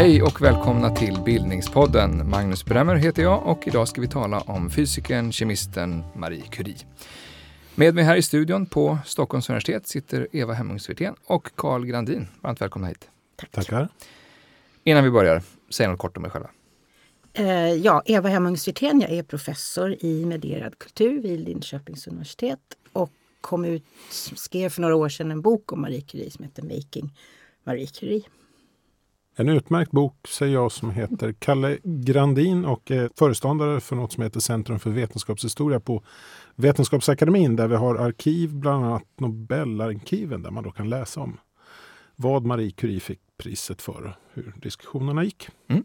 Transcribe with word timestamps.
Hej 0.00 0.22
och 0.22 0.42
välkomna 0.42 0.90
till 0.90 1.18
Bildningspodden. 1.24 2.30
Magnus 2.30 2.64
Bremmer 2.64 2.94
heter 2.94 3.22
jag 3.22 3.46
och 3.46 3.68
idag 3.68 3.88
ska 3.88 4.00
vi 4.00 4.08
tala 4.08 4.40
om 4.40 4.70
fysikern, 4.70 5.32
kemisten 5.32 6.04
Marie 6.14 6.42
Curie. 6.42 6.76
Med 7.74 7.94
mig 7.94 8.04
här 8.04 8.16
i 8.16 8.22
studion 8.22 8.66
på 8.66 8.98
Stockholms 9.04 9.48
universitet 9.48 9.88
sitter 9.88 10.28
Eva 10.32 10.52
Hemmungsvirtén 10.52 11.14
och 11.26 11.50
Carl 11.56 11.86
Grandin. 11.86 12.28
Varmt 12.40 12.60
välkomna 12.60 12.88
hit. 12.88 13.08
Tack. 13.36 13.50
Tackar. 13.50 13.88
Innan 14.84 15.04
vi 15.04 15.10
börjar, 15.10 15.42
säg 15.70 15.88
något 15.88 15.98
kort 15.98 16.16
om 16.16 16.24
er 16.24 16.28
själva. 16.28 16.48
Eh, 17.32 17.74
ja, 17.74 18.02
Eva 18.06 18.28
Hemmungsvirtén, 18.28 19.00
jag 19.00 19.10
är 19.10 19.22
professor 19.22 19.96
i 20.00 20.24
medierad 20.24 20.78
kultur 20.78 21.22
vid 21.22 21.40
Linköpings 21.40 22.06
universitet 22.06 22.60
och 22.92 23.10
kom 23.40 23.64
ut, 23.64 23.84
skrev 24.34 24.68
för 24.68 24.82
några 24.82 24.96
år 24.96 25.08
sedan 25.08 25.30
en 25.30 25.42
bok 25.42 25.72
om 25.72 25.80
Marie 25.80 26.00
Curie 26.00 26.30
som 26.30 26.44
heter 26.44 26.62
Making 26.62 27.16
Marie 27.64 27.86
Curie. 27.86 28.22
En 29.36 29.48
utmärkt 29.48 29.90
bok 29.90 30.28
säger 30.28 30.54
jag 30.54 30.72
som 30.72 30.90
heter 30.90 31.32
Kalle 31.38 31.78
Grandin 31.82 32.64
och 32.64 32.90
är 32.90 33.10
föreståndare 33.18 33.80
för 33.80 33.96
något 33.96 34.12
som 34.12 34.22
heter 34.22 34.40
Centrum 34.40 34.78
för 34.78 34.90
vetenskapshistoria 34.90 35.80
på 35.80 36.02
Vetenskapsakademin 36.54 37.56
där 37.56 37.68
vi 37.68 37.76
har 37.76 37.94
arkiv, 37.94 38.54
bland 38.54 38.84
annat 38.84 39.04
Nobelarkiven 39.16 40.42
där 40.42 40.50
man 40.50 40.64
då 40.64 40.70
kan 40.70 40.88
läsa 40.88 41.20
om 41.20 41.36
vad 42.16 42.44
Marie 42.44 42.70
Curie 42.70 43.00
fick 43.00 43.20
priset 43.40 43.82
för 43.82 44.16
hur 44.32 44.54
diskussionerna 44.62 45.24
gick. 45.24 45.48
Mm. 45.68 45.84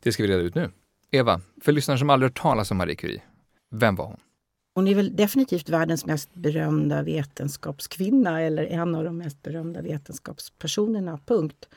Det 0.00 0.12
ska 0.12 0.22
vi 0.22 0.28
reda 0.28 0.42
ut 0.42 0.54
nu. 0.54 0.70
Eva, 1.10 1.40
för 1.60 1.72
lyssnare 1.72 1.98
som 1.98 2.10
aldrig 2.10 2.30
hört 2.30 2.42
talas 2.42 2.70
om 2.70 2.76
Marie 2.76 2.96
Curie, 2.96 3.22
vem 3.70 3.96
var 3.96 4.06
hon? 4.06 4.16
Hon 4.74 4.88
är 4.88 4.94
väl 4.94 5.16
definitivt 5.16 5.68
världens 5.68 6.06
mest 6.06 6.34
berömda 6.34 7.02
vetenskapskvinna 7.02 8.40
eller 8.42 8.64
en 8.64 8.94
av 8.94 9.04
de 9.04 9.18
mest 9.18 9.42
berömda 9.42 9.82
vetenskapspersonerna, 9.82 11.18
punkt. 11.26 11.68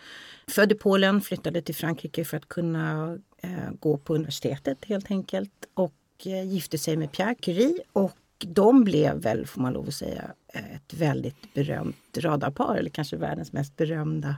Född 0.47 0.71
i 0.71 0.75
Polen, 0.75 1.21
flyttade 1.21 1.61
till 1.61 1.75
Frankrike 1.75 2.25
för 2.25 2.37
att 2.37 2.47
kunna 2.47 3.17
eh, 3.37 3.71
gå 3.79 3.97
på 3.97 4.15
universitetet 4.15 4.85
helt 4.85 5.11
enkelt 5.11 5.65
och 5.73 5.93
eh, 6.25 6.43
gifte 6.43 6.77
sig 6.77 6.97
med 6.97 7.11
Pierre 7.11 7.35
Curie 7.35 7.79
och 7.93 8.17
de 8.39 8.83
blev 8.83 9.21
väl, 9.21 9.45
får 9.45 9.61
man 9.61 9.73
lov 9.73 9.87
att 9.87 9.93
säga, 9.93 10.31
ett 10.53 10.93
väldigt 10.93 11.53
berömt 11.53 12.17
radarpar 12.17 12.75
eller 12.75 12.89
kanske 12.89 13.17
världens 13.17 13.53
mest 13.53 13.77
berömda 13.77 14.35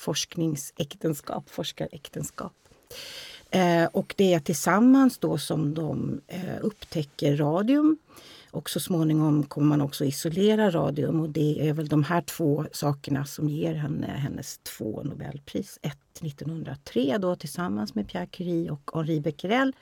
forskningsäktenskap, 0.00 1.50
forskaräktenskap. 1.50 2.52
Eh, 3.50 3.84
och 3.84 4.14
det 4.16 4.34
är 4.34 4.40
tillsammans 4.40 5.18
då 5.18 5.38
som 5.38 5.74
de 5.74 6.20
eh, 6.26 6.56
upptäcker 6.60 7.36
radium. 7.36 7.98
Och 8.50 8.70
så 8.70 8.80
småningom 8.80 9.42
kommer 9.42 9.66
man 9.66 9.80
också 9.80 10.04
isolera 10.04 10.70
radium 10.70 11.20
och 11.20 11.28
det 11.28 11.68
är 11.68 11.72
väl 11.72 11.88
de 11.88 12.04
här 12.04 12.20
två 12.20 12.66
sakerna 12.72 13.24
som 13.24 13.48
ger 13.48 13.74
henne 13.74 14.06
hennes 14.06 14.58
två 14.58 15.02
Nobelpris. 15.04 15.78
Ett 15.82 16.22
1903 16.22 17.18
då 17.18 17.36
tillsammans 17.36 17.94
med 17.94 18.08
Pierre 18.08 18.26
Curie 18.26 18.70
och 18.70 18.90
Henri 18.94 19.20
Becquerel. 19.20 19.72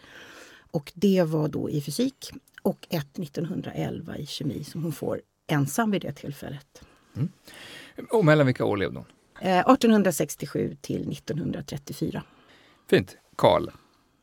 Och 0.70 0.92
det 0.94 1.22
var 1.22 1.48
då 1.48 1.70
i 1.70 1.80
fysik. 1.80 2.30
Och 2.62 2.86
ett 2.91 3.19
1911 3.19 4.16
i 4.16 4.27
kemi 4.27 4.64
som 4.64 4.83
hon 4.83 4.92
får 4.92 5.20
ensam 5.46 5.91
vid 5.91 6.02
det 6.02 6.12
tillfället. 6.12 6.83
Mm. 7.16 7.28
Och 8.11 8.24
mellan 8.24 8.46
vilka 8.46 8.64
år 8.64 8.77
levde 8.77 8.98
hon? 8.98 9.06
Eh, 9.41 9.58
1867 9.58 10.77
till 10.81 11.12
1934. 11.12 12.22
Fint. 12.91 13.17
Karl, 13.36 13.70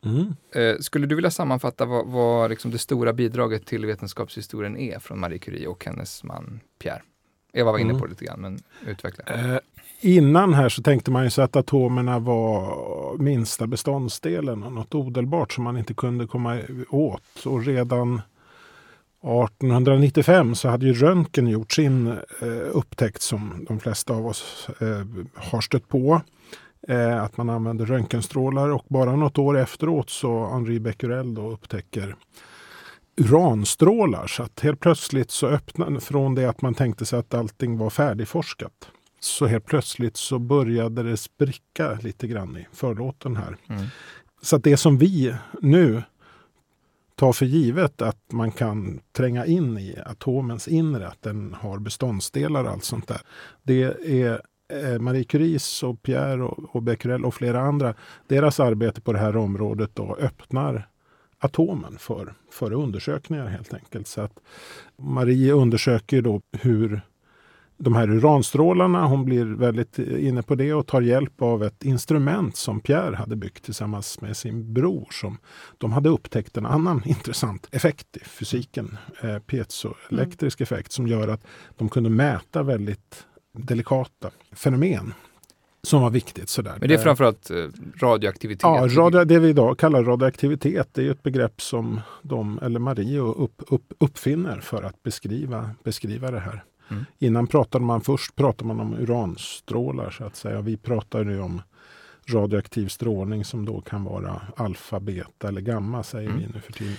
mm. 0.05 0.35
eh, 0.52 0.80
skulle 0.80 1.07
du 1.07 1.16
vilja 1.16 1.31
sammanfatta 1.31 1.85
vad, 1.85 2.07
vad 2.07 2.49
liksom 2.49 2.72
det 2.72 2.77
stora 2.77 3.13
bidraget 3.13 3.66
till 3.66 3.85
vetenskapshistorien 3.85 4.77
är 4.77 4.99
från 4.99 5.19
Marie 5.19 5.39
Curie 5.39 5.67
och 5.67 5.85
hennes 5.85 6.23
man 6.23 6.59
Pierre? 6.80 7.02
Eva 7.53 7.72
var 7.72 7.80
inne 7.80 7.89
mm. 7.89 7.99
på 7.99 8.05
det 8.05 8.09
lite 8.09 8.25
grann, 8.25 8.41
men 8.41 8.59
utveckla. 8.88 9.23
Eh, 9.35 9.59
innan 10.01 10.53
här 10.53 10.69
så 10.69 10.81
tänkte 10.81 11.12
man 11.12 11.23
ju 11.23 11.29
sig 11.29 11.44
att 11.44 11.56
atomerna 11.56 12.19
var 12.19 13.18
minsta 13.18 13.68
beståndsdelen 13.68 14.63
och 14.63 14.72
något 14.72 14.95
odelbart 14.95 15.53
som 15.53 15.63
man 15.63 15.78
inte 15.78 15.94
kunde 15.94 16.28
komma 16.28 16.62
åt. 16.89 17.45
Och 17.45 17.66
redan 17.66 18.22
1895 19.25 20.56
så 20.56 20.69
hade 20.69 20.86
ju 20.86 20.94
röntgen 20.94 21.47
gjort 21.47 21.72
sin 21.72 22.08
eh, 22.08 22.47
upptäckt 22.72 23.22
som 23.22 23.66
de 23.68 23.80
flesta 23.80 24.13
av 24.13 24.28
oss 24.28 24.69
eh, 24.80 25.06
har 25.36 25.62
stött 25.62 25.88
på. 25.88 26.22
Eh, 26.88 27.24
att 27.24 27.38
man 27.38 27.50
använder 27.50 27.86
röntgenstrålar 27.86 28.69
och 28.69 28.86
bara 28.88 29.16
något 29.16 29.38
år 29.38 29.58
efteråt 29.58 30.09
så 30.09 30.47
Henri 30.47 30.80
Becquerel 30.80 31.34
då 31.34 31.52
upptäcker 31.52 32.16
uranstrålar. 33.18 34.28
Så 34.28 34.44
att 34.44 34.59
helt 34.59 34.80
plötsligt 34.80 35.31
så 35.31 35.47
öppnade, 35.47 36.00
från 36.00 36.36
det 36.36 36.50
att 36.50 36.62
man 36.62 36.74
tänkte 36.74 37.06
sig 37.06 37.19
att 37.19 37.34
allting 37.34 37.78
var 37.78 37.90
färdigforskat, 37.90 38.90
så 39.19 39.46
helt 39.46 39.66
plötsligt 39.66 40.18
så 40.18 40.40
började 40.40 41.03
det 41.03 41.18
spricka 41.18 41.94
lite 42.02 42.28
grann 42.28 42.57
i 42.57 42.68
förlåten 42.74 43.36
här. 43.36 43.57
Mm. 43.68 43.86
Så 44.42 44.56
att 44.56 44.63
det 44.63 44.78
som 44.78 44.97
vi 44.97 45.36
nu 45.62 46.03
ta 47.15 47.33
för 47.33 47.45
givet 47.45 48.01
att 48.01 48.31
man 48.31 48.51
kan 48.51 48.99
tränga 49.11 49.45
in 49.45 49.77
i 49.77 49.95
atomens 50.05 50.67
inre, 50.67 51.07
att 51.07 51.21
den 51.21 51.55
har 51.59 51.79
beståndsdelar 51.79 52.63
och 52.63 52.69
allt 52.69 52.83
sånt 52.83 53.07
där. 53.07 53.21
Det 53.63 53.83
är 54.21 54.41
eh, 54.73 54.99
Marie 54.99 55.23
Curies 55.23 55.83
och 55.83 56.01
Pierre 56.01 56.43
och, 56.43 56.75
och 56.75 56.83
Becquerel 56.83 57.25
och 57.25 57.33
flera 57.33 57.61
andra, 57.61 57.93
deras 58.27 58.59
arbete 58.59 59.01
på 59.01 59.13
det 59.13 59.19
här 59.19 59.37
området 59.37 59.91
då 59.93 60.15
öppnar 60.19 60.87
atomen 61.39 61.97
för, 61.97 62.33
för 62.51 62.73
undersökningar 62.73 63.47
helt 63.47 63.73
enkelt. 63.73 64.07
Så 64.07 64.21
att 64.21 64.39
Marie 64.97 65.51
undersöker 65.53 66.21
då 66.21 66.41
hur 66.51 67.01
de 67.78 67.96
här 67.96 68.09
uranstrålarna, 68.09 69.06
hon 69.06 69.25
blir 69.25 69.46
väldigt 69.46 70.00
inne 70.00 70.41
på 70.41 70.56
det 70.56 70.74
och 70.74 70.88
tar 70.88 71.02
hjälp 71.02 71.41
av 71.41 71.63
ett 71.63 71.84
instrument 71.84 72.56
som 72.56 72.80
Pierre 72.80 73.16
hade 73.16 73.36
byggt 73.36 73.63
tillsammans 73.66 74.22
med 74.22 74.38
sin 74.38 74.74
bror. 74.74 75.08
Som 75.12 75.38
de 75.78 75.91
hade 75.91 76.09
upptäckt 76.09 76.58
en 76.58 76.66
annan 76.66 77.02
intressant 77.06 77.68
effekt 77.72 78.18
i 78.18 78.19
fysiken, 78.19 78.97
eh, 79.22 79.40
piezoelektrisk 79.40 80.59
mm. 80.59 80.63
effekt 80.63 80.91
som 80.91 81.08
gör 81.08 81.28
att 81.28 81.46
de 81.78 81.90
kunde 81.90 82.09
mäta 82.09 82.63
väldigt 82.63 83.25
delikata 83.53 84.31
fenomen 84.52 85.13
som 85.86 86.02
var 86.02 86.09
viktigt. 86.09 86.50
Sådär. 86.50 86.78
Men 86.80 86.90
det 86.90 86.96
är 86.96 87.00
framförallt 87.00 87.52
eh, 87.52 87.68
radioaktivitet? 88.02 88.63
Ja, 88.63 88.88
radio, 88.92 89.24
det 89.24 89.40
vi 89.40 89.50
idag 89.50 89.80
kallar 89.80 90.03
radioaktivitet 90.03 90.90
det 90.92 91.07
är 91.07 91.12
ett 91.12 91.24
begrepp 91.24 91.62
som 91.62 92.02
de, 92.22 92.59
eller 92.62 92.80
Marie 92.80 93.19
upp, 93.19 93.62
upp, 93.68 93.94
uppfinner 94.00 94.59
för 94.59 94.84
att 94.84 95.03
beskriva, 95.03 95.69
beskriva 95.84 96.31
det 96.31 96.40
här. 96.40 96.63
Mm. 96.90 97.06
Innan 97.19 97.47
pratade 97.47 97.85
man 97.85 98.01
först 98.01 98.35
pratade 98.35 98.68
man 98.68 98.79
om 98.79 98.94
uranstrålar 98.94 100.09
så 100.09 100.23
att 100.23 100.35
säga. 100.35 100.62
Vi 100.62 100.78
pratar 100.78 101.23
nu 101.23 101.41
om 101.41 101.62
radioaktiv 102.29 102.88
strålning 102.88 103.46
som 103.46 103.66
då 103.66 103.81
kan 103.81 104.03
vara 104.03 104.41
alfa, 104.56 105.00
beta 105.00 105.47
eller 105.47 105.62
gamma 105.62 106.03
säger 106.03 106.29
mm. 106.29 106.41
vi 106.41 106.47
nu 106.53 106.62
för 106.62 106.74
tiden. 106.74 106.95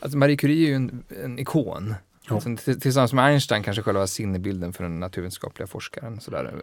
Alltså 0.00 0.18
Marie 0.18 0.36
Curie 0.36 0.66
är 0.66 0.68
ju 0.68 0.74
en, 0.74 1.04
en 1.24 1.38
ikon. 1.38 1.94
Ja. 2.28 2.34
Alltså, 2.34 2.56
tillsammans 2.80 3.12
med 3.12 3.24
Einstein 3.24 3.62
kanske 3.62 3.82
själva 3.82 4.06
sinnebilden 4.06 4.72
för 4.72 4.84
den 4.84 5.00
naturvetenskapliga 5.00 5.66
forskaren. 5.66 6.20
Sådär. 6.20 6.62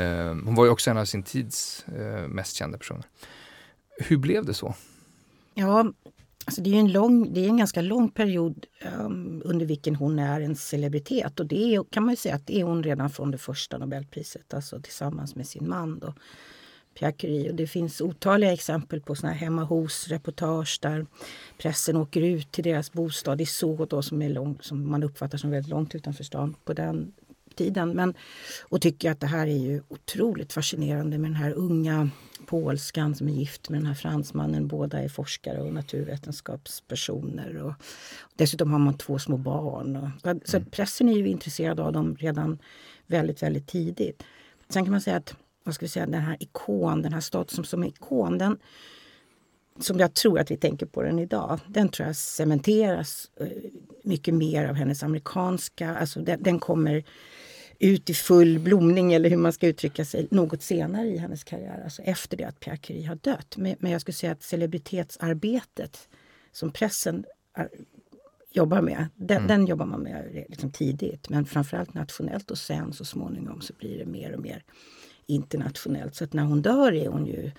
Uh, 0.00 0.34
hon 0.44 0.54
var 0.54 0.64
ju 0.64 0.70
också 0.70 0.90
en 0.90 0.96
av 0.96 1.04
sin 1.04 1.22
tids 1.22 1.84
uh, 1.98 2.28
mest 2.28 2.56
kända 2.56 2.78
personer. 2.78 3.04
Hur 3.98 4.16
blev 4.16 4.44
det 4.44 4.54
så? 4.54 4.74
Ja, 5.54 5.92
Alltså 6.44 6.62
det, 6.62 6.74
är 6.74 6.80
en 6.80 6.92
lång, 6.92 7.32
det 7.32 7.44
är 7.44 7.48
en 7.48 7.56
ganska 7.56 7.82
lång 7.82 8.10
period 8.10 8.66
um, 8.98 9.42
under 9.44 9.66
vilken 9.66 9.96
hon 9.96 10.18
är 10.18 10.40
en 10.40 10.56
celebritet. 10.56 11.40
Och 11.40 11.46
det 11.46 11.74
är, 11.74 11.84
kan 11.90 12.06
man 12.06 12.16
säga 12.16 12.34
att 12.34 12.46
det 12.46 12.60
är 12.60 12.64
hon 12.64 12.82
redan 12.82 13.10
från 13.10 13.30
det 13.30 13.38
första 13.38 13.78
Nobelpriset, 13.78 14.54
alltså 14.54 14.80
tillsammans 14.80 15.34
med 15.34 15.46
sin 15.46 15.68
man. 15.68 15.98
Då, 15.98 16.14
Pierre 16.94 17.12
Curie. 17.12 17.50
Och 17.50 17.56
det 17.56 17.66
finns 17.66 18.00
otaliga 18.00 18.52
exempel 18.52 19.00
på 19.00 19.14
såna 19.14 19.32
här 19.32 19.40
hemma 19.40 19.64
hos-reportage 19.64 20.78
där 20.82 21.06
pressen 21.58 21.96
åker 21.96 22.20
ut 22.20 22.52
till 22.52 22.64
deras 22.64 22.92
bostad 22.92 23.40
i 23.40 23.46
Så, 23.46 24.02
som, 24.02 24.22
är 24.22 24.28
lång, 24.28 24.58
som 24.60 24.90
man 24.90 25.02
uppfattar 25.02 25.38
som 25.38 25.50
väldigt 25.50 25.70
långt 25.70 25.94
utanför 25.94 26.24
stan 26.24 26.54
på 26.64 26.72
den 26.72 27.12
tiden. 27.52 27.90
Men, 27.90 28.14
och 28.62 28.80
tycker 28.80 29.10
att 29.10 29.20
det 29.20 29.26
här 29.26 29.46
är 29.46 29.58
ju 29.58 29.82
otroligt 29.88 30.52
fascinerande 30.52 31.18
med 31.18 31.30
den 31.30 31.36
här 31.36 31.52
unga 31.52 32.10
polskan 32.46 33.14
som 33.14 33.28
är 33.28 33.32
gift 33.32 33.68
med 33.68 33.80
den 33.80 33.86
här 33.86 33.94
fransmannen. 33.94 34.68
Båda 34.68 35.02
är 35.02 35.08
forskare 35.08 35.60
och 35.60 35.74
naturvetenskapspersoner. 35.74 37.56
Och 37.56 37.72
dessutom 38.36 38.72
har 38.72 38.78
man 38.78 38.98
två 38.98 39.18
små 39.18 39.36
barn. 39.36 39.96
Och, 39.96 40.08
så 40.44 40.56
mm. 40.56 40.70
pressen 40.70 41.08
är 41.08 41.12
ju 41.12 41.28
intresserad 41.28 41.80
av 41.80 41.92
dem 41.92 42.16
redan 42.16 42.58
väldigt, 43.06 43.42
väldigt 43.42 43.66
tidigt. 43.66 44.22
Sen 44.68 44.84
kan 44.84 44.92
man 44.92 45.00
säga 45.00 45.16
att 45.16 45.36
vad 45.64 45.74
ska 45.74 45.84
vi 45.84 45.90
säga, 45.90 46.06
den 46.06 46.22
här 46.22 46.36
ikon, 46.40 47.02
den 47.02 47.12
här 47.12 47.20
statusen 47.20 47.64
som 47.64 47.84
ikon, 47.84 48.38
den, 48.38 48.58
som 49.80 49.98
jag 49.98 50.14
tror 50.14 50.38
att 50.38 50.50
vi 50.50 50.56
tänker 50.56 50.86
på 50.86 51.02
den 51.02 51.18
idag, 51.18 51.60
den 51.66 51.88
tror 51.88 52.06
jag 52.06 52.16
cementeras 52.16 53.30
eh, 53.40 53.46
mycket 54.04 54.34
mer 54.34 54.68
av 54.68 54.74
hennes 54.74 55.02
amerikanska, 55.02 55.96
alltså 55.96 56.20
den, 56.20 56.42
den 56.42 56.58
kommer 56.58 57.04
ut 57.78 58.10
i 58.10 58.14
full 58.14 58.58
blomning 58.58 59.12
eller 59.12 59.30
hur 59.30 59.36
man 59.36 59.52
ska 59.52 59.66
uttrycka 59.66 60.04
sig 60.04 60.28
något 60.30 60.62
senare 60.62 61.08
i 61.08 61.18
hennes 61.18 61.44
karriär, 61.44 61.80
alltså 61.84 62.02
efter 62.02 62.36
det 62.36 62.44
att 62.44 62.60
Pierre 62.60 62.76
Curie 62.76 63.06
har 63.06 63.14
dött. 63.14 63.56
Men, 63.56 63.76
men 63.78 63.92
jag 63.92 64.00
skulle 64.00 64.14
säga 64.14 64.32
att 64.32 64.42
celebritetsarbetet 64.42 66.08
som 66.52 66.72
pressen 66.72 67.24
är, 67.54 67.68
jobbar 68.50 68.80
med, 68.80 69.08
den, 69.14 69.36
mm. 69.36 69.48
den, 69.48 69.66
jobbar 69.66 69.86
man 69.86 70.00
med 70.00 70.44
liksom 70.48 70.70
tidigt. 70.70 71.28
Men 71.28 71.44
framförallt 71.44 71.94
nationellt 71.94 72.50
och 72.50 72.58
sen 72.58 72.92
så 72.92 73.04
småningom 73.04 73.60
så 73.60 73.72
blir 73.78 73.98
det 73.98 74.06
mer 74.06 74.32
och 74.32 74.40
mer 74.40 74.64
internationellt. 75.26 76.14
Så 76.14 76.24
att 76.24 76.32
när 76.32 76.44
hon 76.44 76.62
dör 76.62 76.92
är 76.92 77.08
hon 77.08 77.26
ju 77.26 77.50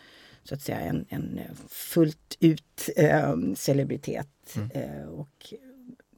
så 0.44 0.56
att 0.56 0.62
säga 0.62 0.80
en, 0.80 1.06
en 1.10 1.40
fullt 1.70 2.38
ut 2.40 2.90
eh, 2.96 3.36
celebritet. 3.56 4.28
Mm. 4.56 4.70
Eh, 4.74 5.08
och 5.08 5.54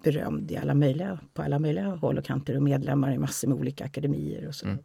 berömd 0.04 0.51
i 0.51 0.57
alla 0.57 0.74
möjliga, 0.74 1.19
på 1.33 1.42
alla 1.42 1.60
möjliga 1.60 1.86
håll 1.86 2.18
och 2.18 2.25
kanter 2.25 2.56
och 2.56 2.63
medlemmar 2.63 3.12
i 3.12 3.18
massor 3.18 3.48
med 3.48 3.57
olika 3.57 3.86
akademier. 3.86 4.48
och 4.48 4.56
så. 4.56 4.66
Mm. 4.66 4.77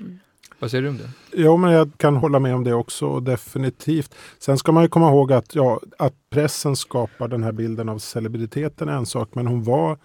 Mm. 0.00 0.18
Vad 0.58 0.70
säger 0.70 0.82
du 0.82 0.88
om 0.88 0.96
det? 0.96 1.10
Jo, 1.32 1.56
men 1.56 1.72
jag 1.72 1.90
kan 1.96 2.16
hålla 2.16 2.38
med 2.38 2.54
om 2.54 2.64
det 2.64 2.74
också, 2.74 3.20
definitivt. 3.20 4.14
Sen 4.38 4.58
ska 4.58 4.72
man 4.72 4.82
ju 4.82 4.88
komma 4.88 5.08
ihåg 5.08 5.32
att, 5.32 5.54
ja, 5.54 5.80
att 5.98 6.14
pressen 6.30 6.76
skapar 6.76 7.28
den 7.28 7.42
här 7.42 7.52
bilden 7.52 7.88
av 7.88 7.98
celebriteten 7.98 8.88
är 8.88 8.92
en 8.92 9.06
sak, 9.06 9.34
men 9.34 9.46
hon 9.46 9.64
var, 9.64 9.98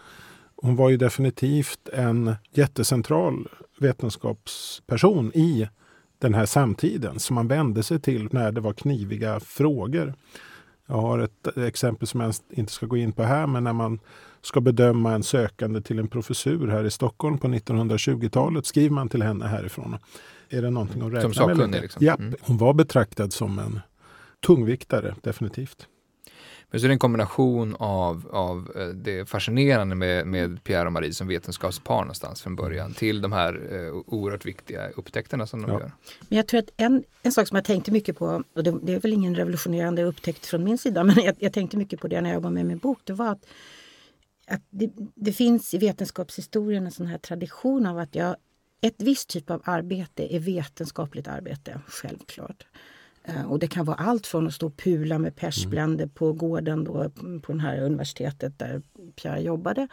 hon 0.55 0.75
var 0.75 0.89
ju 0.89 0.97
definitivt 0.97 1.89
en 1.93 2.35
jättecentral 2.53 3.47
vetenskapsperson 3.79 5.31
i 5.33 5.69
den 6.21 6.33
här 6.33 6.45
samtiden 6.45 7.19
som 7.19 7.35
man 7.35 7.47
vände 7.47 7.83
sig 7.83 7.99
till 7.99 8.27
när 8.31 8.51
det 8.51 8.61
var 8.61 8.73
kniviga 8.73 9.39
frågor. 9.39 10.13
Jag 10.87 10.95
har 10.95 11.19
ett 11.19 11.57
exempel 11.57 12.07
som 12.07 12.19
jag 12.19 12.33
inte 12.49 12.71
ska 12.71 12.85
gå 12.85 12.97
in 12.97 13.11
på 13.11 13.23
här, 13.23 13.47
men 13.47 13.63
när 13.63 13.73
man 13.73 13.99
ska 14.41 14.61
bedöma 14.61 15.13
en 15.13 15.23
sökande 15.23 15.81
till 15.81 15.99
en 15.99 16.07
professur 16.07 16.67
här 16.67 16.83
i 16.83 16.91
Stockholm 16.91 17.37
på 17.37 17.47
1920-talet 17.47 18.65
skriver 18.65 18.95
man 18.95 19.09
till 19.09 19.21
henne 19.21 19.47
härifrån. 19.47 19.97
Är 20.49 20.61
det 20.61 20.69
någonting 20.69 21.01
att 21.01 21.13
räkna 21.13 21.47
med? 21.47 21.57
Som? 21.57 21.71
Liksom. 21.71 22.05
Ja, 22.05 22.15
mm. 22.15 22.35
hon 22.41 22.57
var 22.57 22.73
betraktad 22.73 23.33
som 23.33 23.59
en 23.59 23.79
tungviktare, 24.45 25.15
definitivt. 25.21 25.87
Men 26.71 26.79
så 26.79 26.85
är 26.85 26.87
det 26.87 26.93
en 26.93 26.99
kombination 26.99 27.75
av, 27.79 28.27
av 28.31 28.71
eh, 28.75 28.87
det 28.87 29.29
fascinerande 29.29 29.95
med, 29.95 30.27
med 30.27 30.63
Pierre 30.63 30.85
och 30.85 30.93
Marie 30.93 31.13
som 31.13 31.27
vetenskapspar 31.27 32.01
någonstans 32.01 32.41
från 32.41 32.55
början 32.55 32.93
till 32.93 33.21
de 33.21 33.31
här 33.31 33.53
eh, 33.71 33.93
oerhört 34.05 34.45
viktiga 34.45 34.89
upptäckterna 34.89 35.47
som 35.47 35.61
de 35.61 35.71
ja. 35.71 35.79
gör. 35.79 35.91
Men 36.29 36.37
jag 36.37 36.47
tror 36.47 36.59
att 36.59 36.69
en, 36.77 37.03
en 37.23 37.31
sak 37.31 37.47
som 37.47 37.55
jag 37.55 37.65
tänkte 37.65 37.91
mycket 37.91 38.17
på, 38.17 38.43
och 38.55 38.63
det, 38.63 38.79
det 38.83 38.93
är 38.93 38.99
väl 38.99 39.13
ingen 39.13 39.35
revolutionerande 39.35 40.03
upptäckt 40.03 40.45
från 40.45 40.63
min 40.63 40.77
sida, 40.77 41.03
men 41.03 41.23
jag, 41.23 41.35
jag, 41.39 41.53
tänkte 41.53 41.77
mycket 41.77 41.99
på 41.99 42.07
det 42.07 42.21
när 42.21 42.29
jag 42.29 42.35
jobbade 42.35 42.53
med 42.53 42.65
min 42.65 42.77
bok, 42.77 42.99
det 43.03 43.13
var 43.13 43.31
att, 43.31 43.45
att 44.47 44.61
det, 44.69 44.91
det 45.15 45.33
finns 45.33 45.73
i 45.73 45.77
vetenskapshistorien 45.77 46.85
en 46.85 46.91
sån 46.91 47.07
här 47.07 47.17
tradition 47.17 47.85
av 47.85 47.97
att 47.97 48.15
jag, 48.15 48.35
ett 48.81 49.01
visst 49.01 49.29
typ 49.29 49.49
av 49.49 49.61
arbete 49.65 50.35
är 50.35 50.39
vetenskapligt 50.39 51.27
arbete, 51.27 51.81
självklart. 51.87 52.65
Eh, 53.23 53.51
och 53.51 53.59
det 53.59 53.67
kan 53.67 53.85
vara 53.85 53.97
allt 53.97 54.27
från 54.27 54.47
att 54.47 54.53
stå 54.53 54.67
och 54.67 54.77
pula 54.77 55.19
med 55.19 55.35
persbländer 55.35 56.03
mm. 56.03 56.13
på 56.13 56.33
gården 56.33 56.83
då, 56.83 57.09
på 57.41 57.53
det 57.53 57.61
här 57.61 57.81
universitetet 57.81 58.59
där 58.59 58.81
Pierre 59.15 59.41
jobbade 59.41 59.87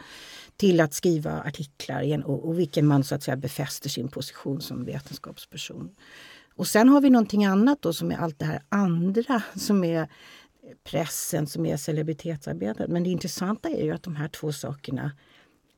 till 0.57 0.81
att 0.81 0.93
skriva 0.93 1.41
artiklar 1.41 2.23
och, 2.27 2.47
och 2.47 2.59
vilken 2.59 2.87
man 2.87 3.03
så 3.03 3.15
att 3.15 3.23
säga 3.23 3.37
befäster 3.37 3.89
sin 3.89 4.07
position 4.07 4.61
som 4.61 4.85
vetenskapsperson. 4.85 5.89
Och 6.55 6.67
sen 6.67 6.89
har 6.89 7.01
vi 7.01 7.09
någonting 7.09 7.45
annat 7.45 7.81
då 7.81 7.93
som 7.93 8.11
är 8.11 8.17
allt 8.17 8.39
det 8.39 8.45
här 8.45 8.61
andra 8.69 9.43
som 9.55 9.83
är 9.83 10.07
pressen, 10.83 11.47
som 11.47 11.65
är 11.65 11.77
celebritetsarbetet. 11.77 12.89
Men 12.89 13.03
det 13.03 13.09
intressanta 13.09 13.69
är 13.69 13.83
ju 13.83 13.91
att 13.91 14.03
de 14.03 14.15
här 14.15 14.27
två 14.27 14.51
sakerna 14.51 15.11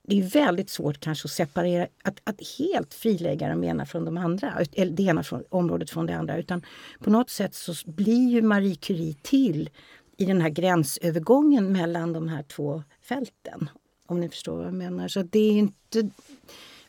det 0.04 0.20
är 0.20 0.24
väldigt 0.24 0.70
svårt 0.70 1.00
kanske 1.00 1.26
att 1.26 1.32
separera, 1.32 1.88
att, 2.04 2.22
att 2.24 2.40
helt 2.60 2.94
frilägga 2.94 3.50
de 3.50 3.64
ena 3.64 3.86
från 3.86 4.06
de 4.06 4.18
andra, 4.18 4.62
eller 4.74 4.92
det 4.92 5.04
ena 5.04 5.24
från, 5.24 5.44
området 5.50 5.90
från 5.90 6.06
det 6.06 6.16
andra. 6.16 6.38
Utan 6.38 6.66
på 7.00 7.10
något 7.10 7.30
sätt 7.30 7.56
så 7.56 7.74
blir 7.86 8.30
ju 8.30 8.42
Marie 8.42 8.76
Curie 8.76 9.16
till 9.22 9.70
i 10.18 10.26
den 10.26 10.42
här 10.42 10.50
gränsövergången 10.50 11.72
mellan 11.72 12.14
de 12.14 12.28
här 12.28 12.44
två 12.44 12.84
fälten. 13.02 13.70
Om 14.06 14.20
ni 14.20 14.30
förstår 14.30 14.58
vad 14.58 14.66
jag 14.66 14.74
menar. 14.74 15.08
Så 15.08 15.22
det 15.22 15.40
är 15.40 15.52
inte, 15.52 16.02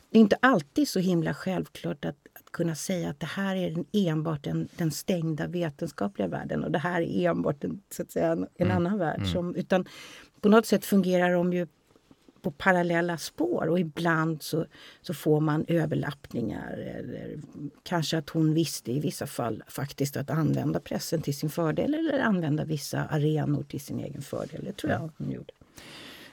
det 0.09 0.17
är 0.17 0.21
inte 0.21 0.37
alltid 0.39 0.87
så 0.87 0.99
himla 0.99 1.33
självklart 1.33 2.05
att, 2.05 2.17
att 2.33 2.51
kunna 2.51 2.75
säga 2.75 3.09
att 3.09 3.19
det 3.19 3.25
här 3.25 3.55
är 3.55 3.85
enbart 3.93 4.43
den, 4.43 4.67
den 4.77 4.91
stängda 4.91 5.47
vetenskapliga 5.47 6.27
världen 6.27 6.63
och 6.63 6.71
det 6.71 6.79
här 6.79 7.01
är 7.01 7.29
enbart 7.29 7.63
en, 7.63 7.81
så 7.89 8.01
att 8.01 8.11
säga, 8.11 8.31
en, 8.31 8.47
mm. 8.57 8.77
annan 8.77 8.97
värld. 8.97 9.19
Mm. 9.19 9.31
Som, 9.31 9.55
utan 9.55 9.85
på 10.41 10.49
något 10.49 10.65
sätt 10.65 10.85
fungerar 10.85 11.33
de 11.33 11.53
ju 11.53 11.67
på 12.43 12.51
parallella 12.51 13.17
spår 13.17 13.67
och 13.67 13.79
ibland 13.79 14.41
så, 14.41 14.65
så 15.01 15.13
får 15.13 15.39
man 15.39 15.65
överlappningar. 15.67 16.77
Eller 16.77 17.39
kanske 17.83 18.17
att 18.17 18.29
hon 18.29 18.53
visste 18.53 18.91
i 18.91 18.99
vissa 18.99 19.27
fall 19.27 19.63
faktiskt 19.67 20.17
att 20.17 20.29
använda 20.29 20.79
pressen 20.79 21.21
till 21.21 21.37
sin 21.37 21.49
fördel 21.49 21.93
eller 21.93 22.19
använda 22.19 22.65
vissa 22.65 23.03
arenor 23.03 23.63
till 23.63 23.81
sin 23.81 23.99
egen 23.99 24.21
fördel. 24.21 24.63
Det 24.63 24.73
tror 24.73 24.91
jag 24.91 25.09
hon 25.17 25.31
gjorde. 25.31 25.53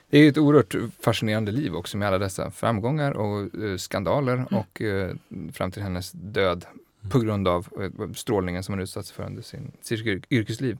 Det 0.09 0.17
är 0.17 0.29
ett 0.29 0.37
oerhört 0.37 0.75
fascinerande 0.99 1.51
liv 1.51 1.75
också 1.75 1.97
med 1.97 2.07
alla 2.07 2.17
dessa 2.17 2.51
framgångar 2.51 3.11
och 3.11 3.55
uh, 3.55 3.77
skandaler 3.77 4.33
mm. 4.33 4.45
och 4.45 4.81
uh, 4.81 5.11
fram 5.53 5.71
till 5.71 5.81
hennes 5.81 6.11
död 6.11 6.65
på 7.09 7.19
grund 7.19 7.47
av 7.47 7.67
uh, 7.79 8.13
strålningen 8.13 8.63
som 8.63 8.73
hon 8.73 8.81
utsatts 8.81 9.11
för 9.11 9.23
under 9.23 9.41
sin, 9.41 9.71
sitt 9.81 10.25
yrkesliv. 10.29 10.77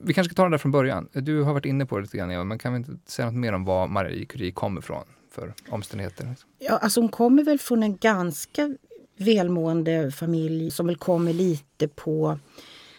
Vi 0.00 0.14
kanske 0.14 0.34
ska 0.34 0.36
ta 0.36 0.44
det 0.44 0.50
där 0.50 0.58
från 0.58 0.72
början. 0.72 1.08
Du 1.12 1.42
har 1.42 1.52
varit 1.52 1.64
inne 1.64 1.86
på 1.86 1.96
det 1.96 2.02
lite 2.02 2.16
grann 2.16 2.30
Eva, 2.30 2.44
men 2.44 2.58
kan 2.58 2.72
vi 2.72 2.76
inte 2.76 2.96
säga 3.06 3.26
något 3.26 3.40
mer 3.40 3.52
om 3.52 3.64
var 3.64 3.88
Marie 3.88 4.24
Curie 4.24 4.52
kommer 4.52 4.80
ifrån 4.80 5.04
för 5.30 5.54
omständigheter? 5.68 6.34
Ja, 6.58 6.76
alltså 6.76 7.00
hon 7.00 7.08
kommer 7.08 7.44
väl 7.44 7.58
från 7.58 7.82
en 7.82 7.96
ganska 7.96 8.76
välmående 9.16 10.10
familj 10.10 10.70
som 10.70 10.86
väl 10.86 10.96
kommer 10.96 11.32
lite 11.32 11.88
på 11.88 12.38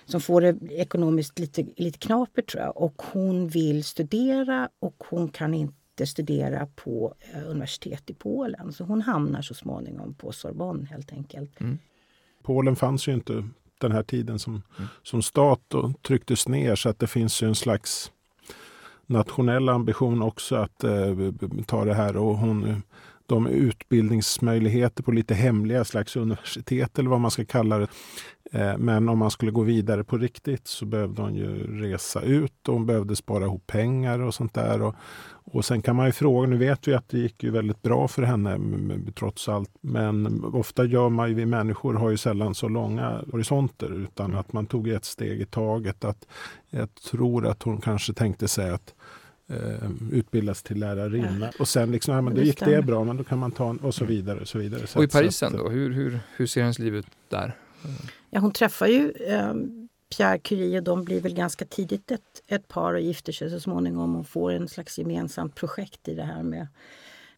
som 0.06 0.22
får 0.22 0.42
det 0.42 0.58
ekonomiskt 0.70 1.40
lite, 1.40 1.66
lite 1.78 1.98
knapert 1.98 2.52
tror 2.52 2.64
jag. 2.64 2.78
Och 2.78 3.02
hon 3.12 3.48
vill 3.48 3.84
studera 3.84 4.70
och 4.80 5.04
hon 5.10 5.28
kan 5.28 5.54
inte 5.54 6.06
studera 6.06 6.68
på 6.76 7.16
eh, 7.34 7.50
universitet 7.50 8.10
i 8.10 8.14
Polen. 8.14 8.74
Så 8.74 8.84
hon 8.84 9.02
hamnar 9.02 9.42
så 9.42 9.54
småningom 9.54 10.14
på 10.14 10.32
Sorbonne 10.32 10.86
helt 10.86 11.14
enkelt. 11.14 11.60
Mm. 11.60 11.78
Polen 12.44 12.76
fanns 12.76 13.08
ju 13.08 13.14
inte 13.14 13.50
den 13.78 13.92
här 13.92 14.04
tiden 14.04 14.40
som, 14.40 14.54
mm. 14.54 14.90
som 15.04 15.22
stat 15.22 15.74
och 15.74 16.02
trycktes 16.02 16.48
ner 16.48 16.76
så 16.76 16.90
att 16.90 17.00
det 17.00 17.08
finns 17.08 17.44
ju 17.44 17.48
en 17.48 17.56
slags 17.56 18.12
nationell 19.06 19.70
ambition 19.70 20.22
också 20.22 20.56
att 20.56 20.84
eh, 20.84 21.16
ta 21.66 21.86
det 21.86 21.94
här 21.94 22.18
och 22.18 22.38
hon 22.38 22.84
de 23.26 23.48
utbildningsmöjligheter 23.48 25.04
på 25.04 25.12
lite 25.12 25.34
hemliga 25.34 25.84
slags 25.84 26.16
universitet 26.16 27.00
eller 27.00 27.10
vad 27.10 27.22
man 27.22 27.32
ska 27.32 27.46
kalla 27.46 27.78
det. 27.78 27.88
Eh, 28.52 28.78
men 28.78 29.10
om 29.10 29.20
man 29.20 29.32
skulle 29.32 29.52
gå 29.52 29.62
vidare 29.62 30.04
på 30.04 30.18
riktigt 30.18 30.68
så 30.68 30.86
behövde 30.86 31.22
hon 31.22 31.36
ju 31.36 31.82
resa 31.82 32.22
ut 32.22 32.68
och 32.68 32.74
hon 32.74 32.86
behövde 32.86 33.16
spara 33.16 33.46
ihop 33.46 33.68
pengar 33.68 34.20
och 34.20 34.34
sånt 34.34 34.54
där. 34.54 34.82
Och, 34.82 34.96
och 35.46 35.66
sen 35.66 35.82
kan 35.82 35.96
man 35.96 36.06
ju 36.06 36.12
fråga, 36.12 36.48
nu 36.48 36.58
vet 36.58 36.88
vi 36.88 36.94
att 36.94 37.10
det 37.10 37.18
gick 37.18 37.44
ju 37.44 37.52
väldigt 37.52 37.82
bra 37.82 38.08
för 38.08 38.24
henne 38.24 38.60
trots 39.16 39.50
allt. 39.50 39.72
Men 39.82 40.44
ofta 40.44 40.86
gör 40.86 41.10
man 41.10 41.30
ju, 41.30 41.36
vi 41.36 41.46
människor 41.46 41.94
har 41.94 42.10
ju 42.10 42.18
sällan 42.18 42.56
så 42.56 42.68
långa 42.68 43.22
horisonter 43.32 43.92
utan 43.92 44.36
att 44.36 44.54
man 44.54 44.66
tog 44.66 44.88
ett 44.88 45.06
steg 45.06 45.42
i 45.42 45.46
taget. 45.46 46.06
Att 46.06 46.28
jag 46.70 46.96
tror 46.96 47.48
att 47.48 47.64
hon 47.64 47.82
kanske 47.82 48.14
tänkte 48.14 48.48
sig 48.48 48.70
att 48.70 48.94
eh, 49.48 49.90
utbildas 50.12 50.64
till 50.64 50.80
lärarinna. 50.80 51.52
Och 51.60 51.68
sen 51.68 51.92
liksom, 51.92 52.16
ja, 52.16 52.22
men 52.22 52.36
då 52.36 52.42
gick 52.42 52.60
det 52.60 52.82
bra, 52.82 53.04
men 53.04 53.18
då 53.18 53.24
kan 53.24 53.40
man 53.40 53.52
ta 53.52 53.76
och 53.82 53.96
så 53.96 54.06
vidare. 54.06 54.40
Och, 54.40 54.48
så 54.48 54.58
vidare. 54.58 54.88
Så 54.88 55.00
och 55.00 55.04
i 55.04 55.08
Paris 55.08 55.36
sen 55.36 55.54
då? 55.58 55.70
Hur, 55.70 55.92
hur, 55.94 56.20
hur 56.36 56.48
ser 56.48 56.62
hennes 56.62 56.80
liv 56.80 56.96
ut 56.96 57.08
där? 57.30 57.56
Ja, 58.30 58.40
hon 58.40 58.52
träffar 58.52 58.88
ju 58.88 59.12
eh, 59.12 59.54
Pierre 60.18 60.40
Curie 60.40 60.78
och 60.78 60.84
de 60.84 61.04
blir 61.04 61.22
väl 61.22 61.34
ganska 61.34 61.66
tidigt 61.66 62.12
ett, 62.12 62.44
ett 62.48 62.68
par 62.68 62.94
och 62.94 63.02
gifter 63.02 63.32
sig 63.32 63.50
så 63.50 63.60
småningom 63.60 64.16
och 64.16 64.28
får 64.28 64.52
en 64.52 64.68
slags 64.68 64.98
gemensamt 64.98 65.56
projekt 65.56 66.08
i 66.08 66.16
det 66.16 66.24
här 66.24 66.44
med 66.44 66.68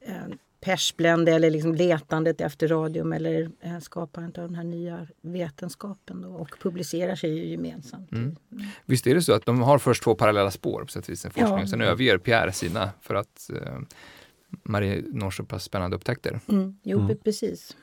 eh, 0.01 0.27
persblände 0.65 1.31
eller 1.31 1.49
liksom 1.51 1.75
letandet 1.75 2.41
efter 2.41 2.67
radium 2.67 3.13
eller 3.13 3.51
eh, 3.61 3.79
skapandet 3.79 4.37
av 4.37 4.47
den 4.47 4.55
här 4.55 4.63
nya 4.63 5.07
vetenskapen 5.21 6.21
då, 6.21 6.29
och 6.29 6.55
publicerar 6.61 7.15
sig 7.15 7.29
ju 7.29 7.45
gemensamt. 7.45 8.11
Mm. 8.11 8.35
Visst 8.85 9.07
är 9.07 9.15
det 9.15 9.21
så 9.21 9.33
att 9.33 9.45
de 9.45 9.61
har 9.61 9.79
först 9.79 10.03
två 10.03 10.15
parallella 10.15 10.51
spår 10.51 10.81
på 10.81 10.87
sätt 10.87 11.03
och 11.03 11.09
vis, 11.09 11.21
forskning, 11.21 11.59
ja. 11.59 11.67
sen 11.67 11.81
överger 11.81 12.17
Pierre 12.17 12.51
sina 12.51 12.89
för 13.01 13.15
att 13.15 13.49
eh, 13.53 13.79
Marie 14.63 15.03
når 15.07 15.31
så 15.31 15.43
pass 15.43 15.63
spännande 15.63 15.95
upptäckter. 15.95 16.39
Mm. 16.49 16.77
Jo, 16.83 16.99
mm. 16.99 17.17
precis. 17.23 17.75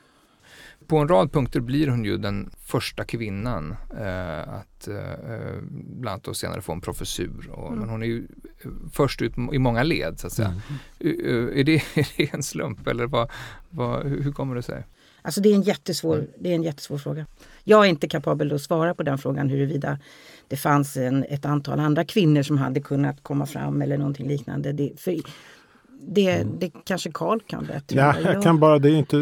På 0.87 0.97
en 0.97 1.07
rad 1.07 1.31
punkter 1.31 1.59
blir 1.59 1.87
hon 1.87 2.05
ju 2.05 2.17
den 2.17 2.49
första 2.65 3.03
kvinnan 3.03 3.75
eh, 3.99 4.53
att 4.53 4.87
eh, 4.87 5.61
bland 5.71 6.25
annat 6.25 6.37
senare 6.37 6.61
få 6.61 6.71
en 6.71 6.81
professur. 6.81 7.49
Och, 7.51 7.67
mm. 7.67 7.79
Men 7.79 7.89
hon 7.89 8.03
är 8.03 8.07
ju 8.07 8.27
först 8.91 9.21
ut 9.21 9.33
i 9.53 9.59
många 9.59 9.83
led 9.83 10.19
så 10.19 10.27
att 10.27 10.33
säga. 10.33 10.61
Mm. 10.99 11.59
Är, 11.59 11.63
det, 11.63 11.75
är 11.95 12.17
det 12.17 12.33
en 12.33 12.43
slump 12.43 12.87
eller 12.87 13.07
vad, 13.07 13.31
vad, 13.69 14.05
hur 14.05 14.31
kommer 14.31 14.55
det 14.55 14.61
sig? 14.61 14.85
Alltså 15.21 15.41
det 15.41 15.49
är, 15.49 15.55
en 15.55 15.61
jättesvår, 15.61 16.15
mm. 16.15 16.27
det 16.39 16.51
är 16.51 16.55
en 16.55 16.63
jättesvår 16.63 16.97
fråga. 16.97 17.25
Jag 17.63 17.85
är 17.85 17.89
inte 17.89 18.07
kapabel 18.07 18.53
att 18.53 18.61
svara 18.61 18.93
på 18.93 19.03
den 19.03 19.17
frågan 19.17 19.49
huruvida 19.49 19.99
det 20.47 20.57
fanns 20.57 20.97
en, 20.97 21.23
ett 21.23 21.45
antal 21.45 21.79
andra 21.79 22.05
kvinnor 22.05 22.43
som 22.43 22.57
hade 22.57 22.81
kunnat 22.81 23.23
komma 23.23 23.45
fram 23.45 23.81
eller 23.81 23.97
någonting 23.97 24.27
liknande. 24.27 24.71
Det, 24.71 24.91
för 24.97 25.15
det, 26.07 26.29
mm. 26.29 26.59
det 26.59 26.71
kanske 26.85 27.11
Karl 27.11 27.39
kan 27.47 27.65
bättre. 27.65 27.99
Ja, 27.99 28.19
jag 28.19 28.43
kan 28.43 28.59
bara, 28.59 28.79
det 28.79 28.89
är 28.89 28.95
inte 28.95 29.17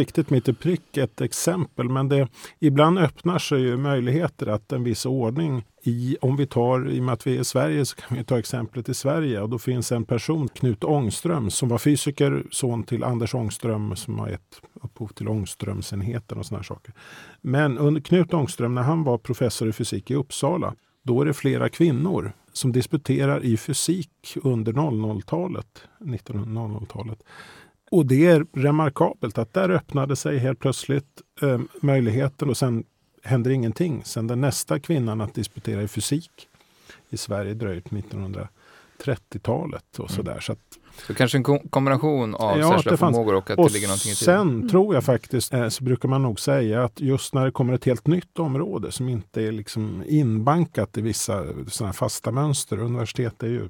riktigt 0.00 0.30
mitt 0.30 0.48
i 0.48 0.52
prick 0.54 0.96
ett 0.96 1.20
exempel 1.20 1.88
men 1.88 2.08
det, 2.08 2.28
ibland 2.58 2.98
öppnar 2.98 3.38
sig 3.38 3.60
ju 3.60 3.76
möjligheter 3.76 4.46
att 4.46 4.72
en 4.72 4.84
viss 4.84 5.06
ordning 5.06 5.64
i, 5.82 6.16
om 6.20 6.36
vi 6.36 6.46
tar, 6.46 6.90
i 6.90 7.00
och 7.00 7.04
med 7.04 7.12
att 7.12 7.26
vi 7.26 7.36
är 7.36 7.40
i 7.40 7.44
Sverige 7.44 7.86
så 7.86 7.96
kan 7.96 8.16
vi 8.16 8.24
ta 8.24 8.38
exemplet 8.38 8.88
i 8.88 8.94
Sverige 8.94 9.40
och 9.40 9.48
då 9.48 9.58
finns 9.58 9.92
en 9.92 10.04
person, 10.04 10.48
Knut 10.48 10.84
Ångström, 10.84 11.50
som 11.50 11.68
var 11.68 11.78
fysiker, 11.78 12.44
son 12.50 12.82
till 12.82 13.04
Anders 13.04 13.34
Ångström 13.34 13.96
som 13.96 14.18
har 14.18 14.28
gett 14.28 14.60
upphov 14.82 15.08
till 15.08 15.28
Ångströmsenheten 15.28 16.38
och 16.38 16.46
sådana 16.46 16.64
saker. 16.64 16.94
Men 17.40 17.78
under 17.78 18.00
Knut 18.00 18.34
Ångström, 18.34 18.74
när 18.74 18.82
han 18.82 19.04
var 19.04 19.18
professor 19.18 19.68
i 19.68 19.72
fysik 19.72 20.10
i 20.10 20.14
Uppsala, 20.14 20.74
då 21.02 21.20
är 21.20 21.26
det 21.26 21.34
flera 21.34 21.68
kvinnor 21.68 22.32
som 22.56 22.72
disputerar 22.72 23.44
i 23.44 23.56
fysik 23.56 24.36
under 24.42 24.72
00-talet, 24.72 25.82
1900-talet. 25.98 27.22
Och 27.90 28.06
det 28.06 28.26
är 28.26 28.46
remarkabelt 28.52 29.38
att 29.38 29.52
där 29.52 29.70
öppnade 29.70 30.16
sig 30.16 30.38
helt 30.38 30.58
plötsligt 30.58 31.22
eh, 31.42 31.60
möjligheten 31.82 32.48
och 32.48 32.56
sen 32.56 32.84
händer 33.22 33.50
ingenting. 33.50 34.02
Sen 34.04 34.26
den 34.26 34.40
nästa 34.40 34.78
kvinnan 34.80 35.20
att 35.20 35.34
disputera 35.34 35.82
i 35.82 35.88
fysik 35.88 36.30
i 37.10 37.16
Sverige 37.16 37.54
dröjer 37.54 37.80
till 37.80 38.02
1930-talet 38.98 39.98
och 39.98 40.10
sådär. 40.10 40.32
Mm. 40.32 40.42
Så, 40.42 40.52
att, 40.52 40.78
så 41.06 41.14
kanske 41.14 41.38
en 41.38 41.44
kombination 41.70 42.34
av 42.34 42.58
ja, 42.58 42.70
särskilda 42.70 42.96
förmågor 42.96 43.34
och 43.34 43.50
att 43.50 43.58
och 43.58 43.68
det 43.68 43.74
ligger 43.74 43.86
någonting 43.86 44.12
i 44.12 44.14
tiden. 44.14 44.36
Sen 44.38 44.50
mm. 44.50 44.68
tror 44.68 44.94
jag 44.94 45.04
faktiskt, 45.04 45.54
eh, 45.54 45.68
så 45.68 45.84
brukar 45.84 46.08
man 46.08 46.22
nog 46.22 46.40
säga 46.40 46.84
att 46.84 47.00
just 47.00 47.34
när 47.34 47.44
det 47.44 47.50
kommer 47.50 47.72
ett 47.72 47.84
helt 47.84 48.06
nytt 48.06 48.38
område 48.38 48.92
som 48.92 49.08
inte 49.08 49.42
är 49.42 49.52
liksom 49.52 50.04
inbankat 50.06 50.98
i 50.98 51.00
vissa 51.00 51.44
såna 51.68 51.92
fasta 51.92 52.30
mönster. 52.30 52.78
Universitet 52.78 53.42
är 53.42 53.48
ju 53.48 53.68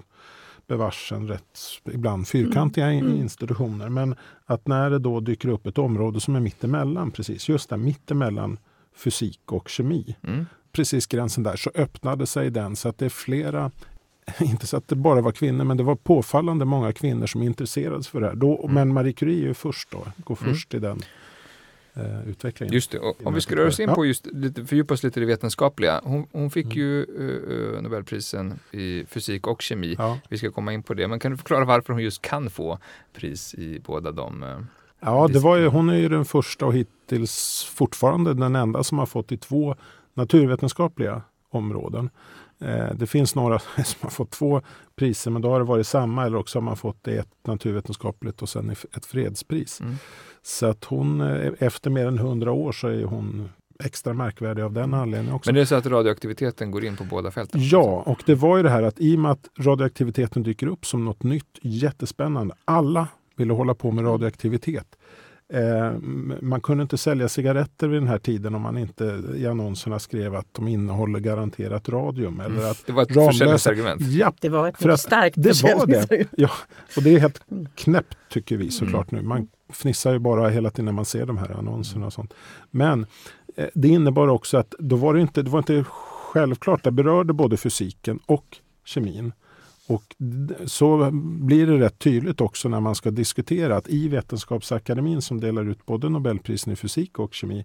bevarsen 0.66 1.28
rätt 1.28 1.58
ibland 1.92 2.28
fyrkantiga 2.28 2.86
mm. 2.92 3.06
mm. 3.06 3.20
institutioner. 3.20 3.88
Men 3.88 4.14
att 4.46 4.66
när 4.66 4.90
det 4.90 4.98
då 4.98 5.20
dyker 5.20 5.48
upp 5.48 5.66
ett 5.66 5.78
område 5.78 6.20
som 6.20 6.36
är 6.36 6.40
mittemellan, 6.40 7.10
precis 7.10 7.48
just 7.48 7.70
där 7.70 7.76
mittemellan 7.76 8.58
fysik 8.96 9.52
och 9.52 9.68
kemi. 9.68 10.16
Mm. 10.22 10.46
Precis 10.72 11.06
gränsen 11.06 11.42
där 11.42 11.56
så 11.56 11.70
öppnade 11.74 12.26
sig 12.26 12.50
den 12.50 12.76
så 12.76 12.88
att 12.88 12.98
det 12.98 13.04
är 13.04 13.10
flera 13.10 13.70
inte 14.40 14.66
så 14.66 14.76
att 14.76 14.88
det 14.88 14.96
bara 14.96 15.20
var 15.20 15.32
kvinnor, 15.32 15.64
men 15.64 15.76
det 15.76 15.82
var 15.82 15.94
påfallande 15.94 16.64
många 16.64 16.92
kvinnor 16.92 17.26
som 17.26 17.42
intresserade 17.42 18.02
sig 18.02 18.10
för 18.10 18.20
det 18.20 18.26
här. 18.26 18.34
Då, 18.34 18.58
mm. 18.58 18.74
Men 18.74 18.92
Marie 18.92 19.12
Curie 19.12 19.50
är 19.50 19.54
först 19.54 19.90
då, 19.90 20.06
går 20.16 20.38
mm. 20.42 20.54
först 20.54 20.74
mm. 20.74 20.84
i 20.84 20.88
den 20.88 21.02
eh, 21.94 22.28
utvecklingen. 22.28 22.74
Just 22.74 22.90
det, 22.90 22.98
och, 22.98 23.26
om 23.26 23.34
vi 23.34 23.40
ska 23.40 23.56
röra 23.56 23.68
oss 23.68 23.80
in 23.80 23.94
på 23.94 24.06
just, 24.06 24.26
lite, 24.26 24.64
fördjupa 24.64 24.94
oss 24.94 25.02
lite 25.02 25.20
i 25.20 25.22
det 25.22 25.26
vetenskapliga. 25.26 26.00
Hon, 26.04 26.26
hon 26.32 26.50
fick 26.50 26.64
mm. 26.64 26.78
ju 26.78 27.06
uh, 27.06 27.82
Nobelprisen 27.82 28.58
i 28.70 29.04
fysik 29.08 29.46
och 29.46 29.62
kemi. 29.62 29.94
Ja. 29.98 30.18
Vi 30.28 30.38
ska 30.38 30.50
komma 30.50 30.72
in 30.72 30.82
på 30.82 30.94
det, 30.94 31.08
men 31.08 31.18
kan 31.18 31.30
du 31.30 31.36
förklara 31.36 31.64
varför 31.64 31.92
hon 31.92 32.02
just 32.02 32.22
kan 32.22 32.50
få 32.50 32.78
pris 33.12 33.54
i 33.54 33.80
båda 33.86 34.12
de 34.12 34.42
uh, 34.42 34.60
Ja, 35.00 35.28
det 35.32 35.38
var 35.38 35.56
ju, 35.56 35.66
hon 35.66 35.88
är 35.88 35.96
ju 35.96 36.08
den 36.08 36.24
första 36.24 36.66
och 36.66 36.74
hittills 36.74 37.64
fortfarande 37.74 38.34
den 38.34 38.56
enda 38.56 38.84
som 38.84 38.98
har 38.98 39.06
fått 39.06 39.32
i 39.32 39.36
två 39.36 39.76
naturvetenskapliga 40.14 41.22
områden. 41.50 42.10
Eh, 42.60 42.94
det 42.94 43.06
finns 43.06 43.34
några 43.34 43.58
som 43.84 43.98
har 44.00 44.10
fått 44.10 44.30
två 44.30 44.62
priser, 44.96 45.30
men 45.30 45.42
då 45.42 45.50
har 45.50 45.58
det 45.58 45.64
varit 45.64 45.86
samma 45.86 46.26
eller 46.26 46.38
också 46.38 46.58
har 46.58 46.64
man 46.64 46.76
fått 46.76 47.08
ett 47.08 47.28
naturvetenskapligt 47.46 48.42
och 48.42 48.48
sen 48.48 48.70
ett 48.70 49.06
fredspris. 49.06 49.80
Mm. 49.80 49.94
Så 50.42 50.66
att 50.66 50.84
hon, 50.84 51.20
eh, 51.20 51.52
efter 51.58 51.90
mer 51.90 52.06
än 52.06 52.18
hundra 52.18 52.52
år 52.52 52.72
så 52.72 52.88
är 52.88 53.04
hon 53.04 53.48
extra 53.84 54.12
märkvärdig 54.12 54.62
av 54.62 54.72
den 54.72 54.94
anledningen 54.94 55.34
också. 55.34 55.48
Men 55.48 55.54
det 55.54 55.60
är 55.60 55.64
så 55.64 55.74
att 55.74 55.86
radioaktiviteten 55.86 56.70
går 56.70 56.84
in 56.84 56.96
på 56.96 57.04
båda 57.04 57.30
fälten? 57.30 57.60
Ja, 57.68 58.02
och 58.06 58.22
det 58.26 58.34
var 58.34 58.56
ju 58.56 58.62
det 58.62 58.70
här 58.70 58.82
att 58.82 59.00
i 59.00 59.16
och 59.16 59.20
med 59.20 59.30
att 59.30 59.48
radioaktiviteten 59.58 60.42
dyker 60.42 60.66
upp 60.66 60.86
som 60.86 61.04
något 61.04 61.22
nytt, 61.22 61.58
jättespännande. 61.62 62.54
Alla 62.64 63.08
ville 63.36 63.52
hålla 63.52 63.74
på 63.74 63.90
med 63.90 64.04
radioaktivitet. 64.04 64.96
Eh, 65.52 65.92
man 66.40 66.60
kunde 66.60 66.82
inte 66.82 66.98
sälja 66.98 67.28
cigaretter 67.28 67.88
vid 67.88 68.00
den 68.00 68.08
här 68.08 68.18
tiden 68.18 68.54
om 68.54 68.62
man 68.62 68.78
inte 68.78 69.22
i 69.36 69.46
annonserna 69.46 69.98
skrev 69.98 70.34
att 70.34 70.46
de 70.52 70.68
innehåller 70.68 71.20
garanterat 71.20 71.88
radium. 71.88 72.40
Eller 72.40 72.56
mm. 72.56 72.70
att 72.70 72.86
det 72.86 72.92
var 72.92 73.02
ett 73.02 73.14
försäljningsargument. 73.14 74.00
Ja, 74.00 74.32
det 74.40 74.48
var 74.48 74.68
ett 74.68 74.80
mycket 74.80 75.00
starkt 75.00 75.36
det 75.38 75.62
var 75.62 75.86
det. 75.86 76.28
Ja, 76.36 76.50
och 76.96 77.02
det 77.02 77.14
är 77.14 77.18
helt 77.18 77.40
knäppt 77.74 78.16
tycker 78.30 78.56
vi 78.56 78.70
såklart 78.70 79.12
mm. 79.12 79.22
nu. 79.22 79.28
Man 79.28 79.48
fnissar 79.72 80.12
ju 80.12 80.18
bara 80.18 80.48
hela 80.48 80.70
tiden 80.70 80.84
när 80.84 80.92
man 80.92 81.04
ser 81.04 81.26
de 81.26 81.38
här 81.38 81.58
annonserna 81.58 82.06
och 82.06 82.12
sånt. 82.12 82.34
Men 82.70 83.06
eh, 83.56 83.66
det 83.74 83.88
innebar 83.88 84.28
också 84.28 84.56
att 84.56 84.74
då 84.78 84.96
var 84.96 85.14
det 85.14 85.20
inte, 85.20 85.42
det 85.42 85.50
var 85.50 85.58
inte 85.58 85.84
självklart, 86.32 86.84
det 86.84 86.90
berörde 86.90 87.32
både 87.32 87.56
fysiken 87.56 88.18
och 88.26 88.56
kemin. 88.84 89.32
Och 89.86 90.02
så 90.66 91.10
blir 91.12 91.66
det 91.66 91.78
rätt 91.78 91.98
tydligt 91.98 92.40
också 92.40 92.68
när 92.68 92.80
man 92.80 92.94
ska 92.94 93.10
diskutera 93.10 93.76
att 93.76 93.88
i 93.88 94.08
Vetenskapsakademin 94.08 95.22
som 95.22 95.40
delar 95.40 95.64
ut 95.68 95.86
både 95.86 96.08
Nobelprisen 96.08 96.72
i 96.72 96.76
fysik 96.76 97.18
och 97.18 97.34
kemi 97.34 97.64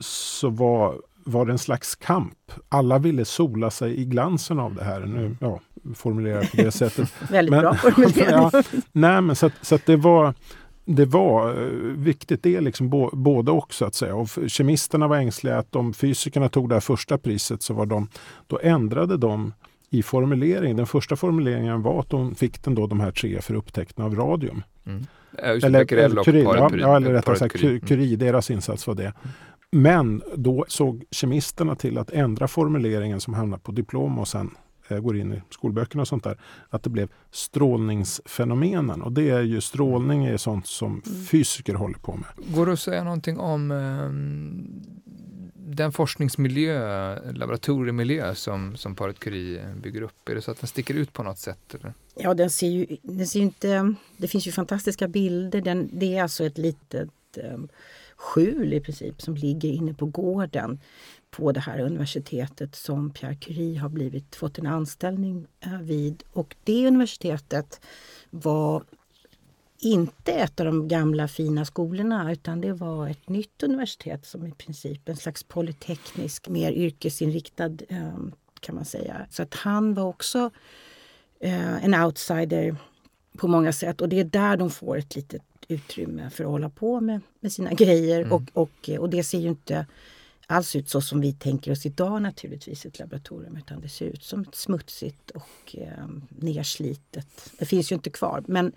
så 0.00 0.50
var, 0.50 1.00
var 1.24 1.46
det 1.46 1.52
en 1.52 1.58
slags 1.58 1.96
kamp. 1.96 2.52
Alla 2.68 2.98
ville 2.98 3.24
sola 3.24 3.70
sig 3.70 4.00
i 4.00 4.04
glansen 4.04 4.58
av 4.58 4.74
det 4.74 4.84
här. 4.84 5.00
Nu 5.00 5.36
ja, 5.40 5.60
formulerar 5.94 6.36
jag 6.36 6.50
på 6.50 6.56
det 6.56 6.70
sättet. 6.70 7.12
Väldigt 7.30 7.50
men, 7.50 7.60
bra 7.62 7.74
formulering. 7.74 8.30
ja, 8.30 8.62
nej, 8.92 9.20
men 9.20 9.36
så, 9.36 9.50
så 9.62 9.78
det 9.86 9.96
var 9.96 10.34
det 10.88 11.04
var 11.04 11.62
eh, 11.62 11.68
viktigt, 11.96 12.42
det 12.42 12.56
är 12.56 12.60
liksom 12.60 12.90
bo, 12.90 13.16
både 13.16 13.50
och 13.50 13.74
så 13.74 13.84
att 13.84 13.94
säga. 13.94 14.14
Och 14.14 14.28
kemisterna 14.46 15.08
var 15.08 15.16
ängsliga 15.16 15.58
att 15.58 15.76
om 15.76 15.94
fysikerna 15.94 16.48
tog 16.48 16.68
det 16.68 16.74
här 16.74 16.80
första 16.80 17.18
priset 17.18 17.62
så 17.62 17.74
var 17.74 17.86
de, 17.86 18.08
då 18.46 18.60
ändrade 18.62 19.16
de 19.16 19.52
i 19.90 20.02
formulering. 20.02 20.76
Den 20.76 20.86
första 20.86 21.16
formuleringen 21.16 21.82
var 21.82 22.00
att 22.00 22.10
de 22.10 22.34
fick 22.34 22.64
den 22.64 22.74
då 22.74 22.86
de 22.86 23.00
här 23.00 23.10
tre 23.10 23.40
för 23.40 23.54
upptäckten 23.54 24.04
av 24.04 24.14
radium. 24.14 24.62
Mm. 24.86 25.06
Eller, 25.38 25.92
eller 25.92 26.24
Curie, 26.24 26.42
ja, 26.42 26.70
ja, 26.78 26.96
eller 26.96 27.12
rättare 27.12 27.36
sagt 27.36 27.56
Curie, 27.56 27.80
Curie, 27.80 28.06
mm. 28.06 28.18
deras 28.18 28.50
insats 28.50 28.86
var 28.86 28.94
det. 28.94 29.12
Men 29.72 30.22
då 30.36 30.64
såg 30.68 31.04
kemisterna 31.10 31.74
till 31.74 31.98
att 31.98 32.10
ändra 32.10 32.48
formuleringen 32.48 33.20
som 33.20 33.34
hamnar 33.34 33.58
på 33.58 33.72
diplom 33.72 34.18
och 34.18 34.28
sen 34.28 34.50
eh, 34.88 34.98
går 34.98 35.16
in 35.16 35.32
i 35.32 35.42
skolböckerna 35.50 36.00
och 36.00 36.08
sånt 36.08 36.24
där. 36.24 36.38
Att 36.70 36.82
det 36.82 36.90
blev 36.90 37.08
strålningsfenomenen. 37.30 39.02
Och 39.02 39.12
det 39.12 39.30
är 39.30 39.42
ju 39.42 39.60
strålning 39.60 40.24
är 40.24 40.36
sånt 40.36 40.66
som 40.66 41.02
mm. 41.06 41.24
fysiker 41.24 41.74
håller 41.74 41.98
på 41.98 42.12
med. 42.16 42.54
Går 42.54 42.66
det 42.66 42.72
att 42.72 42.80
säga 42.80 43.04
någonting 43.04 43.38
om 43.38 43.70
eh, 43.70 44.10
den 45.68 45.92
forskningsmiljö, 45.92 47.32
laboratoriemiljö 47.32 48.34
som, 48.34 48.76
som 48.76 48.94
paret 48.94 49.18
Curie 49.18 49.74
bygger 49.82 50.02
upp, 50.02 50.28
är 50.28 50.34
det 50.34 50.42
så 50.42 50.50
att 50.50 50.60
den 50.60 50.68
sticker 50.68 50.94
ut 50.94 51.12
på 51.12 51.22
något 51.22 51.38
sätt? 51.38 51.74
Eller? 51.74 51.94
Ja, 52.14 52.34
den 52.34 52.50
ser 52.50 52.68
ju, 52.68 52.96
den 53.02 53.26
ser 53.26 53.40
inte, 53.40 53.94
det 54.16 54.28
finns 54.28 54.46
ju 54.46 54.52
fantastiska 54.52 55.08
bilder. 55.08 55.60
Den, 55.60 55.90
det 55.92 56.16
är 56.16 56.22
alltså 56.22 56.44
ett 56.44 56.58
litet 56.58 57.10
um, 57.52 57.68
skjul 58.16 58.72
i 58.72 58.80
princip 58.80 59.22
som 59.22 59.34
ligger 59.34 59.68
inne 59.68 59.94
på 59.94 60.06
gården 60.06 60.80
på 61.30 61.52
det 61.52 61.60
här 61.60 61.80
universitetet 61.80 62.74
som 62.74 63.10
Pierre 63.10 63.36
Curie 63.36 63.78
har 63.78 63.88
blivit, 63.88 64.36
fått 64.36 64.58
en 64.58 64.66
anställning 64.66 65.46
eh, 65.60 65.80
vid. 65.80 66.22
Och 66.32 66.56
det 66.64 66.86
universitetet 66.86 67.80
var 68.30 68.84
inte 69.78 70.32
ett 70.32 70.60
av 70.60 70.66
de 70.66 70.88
gamla 70.88 71.28
fina 71.28 71.64
skolorna 71.64 72.32
utan 72.32 72.60
det 72.60 72.72
var 72.72 73.08
ett 73.08 73.28
nytt 73.28 73.62
universitet 73.62 74.26
som 74.26 74.46
i 74.46 74.52
princip 74.52 75.08
en 75.08 75.16
slags 75.16 75.42
polyteknisk, 75.42 76.48
mer 76.48 76.72
yrkesinriktad 76.72 77.70
ehm, 77.88 78.32
kan 78.60 78.74
man 78.74 78.84
säga. 78.84 79.26
Så 79.30 79.42
att 79.42 79.54
han 79.54 79.94
var 79.94 80.04
också 80.04 80.50
eh, 81.40 81.84
en 81.84 81.94
outsider 81.94 82.76
på 83.38 83.48
många 83.48 83.72
sätt 83.72 84.00
och 84.00 84.08
det 84.08 84.20
är 84.20 84.24
där 84.24 84.56
de 84.56 84.70
får 84.70 84.98
ett 84.98 85.16
litet 85.16 85.42
utrymme 85.68 86.30
för 86.30 86.44
att 86.44 86.50
hålla 86.50 86.70
på 86.70 87.00
med, 87.00 87.20
med 87.40 87.52
sina 87.52 87.72
grejer 87.72 88.20
mm. 88.20 88.32
och, 88.32 88.42
och, 88.52 88.90
och 88.98 89.10
det 89.10 89.24
ser 89.24 89.38
ju 89.38 89.48
inte 89.48 89.86
alls 90.46 90.76
ut 90.76 90.88
så 90.88 91.00
som 91.00 91.20
vi 91.20 91.32
tänker 91.32 91.72
oss 91.72 91.86
idag 91.86 92.22
naturligtvis, 92.22 92.86
ett 92.86 92.98
laboratorium. 92.98 93.56
Utan 93.56 93.80
det 93.80 93.88
ser 93.88 94.06
ut 94.06 94.22
som 94.22 94.40
ett 94.40 94.54
smutsigt 94.54 95.30
och 95.30 95.76
eh, 95.76 96.06
nerslitet. 96.28 97.52
Det 97.58 97.66
finns 97.66 97.92
ju 97.92 97.96
inte 97.96 98.10
kvar. 98.10 98.44
Men, 98.48 98.72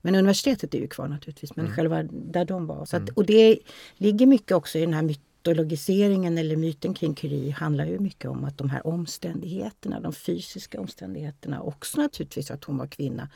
men 0.00 0.14
universitetet 0.14 0.74
är 0.74 0.78
ju 0.78 0.88
kvar 0.88 1.08
naturligtvis. 1.08 1.56
Men 1.56 1.64
mm. 1.64 1.76
själva 1.76 2.02
där 2.12 2.44
de 2.44 2.66
var. 2.66 2.84
Så 2.84 2.96
att, 2.96 3.02
mm. 3.02 3.14
och 3.16 3.26
det 3.26 3.58
ligger 3.96 4.26
mycket 4.26 4.52
också 4.52 4.78
i 4.78 4.80
den 4.80 4.94
här 4.94 5.02
mytologiseringen 5.40 6.38
eller 6.38 6.56
myten 6.56 6.94
kring 6.94 7.14
Curie 7.14 7.52
handlar 7.52 7.84
ju 7.84 7.98
mycket 7.98 8.30
om 8.30 8.44
att 8.44 8.58
de 8.58 8.70
här 8.70 8.86
omständigheterna, 8.86 10.00
de 10.00 10.12
fysiska 10.12 10.80
omständigheterna, 10.80 11.62
också 11.62 12.00
naturligtvis 12.00 12.50
att 12.50 12.64
hon 12.64 12.78
var 12.78 12.86
kvinna, 12.86 13.28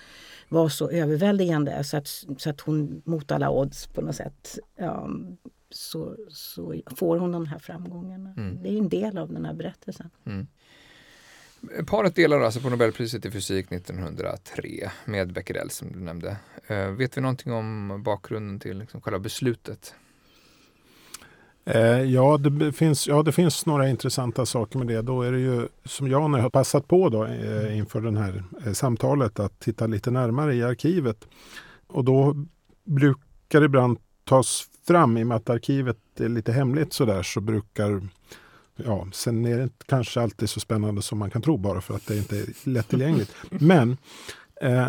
var 0.48 0.68
så 0.68 0.90
överväldigande 0.90 1.84
så 1.84 1.96
att, 1.96 2.08
så 2.38 2.50
att 2.50 2.60
hon 2.60 3.02
mot 3.04 3.30
alla 3.30 3.50
odds 3.50 3.86
på 3.86 4.00
något 4.00 4.16
sätt 4.16 4.58
um, 4.78 5.36
så, 5.70 6.16
så 6.28 6.74
får 6.96 7.18
hon 7.18 7.32
de 7.32 7.46
här 7.46 7.58
framgångarna. 7.58 8.34
Mm. 8.36 8.62
Det 8.62 8.68
är 8.68 8.78
en 8.78 8.88
del 8.88 9.18
av 9.18 9.32
den 9.32 9.44
här 9.44 9.54
berättelsen. 9.54 10.10
Mm. 10.24 10.46
Paret 11.86 12.14
delar 12.14 12.40
alltså 12.40 12.60
på 12.60 12.70
Nobelpriset 12.70 13.26
i 13.26 13.30
fysik 13.30 13.72
1903 13.72 14.90
med 15.04 15.32
Becquerel 15.32 15.70
som 15.70 15.92
du 15.92 15.98
nämnde. 15.98 16.36
Uh, 16.70 16.90
vet 16.90 17.16
vi 17.16 17.20
någonting 17.20 17.52
om 17.52 18.02
bakgrunden 18.04 18.60
till 18.60 18.78
liksom 18.78 19.00
själva 19.00 19.18
beslutet? 19.18 19.94
Eh, 21.66 22.02
ja, 22.02 22.38
det 22.38 22.72
finns, 22.72 23.08
ja, 23.08 23.22
det 23.22 23.32
finns 23.32 23.66
några 23.66 23.88
intressanta 23.88 24.46
saker 24.46 24.78
med 24.78 24.86
det. 24.86 25.02
Då 25.02 25.22
är 25.22 25.32
det 25.32 25.38
ju 25.38 25.68
som 25.84 26.10
jag 26.10 26.30
nu 26.30 26.38
har 26.40 26.50
passat 26.50 26.88
på 26.88 27.08
då, 27.08 27.24
eh, 27.24 27.78
inför 27.78 28.00
det 28.00 28.18
här 28.18 28.42
eh, 28.66 28.72
samtalet 28.72 29.40
att 29.40 29.60
titta 29.60 29.86
lite 29.86 30.10
närmare 30.10 30.54
i 30.54 30.62
arkivet. 30.62 31.28
Och 31.86 32.04
då 32.04 32.36
brukar 32.84 33.60
det 33.60 33.66
ibland 33.66 33.98
tas 34.24 34.64
fram, 34.86 35.16
i 35.16 35.22
och 35.22 35.26
med 35.26 35.36
att 35.36 35.50
arkivet 35.50 35.98
är 36.18 36.28
lite 36.28 36.52
hemligt 36.52 36.92
sådär, 36.92 37.22
så 37.22 37.40
brukar 37.40 38.02
Ja, 38.76 39.06
sen 39.12 39.44
är 39.44 39.58
det 39.58 39.68
kanske 39.86 40.20
alltid 40.20 40.50
så 40.50 40.60
spännande 40.60 41.02
som 41.02 41.18
man 41.18 41.30
kan 41.30 41.42
tro 41.42 41.56
bara 41.56 41.80
för 41.80 41.94
att 41.94 42.06
det 42.06 42.16
inte 42.16 42.36
är 42.36 42.68
lättillgängligt. 42.68 43.34
Men 43.50 43.96
Eh, 44.60 44.88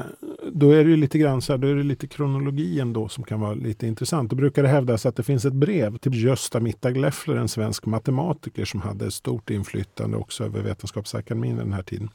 då 0.57 0.71
är 0.71 0.85
det 0.85 0.95
lite 0.95 1.17
grann 1.17 1.41
så 1.41 1.53
här, 1.53 1.57
då 1.57 1.67
är 1.67 1.75
det 1.75 1.83
lite 1.83 2.07
kronologi 2.07 2.79
ändå 2.79 3.07
som 3.07 3.23
kan 3.23 3.39
vara 3.39 3.53
lite 3.53 3.87
intressant. 3.87 4.29
Då 4.29 4.35
brukar 4.35 4.63
det 4.63 4.69
hävdas 4.69 5.05
att 5.05 5.15
det 5.15 5.23
finns 5.23 5.45
ett 5.45 5.53
brev 5.53 5.97
till 5.97 6.23
Gösta 6.23 6.59
Mittag-Leffler, 6.59 7.35
en 7.35 7.47
svensk 7.47 7.85
matematiker 7.85 8.65
som 8.65 8.81
hade 8.81 9.11
stort 9.11 9.49
inflytande 9.49 10.17
också 10.17 10.43
över 10.43 10.61
Vetenskapsakademien 10.61 11.57
den 11.57 11.73
här 11.73 11.83
tiden. 11.83 12.09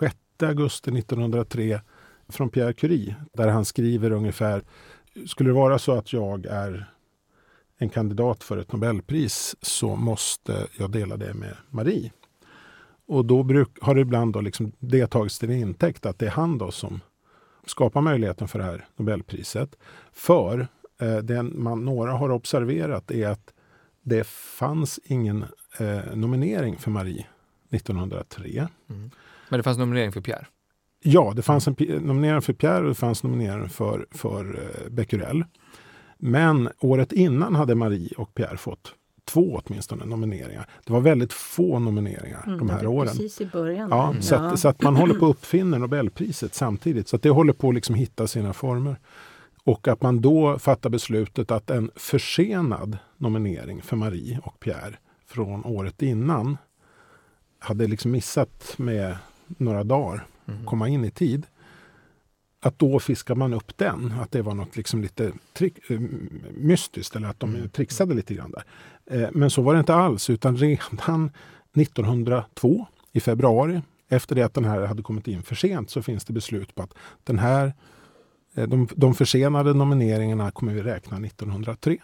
6 0.00 0.14
augusti 0.42 0.98
1903 0.98 1.80
från 2.28 2.48
Pierre 2.48 2.72
Curie 2.72 3.14
där 3.32 3.48
han 3.48 3.64
skriver 3.64 4.10
ungefär 4.10 4.62
Skulle 5.26 5.50
det 5.50 5.54
vara 5.54 5.78
så 5.78 5.92
att 5.92 6.12
jag 6.12 6.46
är 6.46 6.90
en 7.78 7.88
kandidat 7.88 8.44
för 8.44 8.56
ett 8.56 8.72
Nobelpris 8.72 9.56
så 9.62 9.96
måste 9.96 10.66
jag 10.78 10.90
dela 10.90 11.16
det 11.16 11.34
med 11.34 11.56
Marie. 11.70 12.12
Och 13.06 13.24
då 13.24 13.42
bruk, 13.42 13.68
har 13.80 13.94
det 13.94 14.00
ibland 14.00 14.32
då 14.32 14.40
liksom 14.40 14.72
det 14.78 15.06
tagits 15.06 15.38
till 15.38 15.50
intäkt 15.50 16.06
att 16.06 16.18
det 16.18 16.26
är 16.26 16.30
han 16.30 16.58
då 16.58 16.70
som 16.70 17.00
skapar 17.66 18.00
möjligheten 18.00 18.48
för 18.48 18.58
det 18.58 18.64
här 18.64 18.86
Nobelpriset. 18.96 19.76
För 20.12 20.68
eh, 21.00 21.16
det 21.16 21.42
man, 21.42 21.84
några 21.84 22.12
har 22.12 22.30
observerat 22.30 23.10
är 23.10 23.28
att 23.28 23.54
det 24.02 24.26
fanns 24.26 25.00
ingen 25.04 25.44
eh, 25.78 26.14
nominering 26.14 26.76
för 26.76 26.90
Marie 26.90 27.26
1903. 27.70 28.68
Mm. 28.90 29.10
Men 29.48 29.58
det 29.58 29.62
fanns 29.62 29.78
nominering 29.78 30.12
för 30.12 30.20
Pierre? 30.20 30.46
Ja, 31.02 31.32
det 31.36 31.42
fanns 31.42 31.68
en 31.68 31.76
nominering 31.78 32.42
för 32.42 32.52
Pierre 32.52 32.82
och 32.82 32.88
det 32.88 32.94
fanns 32.94 33.22
nominering 33.22 33.68
för, 33.68 34.06
för 34.10 34.44
eh, 34.62 34.90
Becquerel. 34.90 35.44
Men 36.18 36.68
året 36.80 37.12
innan 37.12 37.54
hade 37.54 37.74
Marie 37.74 38.14
och 38.16 38.34
Pierre 38.34 38.56
fått 38.56 38.94
två 39.24 39.60
åtminstone 39.64 40.04
nomineringar. 40.04 40.68
Det 40.84 40.92
var 40.92 41.00
väldigt 41.00 41.32
få 41.32 41.78
nomineringar 41.78 42.44
mm, 42.46 42.58
de 42.58 42.70
här 42.70 42.86
åren. 42.86 43.08
Precis 43.08 43.40
i 43.40 43.46
början. 43.46 43.88
Ja, 43.90 44.10
mm. 44.10 44.22
så, 44.22 44.34
att, 44.34 44.60
så, 44.60 44.68
att, 44.68 44.82
man 44.82 44.96
håller 44.96 45.14
på 45.14 45.26
att 45.30 45.36
uppfinna 45.36 45.78
Nobelpriset 45.78 46.54
samtidigt. 46.54 47.08
Så 47.08 47.16
att 47.16 47.22
det 47.22 47.30
håller 47.30 47.52
på 47.52 47.68
att 47.68 47.74
liksom 47.74 47.94
hitta 47.94 48.26
sina 48.26 48.52
former. 48.52 48.96
Och 49.64 49.88
att 49.88 50.02
man 50.02 50.20
då 50.20 50.58
fattar 50.58 50.90
beslutet 50.90 51.50
att 51.50 51.70
en 51.70 51.90
försenad 51.96 52.98
nominering 53.16 53.82
för 53.82 53.96
Marie 53.96 54.40
och 54.44 54.60
Pierre 54.60 54.96
från 55.26 55.64
året 55.64 56.02
innan 56.02 56.56
hade 57.58 57.86
liksom 57.86 58.10
missat 58.10 58.74
med 58.76 59.16
några 59.46 59.84
dagar 59.84 60.26
mm. 60.46 60.64
komma 60.66 60.88
in 60.88 61.04
i 61.04 61.10
tid 61.10 61.46
att 62.64 62.78
då 62.78 62.98
fiskar 62.98 63.34
man 63.34 63.54
upp 63.54 63.76
den, 63.76 64.12
att 64.20 64.32
det 64.32 64.42
var 64.42 64.54
något 64.54 64.76
liksom 64.76 65.02
lite 65.02 65.32
trick, 65.52 65.90
äh, 65.90 66.00
mystiskt 66.56 67.16
eller 67.16 67.28
att 67.28 67.40
de 67.40 67.54
mm. 67.54 67.68
trixade 67.68 68.14
lite 68.14 68.34
grann 68.34 68.50
där. 68.50 68.64
Eh, 69.10 69.28
men 69.32 69.50
så 69.50 69.62
var 69.62 69.74
det 69.74 69.80
inte 69.80 69.94
alls, 69.94 70.30
utan 70.30 70.56
redan 70.56 71.30
1902 71.76 72.86
i 73.12 73.20
februari, 73.20 73.82
efter 74.08 74.34
det 74.34 74.42
att 74.42 74.54
den 74.54 74.64
här 74.64 74.86
hade 74.86 75.02
kommit 75.02 75.28
in 75.28 75.42
för 75.42 75.54
sent, 75.54 75.90
så 75.90 76.02
finns 76.02 76.24
det 76.24 76.32
beslut 76.32 76.74
på 76.74 76.82
att 76.82 76.94
den 77.24 77.38
här, 77.38 77.74
eh, 78.54 78.68
de, 78.68 78.88
de 78.96 79.14
försenade 79.14 79.74
nomineringarna 79.74 80.50
kommer 80.50 80.74
vi 80.74 80.82
räkna 80.82 81.16
1903. 81.16 81.98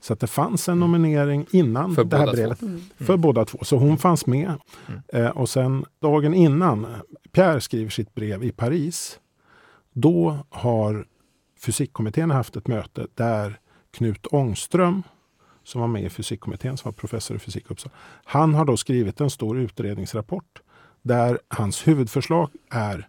Så 0.00 0.12
att 0.12 0.20
det 0.20 0.26
fanns 0.26 0.68
en 0.68 0.80
nominering 0.80 1.46
innan 1.50 1.94
för 1.94 2.04
det 2.04 2.16
här 2.16 2.32
brevet. 2.32 2.62
Mm. 2.62 2.80
För 2.98 3.16
båda 3.16 3.44
två. 3.44 3.58
Så 3.62 3.76
hon 3.76 3.98
fanns 3.98 4.26
med. 4.26 4.52
Mm. 4.86 5.00
Eh, 5.08 5.28
och 5.28 5.48
sen 5.48 5.84
dagen 6.00 6.34
innan 6.34 6.86
Pierre 7.32 7.60
skriver 7.60 7.90
sitt 7.90 8.14
brev 8.14 8.44
i 8.44 8.52
Paris 8.52 9.18
då 9.94 10.38
har 10.48 11.06
fysikkommittén 11.60 12.30
haft 12.30 12.56
ett 12.56 12.68
möte 12.68 13.06
där 13.14 13.58
Knut 13.90 14.26
Ångström, 14.26 15.02
som 15.64 15.80
var 15.80 15.88
med 15.88 16.04
i 16.04 16.10
fysikkommittén, 16.10 16.76
som 16.76 16.88
var 16.88 16.92
professor 16.92 17.36
i 17.36 17.40
fysik 17.40 17.70
Uppsala, 17.70 17.94
han 18.24 18.54
har 18.54 18.64
då 18.64 18.76
skrivit 18.76 19.20
en 19.20 19.30
stor 19.30 19.58
utredningsrapport 19.58 20.62
där 21.02 21.38
hans 21.48 21.88
huvudförslag 21.88 22.50
är 22.70 23.08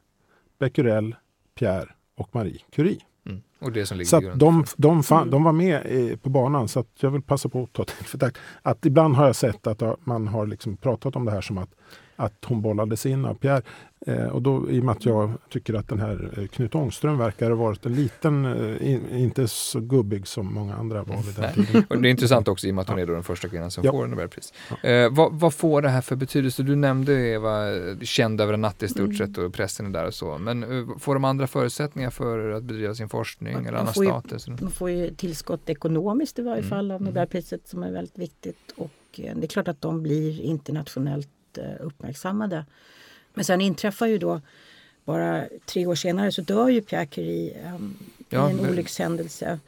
Becquerel, 0.60 1.16
Pierre 1.60 1.90
och 2.16 2.36
Marie 2.36 2.62
Curie. 2.72 3.00
Mm. 3.26 3.42
Och 3.60 3.72
det 3.72 3.86
som 3.86 3.98
ligger 3.98 4.10
så 4.10 4.20
de, 4.20 4.66
de, 4.78 5.04
fan, 5.04 5.22
mm. 5.22 5.32
de, 5.32 5.44
var 5.44 5.52
med 5.52 6.22
på 6.22 6.30
banan, 6.30 6.68
så 6.68 6.86
jag 7.00 7.12
vill 7.12 7.22
passa 7.22 7.50
på 7.50 7.64
att 7.64 7.74
ta 7.74 7.84
tillfället 7.86 8.38
att 8.62 8.86
ibland 8.86 9.16
har 9.16 9.26
jag 9.26 9.36
sett 9.36 9.68
att 9.68 10.06
man 10.06 10.28
har 10.28 10.48
liksom 10.48 10.78
pratat 10.78 11.16
om 11.16 11.26
det 11.26 11.32
här 11.32 11.42
som 11.42 11.58
att 11.58 11.70
att 12.16 12.46
hon 12.46 12.62
bollades 12.62 13.06
in 13.06 13.26
av 13.26 13.34
Pierre. 13.34 13.62
Eh, 14.08 14.28
och 14.28 14.42
då, 14.42 14.70
I 14.70 14.80
och 14.80 14.84
med 14.84 14.92
att 14.92 15.06
jag 15.06 15.32
tycker 15.50 15.74
att 15.74 15.88
den 15.88 16.00
här 16.00 16.34
eh, 16.38 16.48
Knut 16.48 16.76
Ångström 16.76 17.18
verkar 17.18 17.50
ha 17.50 17.58
varit 17.58 17.86
en 17.86 17.94
liten, 17.96 18.46
eh, 18.46 18.92
in, 18.92 19.10
inte 19.10 19.48
så 19.48 19.80
gubbig 19.80 20.28
som 20.28 20.54
många 20.54 20.76
andra 20.76 21.04
var 21.04 21.18
vid 21.18 21.36
den 21.36 21.66
tiden. 21.66 21.84
och 21.90 22.02
det 22.02 22.08
är 22.08 22.12
intressant 22.12 22.48
också 22.48 22.68
i 22.68 22.72
och 22.72 22.76
med 22.76 22.82
att 22.82 22.90
hon 22.90 23.00
är 23.00 23.06
den 23.06 23.24
första 23.24 23.48
kvinnan 23.48 23.72
som 23.72 23.84
ja. 23.84 23.92
får 23.92 24.08
Nobelpris. 24.08 24.54
Ja. 24.70 24.90
Eh, 24.90 25.10
vad, 25.12 25.34
vad, 25.34 25.54
får 25.54 25.82
det 25.82 25.90
här 25.90 26.02
för 26.02 26.16
betydelse? 26.16 26.64
Du 26.64 26.76
nämnde 26.76 27.14
Eva, 27.14 27.72
känd 28.02 28.42
över 28.42 28.54
en 28.54 28.62
natt 28.62 28.84
i 28.84 28.88
stort 28.88 29.00
mm. 29.00 29.18
sett 29.18 29.38
och 29.38 29.54
pressen 29.54 29.86
är 29.86 29.90
där 29.90 30.06
och 30.06 30.14
så. 30.14 30.38
Men 30.38 30.64
uh, 30.64 30.98
får 30.98 31.14
de 31.14 31.26
andra 31.26 31.48
förutsättningar 31.48 32.10
för 32.10 32.50
att 32.50 32.64
bedriva 32.64 32.96
sin 32.96 33.10
forskning 33.10 33.54
man, 33.54 33.66
eller 33.66 33.78
annan 33.78 33.94
status? 33.94 34.48
Man 34.48 34.72
får 34.72 34.90
ju 34.90 35.16
tillskott 35.16 35.70
ekonomiskt 35.70 36.40
i 36.40 36.42
varje 36.42 36.58
mm. 36.58 36.70
fall 36.70 36.92
av 36.92 37.02
mm. 37.02 37.06
Nobelpriset 37.06 37.68
som 37.68 37.84
är 37.84 37.92
väldigt 37.92 38.18
viktigt. 38.18 38.74
Och 38.76 38.92
det 39.16 39.44
är 39.44 39.48
klart 39.48 39.68
att 39.68 39.82
de 39.82 40.04
blir 40.04 40.42
internationellt 40.42 41.30
uppmärksammade. 41.58 42.66
Men 43.34 43.46
sen 43.46 43.62
inträffar 43.62 44.08
ju 44.08 44.18
då 44.18 44.42
bara 45.06 45.46
tre 45.66 45.86
år 45.86 45.96
senare 45.96 46.32
så 46.32 46.42
dör 46.42 46.70
ju 46.70 46.82
Pierre 46.82 47.06
Curie 47.06 47.74
um, 47.76 47.98
ja, 48.30 48.50
i 48.50 48.52
en 48.52 48.58
men... 48.58 48.70
olyckshändelse 48.70 49.60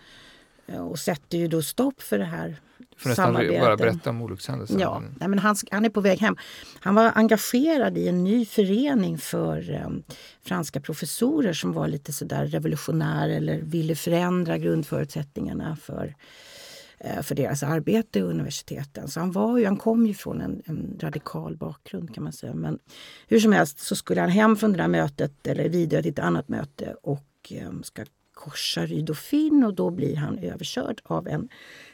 eh, 0.68 0.88
och 0.88 1.00
sätter 1.00 1.38
ju 1.38 1.48
då 1.48 1.62
stopp 1.62 2.02
för 2.02 2.18
det 2.18 2.26
här 2.26 2.56
Får 2.98 3.10
nästan 3.10 3.34
bara 3.34 3.78
berätta 3.78 4.10
om 4.10 4.22
olyckshändelsen. 4.22 4.80
Ja, 4.80 5.04
nej, 5.20 5.30
men 5.30 5.40
han, 5.40 5.56
han 5.72 5.86
är 5.86 5.90
på 5.90 6.02
väg 6.02 6.20
hem. 6.20 6.38
Han 6.80 6.96
var 6.96 7.12
engagerad 7.16 7.98
i 7.98 8.08
en 8.08 8.24
ny 8.24 8.46
förening 8.46 9.18
för 9.18 9.82
um, 9.86 10.04
franska 10.42 10.80
professorer 10.80 11.54
som 11.54 11.74
var 11.74 11.88
lite 11.88 12.14
sådär 12.14 12.46
revolutionär 12.46 13.30
eller 13.30 13.62
ville 13.62 13.96
förändra 13.96 14.58
grundförutsättningarna 14.58 15.76
för 15.76 16.06
Eh, 16.06 16.14
Eh, 17.00 17.22
för 17.22 17.36
deras 17.36 17.64
arbete 17.64 18.20
i 18.20 18.22
universiteten. 18.22 19.08
Så 19.08 19.20
han, 19.20 19.32
var 19.32 19.58
ju, 19.58 19.66
han 19.66 19.78
kom 19.78 20.06
ju 20.06 20.14
från 20.14 20.42
en, 20.42 20.62
en, 20.66 20.98
radikal 21.00 21.58
bakgrund 21.58 22.14
kan 22.14 22.24
man 22.24 22.34
säga. 22.34 22.54
Men 22.54 22.80
hur 23.28 23.40
som 23.40 23.52
helst 23.52 23.80
så 23.80 23.96
skulle 23.96 24.22
han 24.22 24.30
hem 24.30 24.56
från 24.56 24.72
det 24.72 24.78
där 24.78 24.88
mötet 24.88 25.48
eller 25.48 25.70
vidare 25.70 26.02
till 26.02 26.12
ett 26.12 26.20
annat 26.20 26.50
möte 26.50 26.96
och 27.02 27.28
eh, 27.52 27.72
ska 27.84 28.06
korsa 28.34 28.86
Rydofin 28.86 29.64
och 29.64 29.74
då 29.74 29.90
blir 29.90 30.16
han 30.16 30.38
överkörd 30.38 31.02
av 31.04 31.28
en 31.28 31.50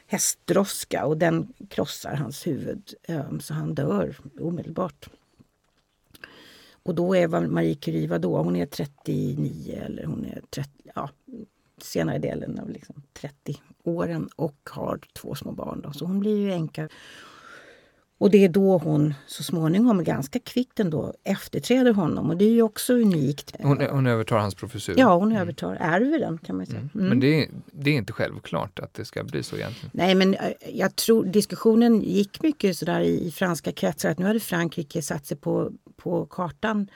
hästdroska 0.06 1.06
och 1.06 1.18
den 1.18 1.52
krossar 1.68 2.14
hans 2.14 2.46
huvud 2.46 2.94
eh, 3.02 3.38
så 3.40 3.54
han 3.54 3.74
dör 3.74 4.16
omedelbart. 4.40 5.08
Och 6.82 6.94
då 6.94 7.16
är 7.16 7.28
Marie 7.28 7.74
Curie, 7.74 8.08
vadå, 8.08 8.42
hon 8.42 8.56
är 8.56 8.66
39 8.66 9.82
eller 9.86 10.04
hon 10.04 10.24
är 10.24 10.40
30, 10.50 10.70
ja, 10.94 11.10
senare 11.78 12.18
delen 12.18 12.58
av 12.58 12.70
liksom 12.70 13.02
30 13.12 13.60
åren 13.82 14.28
och 14.36 14.70
har 14.70 15.00
två 15.12 15.34
små 15.34 15.52
barn. 15.52 15.80
Då. 15.84 15.92
Så 15.92 16.04
hon 16.04 16.20
blir 16.20 16.36
ju 16.36 16.52
änka. 16.52 16.88
Och 18.18 18.30
det 18.30 18.44
är 18.44 18.48
då 18.48 18.78
hon 18.78 19.14
så 19.26 19.42
småningom, 19.42 20.04
ganska 20.04 20.38
kvickt 20.38 20.80
ändå, 20.80 21.14
efterträder 21.24 21.92
honom. 21.92 22.30
Och 22.30 22.36
det 22.36 22.44
är 22.44 22.50
ju 22.50 22.62
också 22.62 22.94
unikt. 22.94 23.56
Hon, 23.58 23.80
hon 23.90 24.06
övertar 24.06 24.38
hans 24.38 24.54
professur? 24.54 24.94
Ja, 24.96 25.16
hon 25.16 25.32
övertar, 25.32 25.76
mm. 25.76 25.92
ärver 25.92 26.18
den 26.18 26.38
kan 26.38 26.56
man 26.56 26.66
säga. 26.66 26.78
Mm. 26.78 26.90
Mm. 26.94 27.08
Men 27.08 27.20
det 27.20 27.42
är, 27.42 27.48
det 27.72 27.90
är 27.90 27.94
inte 27.94 28.12
självklart 28.12 28.78
att 28.78 28.94
det 28.94 29.04
ska 29.04 29.24
bli 29.24 29.42
så 29.42 29.56
egentligen? 29.56 29.90
Nej, 29.94 30.14
men 30.14 30.34
eh, 30.34 30.52
jag 30.72 30.96
tror 30.96 31.24
diskussionen 31.24 32.02
gick 32.02 32.42
mycket 32.42 32.76
sådär 32.76 33.00
i 33.00 33.30
franska 33.30 33.72
kretsar 33.72 34.10
att 34.10 34.18
nu 34.18 34.26
hade 34.26 34.40
Frankrike 34.40 35.02
satt 35.02 35.26
sig 35.26 35.36
på, 35.36 35.72
på 35.96 36.26
kartan 36.26 36.88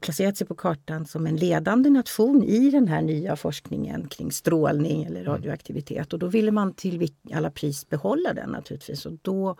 placerat 0.00 0.36
sig 0.36 0.46
på 0.46 0.54
kartan 0.54 1.06
som 1.06 1.26
en 1.26 1.36
ledande 1.36 1.90
nation 1.90 2.44
i 2.44 2.70
den 2.70 2.88
här 2.88 3.02
nya 3.02 3.36
forskningen 3.36 4.08
kring 4.08 4.32
strålning 4.32 5.04
eller 5.04 5.20
mm. 5.20 5.32
radioaktivitet. 5.32 6.12
Och 6.12 6.18
då 6.18 6.26
ville 6.26 6.50
man 6.50 6.74
till 6.74 7.08
alla 7.32 7.50
pris 7.50 7.88
behålla 7.88 8.32
den 8.32 8.50
naturligtvis. 8.50 9.06
Och 9.06 9.12
då 9.22 9.56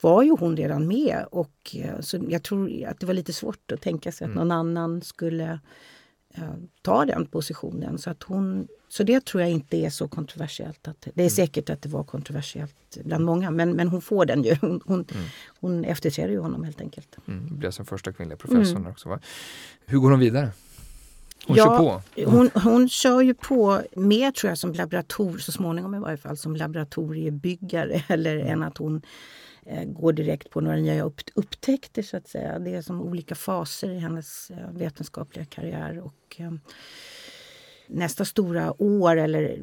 var 0.00 0.22
ju 0.22 0.30
hon 0.30 0.56
redan 0.56 0.86
med. 0.86 1.24
Och, 1.30 1.76
eh, 1.76 2.00
så 2.00 2.18
jag 2.28 2.42
tror 2.42 2.84
att 2.86 3.00
det 3.00 3.06
var 3.06 3.14
lite 3.14 3.32
svårt 3.32 3.72
att 3.72 3.80
tänka 3.80 4.12
sig 4.12 4.24
att 4.24 4.32
mm. 4.32 4.48
någon 4.48 4.50
annan 4.50 5.00
skulle 5.00 5.60
uh, 6.42 6.54
ta 6.82 7.04
den 7.04 7.26
positionen. 7.26 7.98
Så, 7.98 8.10
att 8.10 8.22
hon, 8.22 8.68
så 8.88 9.02
det 9.02 9.24
tror 9.24 9.42
jag 9.42 9.50
inte 9.50 9.76
är 9.76 9.90
så 9.90 10.08
kontroversiellt. 10.08 10.88
Att, 10.88 11.00
det 11.00 11.10
är 11.10 11.20
mm. 11.20 11.30
säkert 11.30 11.70
att 11.70 11.82
det 11.82 11.88
var 11.88 12.04
kontroversiellt 12.04 12.98
bland 13.04 13.24
många, 13.24 13.50
men, 13.50 13.72
men 13.72 13.88
hon 13.88 14.02
får 14.02 14.26
den 14.26 14.42
ju. 14.42 14.56
Hon, 14.60 14.80
hon, 14.86 15.04
mm. 15.14 15.24
hon 15.60 15.84
efterträder 15.84 16.32
ju 16.32 16.38
honom 16.38 16.64
helt 16.64 16.80
enkelt. 16.80 17.16
Mm, 17.28 17.58
blir 17.58 17.70
som 17.70 17.86
första 17.86 18.12
kvinnliga 18.12 18.36
professorn 18.36 18.76
mm. 18.76 18.90
också. 18.92 19.08
Va? 19.08 19.20
Hur 19.86 19.98
går 19.98 20.10
hon 20.10 20.20
vidare? 20.20 20.50
Hon 21.46 21.56
ja, 21.56 21.64
kör 21.64 21.78
på. 21.78 22.02
Hon, 22.30 22.50
hon 22.54 22.88
kör 22.88 23.20
ju 23.20 23.34
på 23.34 23.82
mer 23.96 24.30
tror 24.30 24.48
jag 24.48 24.58
som 24.58 24.72
laborator, 24.72 25.38
så 25.38 25.52
småningom 25.52 25.94
i 25.94 25.98
varje 25.98 26.16
fall, 26.16 26.36
som 26.36 26.56
laboratoriebyggare 26.56 28.02
eller 28.08 28.36
än 28.38 28.62
att 28.62 28.78
hon 28.78 28.96
eh, 28.96 29.02
går 29.86 30.12
direkt 30.12 30.50
på 30.50 30.60
några 30.60 30.76
nya 30.76 31.04
upp, 31.04 31.20
upptäckter 31.34 32.02
så 32.02 32.16
att 32.16 32.28
säga. 32.28 32.58
Det 32.58 32.74
är 32.74 32.82
som 32.82 33.02
olika 33.02 33.34
faser 33.34 33.90
i 33.90 33.98
hennes 33.98 34.50
eh, 34.50 34.70
vetenskapliga 34.72 35.44
karriär. 35.44 35.98
Och, 35.98 36.36
eh, 36.36 36.52
nästa 37.86 38.24
stora 38.24 38.82
år, 38.82 39.16
eller 39.16 39.58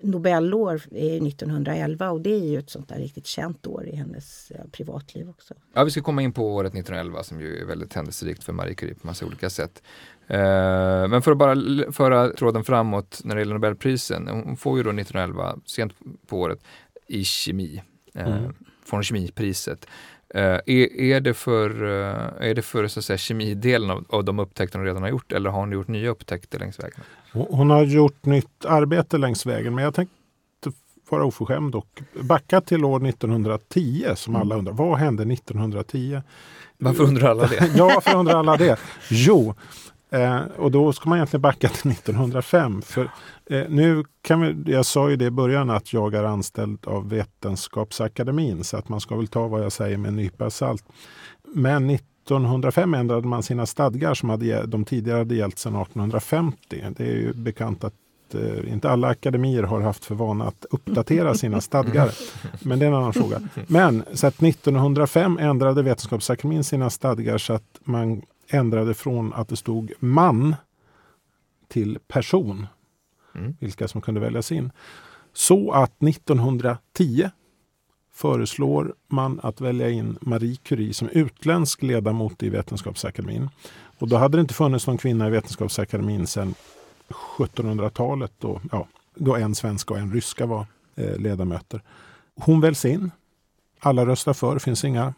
Nobelår, 0.00 0.82
är 0.90 1.26
1911 1.26 2.10
och 2.10 2.20
det 2.20 2.30
är 2.30 2.44
ju 2.44 2.58
ett 2.58 2.70
sånt 2.70 2.88
där 2.88 2.98
riktigt 2.98 3.26
känt 3.26 3.66
år 3.66 3.86
i 3.86 3.96
hennes 3.96 4.52
privatliv 4.72 5.28
också. 5.28 5.54
Ja, 5.74 5.84
vi 5.84 5.90
ska 5.90 6.02
komma 6.02 6.22
in 6.22 6.32
på 6.32 6.54
året 6.54 6.74
1911 6.74 7.22
som 7.22 7.40
ju 7.40 7.58
är 7.58 7.64
väldigt 7.64 7.94
händelserikt 7.94 8.44
för 8.44 8.52
Marie 8.52 8.74
Curie 8.74 8.94
på 8.94 9.06
massa 9.06 9.26
olika 9.26 9.50
sätt. 9.50 9.82
Men 11.08 11.22
för 11.22 11.32
att 11.32 11.38
bara 11.38 11.56
föra 11.92 12.28
tråden 12.28 12.64
framåt 12.64 13.20
när 13.24 13.34
det 13.34 13.40
gäller 13.40 13.54
Nobelprisen, 13.54 14.28
hon 14.28 14.56
får 14.56 14.76
ju 14.76 14.82
då 14.82 14.90
1911, 14.90 15.58
sent 15.66 15.92
på 16.26 16.40
året, 16.40 16.58
i 17.06 17.24
kemi, 17.24 17.82
mm. 18.14 18.54
Från 18.84 19.02
kemipriset. 19.02 19.86
Uh, 20.34 20.40
är, 20.40 21.00
är 21.00 21.20
det 21.20 21.34
för, 21.34 21.82
är 22.40 22.54
det 22.54 22.62
för 22.62 22.88
så 22.88 23.00
att 23.00 23.04
säga, 23.04 23.18
kemidelen 23.18 23.90
av, 23.90 24.04
av 24.08 24.24
de 24.24 24.38
upptäckter 24.38 24.78
hon 24.78 24.86
redan 24.86 25.02
har 25.02 25.10
gjort 25.10 25.32
eller 25.32 25.50
har 25.50 25.60
hon 25.60 25.72
gjort 25.72 25.88
nya 25.88 26.10
upptäckter 26.10 26.58
längs 26.58 26.78
vägen? 26.78 27.00
Hon 27.32 27.70
har 27.70 27.84
gjort 27.84 28.24
nytt 28.24 28.64
arbete 28.64 29.18
längs 29.18 29.46
vägen 29.46 29.74
men 29.74 29.84
jag 29.84 29.94
tänkte 29.94 30.14
vara 31.08 31.24
oförskämd 31.24 31.74
och 31.74 32.02
backa 32.20 32.60
till 32.60 32.84
år 32.84 33.08
1910 33.08 34.06
som 34.14 34.36
alla 34.36 34.54
mm. 34.54 34.58
undrar. 34.58 34.72
Vad 34.72 34.98
hände 34.98 35.22
1910? 35.22 36.22
Varför 36.78 37.04
undrar 37.04 37.30
alla 37.30 37.46
det? 37.46 37.70
ja, 37.76 37.84
varför 37.94 38.16
undrar 38.16 38.38
alla 38.38 38.56
det? 38.56 38.78
Jo, 39.10 39.54
eh, 40.14 40.40
och 40.56 40.70
då 40.70 40.92
ska 40.92 41.08
man 41.08 41.18
egentligen 41.18 41.42
backa 41.42 41.68
till 41.68 41.90
1905. 41.90 42.82
För 42.82 43.10
eh, 43.50 43.64
nu 43.68 44.04
kan 44.22 44.40
vi, 44.40 44.72
jag 44.72 44.86
sa 44.86 45.10
ju 45.10 45.16
det 45.16 45.24
i 45.24 45.30
början 45.30 45.70
att 45.70 45.92
jag 45.92 46.14
är 46.14 46.24
anställd 46.24 46.78
av 46.86 47.08
Vetenskapsakademin 47.08 48.64
så 48.64 48.76
att 48.76 48.88
man 48.88 49.00
ska 49.00 49.16
väl 49.16 49.28
ta 49.28 49.48
vad 49.48 49.64
jag 49.64 49.72
säger 49.72 49.96
med 49.96 50.08
en 50.08 50.16
nypa 50.16 50.50
salt. 50.50 50.84
Men 51.54 51.90
1905 51.90 52.94
ändrade 52.94 53.26
man 53.26 53.42
sina 53.42 53.66
stadgar 53.66 54.14
som 54.14 54.28
hade, 54.28 54.66
de 54.66 54.84
tidigare 54.84 55.18
hade 55.18 55.34
gällt 55.34 55.58
sedan 55.58 55.76
1850. 55.76 56.84
Det 56.96 57.04
är 57.04 57.16
ju 57.16 57.32
bekant 57.32 57.84
att 57.84 57.94
eh, 58.34 58.72
inte 58.72 58.90
alla 58.90 59.08
akademier 59.08 59.62
har 59.62 59.80
haft 59.80 60.04
för 60.04 60.14
vana 60.14 60.44
att 60.44 60.66
uppdatera 60.70 61.34
sina 61.34 61.60
stadgar. 61.60 62.10
Men 62.62 62.78
det 62.78 62.84
är 62.84 62.88
en 62.88 62.94
annan 62.94 63.12
fråga. 63.12 63.40
Men 63.66 64.04
så 64.12 64.26
att 64.26 64.42
1905 64.42 65.38
ändrade 65.38 65.82
Vetenskapsakademin 65.82 66.64
sina 66.64 66.90
stadgar 66.90 67.38
så 67.38 67.52
att 67.52 67.80
man 67.84 68.22
ändrade 68.48 68.94
från 68.94 69.32
att 69.32 69.48
det 69.48 69.56
stod 69.56 69.92
man 69.98 70.56
till 71.68 71.98
person. 72.08 72.66
Mm. 73.34 73.56
Vilka 73.60 73.88
som 73.88 74.00
kunde 74.00 74.20
väljas 74.20 74.52
in. 74.52 74.72
Så 75.32 75.72
att 75.72 76.02
1910 76.02 77.30
föreslår 78.12 78.94
man 79.08 79.40
att 79.42 79.60
välja 79.60 79.90
in 79.90 80.18
Marie 80.20 80.56
Curie 80.56 80.94
som 80.94 81.08
utländsk 81.08 81.82
ledamot 81.82 82.42
i 82.42 82.48
Vetenskapsakademin. 82.48 83.50
Och 83.98 84.08
då 84.08 84.16
hade 84.16 84.36
det 84.38 84.40
inte 84.40 84.54
funnits 84.54 84.86
någon 84.86 84.98
kvinna 84.98 85.26
i 85.26 85.30
Vetenskapsakademin 85.30 86.26
sedan 86.26 86.54
1700-talet 87.08 88.32
då, 88.38 88.60
ja, 88.72 88.88
då 89.14 89.36
en 89.36 89.54
svenska 89.54 89.94
och 89.94 90.00
en 90.00 90.12
ryska 90.12 90.46
var 90.46 90.66
eh, 90.94 91.16
ledamöter. 91.16 91.82
Hon 92.36 92.60
väljs 92.60 92.84
in. 92.84 93.10
Alla 93.80 94.06
röstar 94.06 94.32
för, 94.32 94.54
det 94.54 94.60
finns 94.60 94.84
inga 94.84 95.14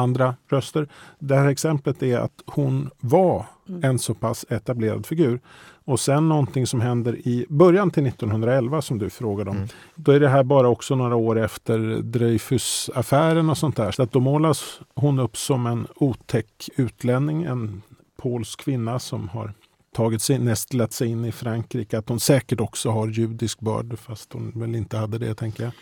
andra 0.00 0.34
röster. 0.48 0.88
Det 1.18 1.36
här 1.36 1.48
exemplet 1.48 2.02
är 2.02 2.18
att 2.18 2.42
hon 2.46 2.90
var 3.00 3.46
mm. 3.68 3.84
en 3.84 3.98
så 3.98 4.14
pass 4.14 4.46
etablerad 4.48 5.06
figur. 5.06 5.40
Och 5.84 6.00
sen 6.00 6.28
någonting 6.28 6.66
som 6.66 6.80
händer 6.80 7.28
i 7.28 7.46
början 7.48 7.90
till 7.90 8.06
1911 8.06 8.82
som 8.82 8.98
du 8.98 9.10
frågade 9.10 9.50
om. 9.50 9.56
Mm. 9.56 9.68
Då 9.94 10.12
är 10.12 10.20
det 10.20 10.28
här 10.28 10.42
bara 10.42 10.68
också 10.68 10.94
några 10.94 11.16
år 11.16 11.38
efter 11.38 11.78
Dreyfusaffären 12.02 13.50
och 13.50 13.58
sånt 13.58 13.76
där. 13.76 13.90
Så 13.90 14.02
att 14.02 14.12
då 14.12 14.20
målas 14.20 14.80
hon 14.94 15.18
upp 15.18 15.36
som 15.36 15.66
en 15.66 15.86
otäck 15.96 16.68
utlänning, 16.76 17.42
en 17.42 17.82
polsk 18.16 18.60
kvinna 18.60 18.98
som 18.98 19.28
har 19.28 19.52
tagit 19.96 20.22
sig, 20.22 20.38
nästlat 20.38 20.92
sig 20.92 21.08
in 21.08 21.24
i 21.24 21.32
Frankrike. 21.32 21.98
Att 21.98 22.08
hon 22.08 22.20
säkert 22.20 22.60
också 22.60 22.90
har 22.90 23.08
judisk 23.08 23.60
börd 23.60 23.98
fast 23.98 24.32
hon 24.32 24.52
väl 24.54 24.74
inte 24.74 24.96
hade 24.96 25.18
det 25.18 25.34
tänker 25.34 25.64
jag. 25.64 25.72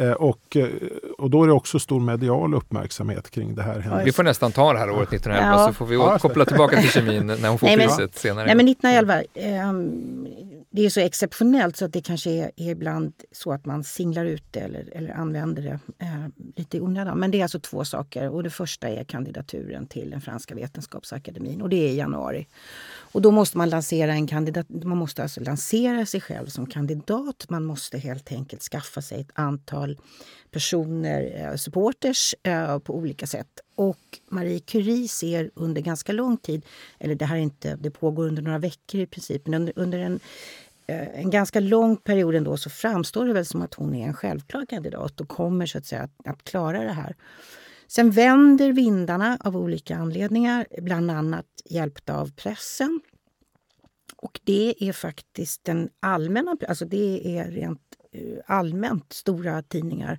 Eh, 0.00 0.12
och, 0.12 0.56
eh, 0.56 0.68
och 1.18 1.30
då 1.30 1.42
är 1.42 1.46
det 1.46 1.52
också 1.52 1.78
stor 1.78 2.00
medial 2.00 2.54
uppmärksamhet 2.54 3.30
kring 3.30 3.54
det 3.54 3.62
här. 3.62 4.02
Vi 4.04 4.12
får 4.12 4.22
nästan 4.22 4.52
ta 4.52 4.72
det 4.72 4.78
här 4.78 4.90
året 4.90 5.12
1911 5.12 5.60
ja. 5.60 5.66
så 5.66 5.72
får 5.72 5.86
vi 5.86 5.94
ja, 5.94 6.18
koppla 6.18 6.44
tillbaka 6.44 6.80
till 6.80 6.90
kemin 6.90 7.26
när 7.42 7.48
hon 7.48 7.58
får 7.58 7.66
nej, 7.66 7.76
priset 7.76 7.98
men, 7.98 8.08
senare. 8.12 8.46
Nej 8.46 8.54
men 8.54 8.68
1911, 8.68 9.22
eh, 9.34 9.72
det 10.70 10.86
är 10.86 10.90
så 10.90 11.00
exceptionellt 11.00 11.76
så 11.76 11.84
att 11.84 11.92
det 11.92 12.00
kanske 12.00 12.30
är, 12.30 12.50
är 12.56 12.70
ibland 12.70 13.12
så 13.32 13.52
att 13.52 13.66
man 13.66 13.84
singlar 13.84 14.24
ut 14.24 14.44
det 14.50 14.60
eller, 14.60 14.88
eller 14.92 15.14
använder 15.14 15.62
det 15.62 15.78
eh, 15.98 16.26
lite 16.56 16.76
i 16.76 16.80
onödan. 16.80 17.18
Men 17.18 17.30
det 17.30 17.38
är 17.38 17.42
alltså 17.42 17.60
två 17.60 17.84
saker 17.84 18.28
och 18.28 18.42
det 18.42 18.50
första 18.50 18.88
är 18.88 19.04
kandidaturen 19.04 19.86
till 19.86 20.10
den 20.10 20.20
franska 20.20 20.54
vetenskapsakademin 20.54 21.62
och 21.62 21.68
det 21.68 21.76
är 21.76 21.88
i 21.88 21.96
januari. 21.96 22.46
Och 23.12 23.22
då 23.22 23.30
måste 23.30 23.58
man 23.58 23.68
lansera 23.68 24.12
en 24.12 24.26
kandidat. 24.26 24.66
Man 24.68 24.98
måste 24.98 25.22
alltså 25.22 25.40
lansera 25.40 26.06
sig 26.06 26.20
själv 26.20 26.46
som 26.46 26.66
kandidat. 26.66 27.46
Man 27.48 27.64
måste 27.64 27.98
helt 27.98 28.32
enkelt 28.32 28.62
skaffa 28.62 29.02
sig 29.02 29.20
ett 29.20 29.30
antal 29.34 29.98
personer, 30.50 31.46
eh, 31.50 31.56
supporters 31.56 32.34
eh, 32.42 32.78
på 32.78 32.94
olika 32.96 33.26
sätt. 33.26 33.60
Och 33.74 34.18
Marie 34.28 34.60
Curie 34.60 35.08
ser 35.08 35.50
under 35.54 35.82
ganska 35.82 36.12
lång 36.12 36.36
tid, 36.36 36.66
eller 36.98 37.14
det 37.14 37.24
här 37.24 37.36
är 37.36 37.40
inte, 37.40 37.76
det 37.76 37.90
pågår 37.90 38.26
under 38.26 38.42
några 38.42 38.58
veckor 38.58 39.00
i 39.00 39.06
princip, 39.06 39.46
men 39.46 39.54
under, 39.54 39.72
under 39.76 39.98
en, 39.98 40.20
eh, 40.86 41.20
en 41.20 41.30
ganska 41.30 41.60
lång 41.60 41.96
period 41.96 42.34
ändå 42.34 42.56
så 42.56 42.70
framstår 42.70 43.26
det 43.26 43.32
väl 43.32 43.46
som 43.46 43.62
att 43.62 43.74
hon 43.74 43.94
är 43.94 44.06
en 44.06 44.14
självklar 44.14 44.66
kandidat 44.66 45.20
och 45.20 45.28
kommer 45.28 45.66
så 45.66 45.78
att 45.78 45.86
säga 45.86 46.02
att, 46.02 46.26
att 46.26 46.44
klara 46.44 46.84
det 46.84 46.92
här. 46.92 47.14
Sen 47.90 48.10
vänder 48.10 48.72
vindarna 48.72 49.38
av 49.40 49.56
olika 49.56 49.96
anledningar, 49.96 50.66
bland 50.78 51.10
annat 51.10 51.46
hjälpta 51.64 52.16
av 52.16 52.32
pressen. 52.32 53.00
Och 54.16 54.40
det 54.44 54.74
är 54.88 54.92
faktiskt 54.92 55.64
den 55.64 55.90
allmänna, 56.00 56.56
alltså 56.68 56.84
det 56.84 57.38
är 57.38 57.50
rent 57.50 57.80
eh, 58.12 58.38
allmänt 58.46 59.12
stora 59.12 59.62
tidningar 59.62 60.18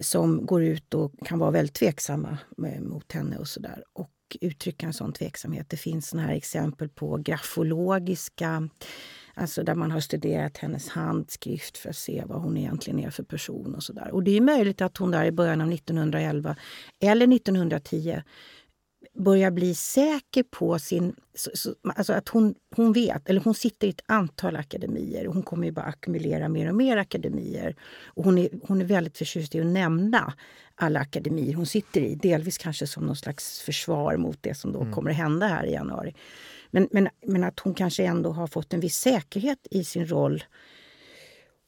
som 0.00 0.46
går 0.46 0.62
ut 0.62 0.94
och 0.94 1.12
kan 1.26 1.38
vara 1.38 1.50
väldigt 1.50 1.74
tveksamma 1.74 2.38
eh, 2.66 2.80
mot 2.80 3.12
henne 3.12 3.38
och 3.38 3.48
sådär. 3.48 3.84
Och 3.92 4.10
uttrycka 4.40 4.86
en 4.86 4.92
sån 4.92 5.12
tveksamhet. 5.12 5.70
Det 5.70 5.76
finns 5.76 6.08
såna 6.08 6.22
här 6.22 6.34
exempel 6.34 6.88
på 6.88 7.16
grafologiska 7.16 8.68
Alltså 9.38 9.62
där 9.62 9.74
man 9.74 9.90
har 9.90 10.00
studerat 10.00 10.56
hennes 10.56 10.88
handskrift 10.88 11.78
för 11.78 11.90
att 11.90 11.96
se 11.96 12.22
vad 12.26 12.42
hon 12.42 12.56
egentligen 12.56 13.00
är 13.00 13.10
för 13.10 13.22
person. 13.22 13.74
och 13.74 13.82
så 13.82 13.92
där. 13.92 14.10
Och 14.10 14.22
det 14.22 14.36
är 14.36 14.40
möjligt 14.40 14.80
att 14.80 14.96
hon 14.96 15.10
där 15.10 15.24
i 15.24 15.32
början 15.32 15.60
av 15.60 15.72
1911 15.72 16.56
eller 17.00 17.34
1910 17.34 18.22
börjar 19.18 19.50
bli 19.50 19.74
säker 19.74 20.42
på 20.42 20.78
sin... 20.78 21.14
Så, 21.34 21.50
så, 21.54 21.74
alltså 21.96 22.12
att 22.12 22.28
hon, 22.28 22.54
hon 22.76 22.92
vet, 22.92 23.28
eller 23.28 23.40
hon 23.40 23.54
sitter 23.54 23.86
i 23.86 23.90
ett 23.90 24.00
antal 24.06 24.56
akademier 24.56 25.26
och 25.26 25.34
hon 25.34 25.42
kommer 25.42 25.66
ju 25.66 25.72
bara 25.72 25.86
ackumulera 25.86 26.48
mer 26.48 26.68
och 26.68 26.74
mer 26.74 26.96
akademier. 26.96 27.76
Och 28.04 28.24
hon 28.24 28.38
är, 28.38 28.48
hon 28.62 28.80
är 28.80 28.84
väldigt 28.84 29.18
förtjust 29.18 29.54
i 29.54 29.60
att 29.60 29.66
nämna 29.66 30.32
alla 30.74 31.00
akademier 31.00 31.54
hon 31.54 31.66
sitter 31.66 32.00
i. 32.00 32.14
Delvis 32.14 32.58
kanske 32.58 32.86
som 32.86 33.06
någon 33.06 33.16
slags 33.16 33.60
försvar 33.60 34.16
mot 34.16 34.42
det 34.42 34.54
som 34.54 34.72
då 34.72 34.80
mm. 34.80 34.92
kommer 34.92 35.10
att 35.10 35.16
hända 35.16 35.46
här 35.46 35.66
i 35.66 35.72
januari. 35.72 36.14
Men, 36.70 36.88
men, 36.90 37.08
men 37.26 37.44
att 37.44 37.60
hon 37.60 37.74
kanske 37.74 38.04
ändå 38.04 38.32
har 38.32 38.46
fått 38.46 38.72
en 38.72 38.80
viss 38.80 38.98
säkerhet 38.98 39.66
i 39.70 39.84
sin 39.84 40.06
roll. 40.06 40.44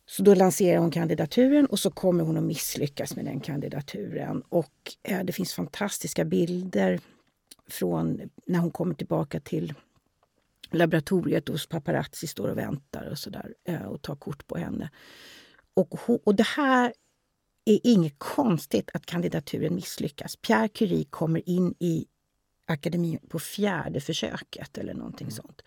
Så 0.07 0.23
då 0.23 0.35
lanserar 0.35 0.79
hon 0.79 0.91
kandidaturen 0.91 1.67
och 1.67 1.79
så 1.79 1.91
kommer 1.91 2.25
hon 2.25 2.37
att 2.37 2.43
misslyckas 2.43 3.17
med 3.17 3.25
den 3.25 3.41
kandidaturen. 3.41 4.43
Och 4.49 4.73
eh, 5.03 5.25
det 5.25 5.33
finns 5.33 5.55
fantastiska 5.55 6.25
bilder 6.25 7.01
från 7.69 8.31
när 8.47 8.59
hon 8.59 8.71
kommer 8.71 8.95
tillbaka 8.95 9.41
till 9.41 9.75
laboratoriet 10.71 11.49
hos 11.49 11.67
paparazzi 11.67 12.27
står 12.27 12.49
och 12.49 12.59
väntar 12.59 13.09
och, 13.11 13.19
så 13.19 13.31
där, 13.31 13.55
eh, 13.65 13.83
och 13.83 14.03
tar 14.03 14.17
kort 14.17 14.47
på 14.47 14.57
henne. 14.57 14.91
Och, 15.75 15.99
och 16.25 16.35
det 16.35 16.47
här 16.47 16.93
är 17.65 17.81
inget 17.85 18.19
konstigt 18.19 18.91
att 18.95 19.07
kandidaturen 19.07 19.75
misslyckas. 19.75 20.37
Pierre 20.37 20.69
Curie 20.69 21.05
kommer 21.05 21.49
in 21.49 21.75
i 21.79 22.07
akademin 22.69 23.19
på 23.29 23.39
fjärde 23.39 24.01
försöket 24.01 24.79
eller 24.79 24.95
någonting 24.95 25.25
mm. 25.25 25.33
sånt. 25.33 25.63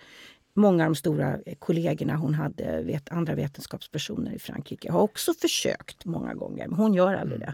Många 0.54 0.84
av 0.84 0.90
de 0.90 0.96
stora 0.96 1.40
kollegorna 1.60 2.16
hon 2.16 2.34
hade, 2.34 2.82
vet, 2.84 3.12
andra 3.12 3.36
vetenskapspersoner 3.36 4.32
i 4.32 4.40
Frankrike, 4.40 4.92
har 4.92 5.02
också 5.02 5.34
försökt 5.34 6.06
många 6.06 6.34
gånger. 6.34 6.68
Men 6.68 6.78
hon 6.78 6.94
gör 6.94 7.14
aldrig 7.14 7.42
mm. 7.42 7.54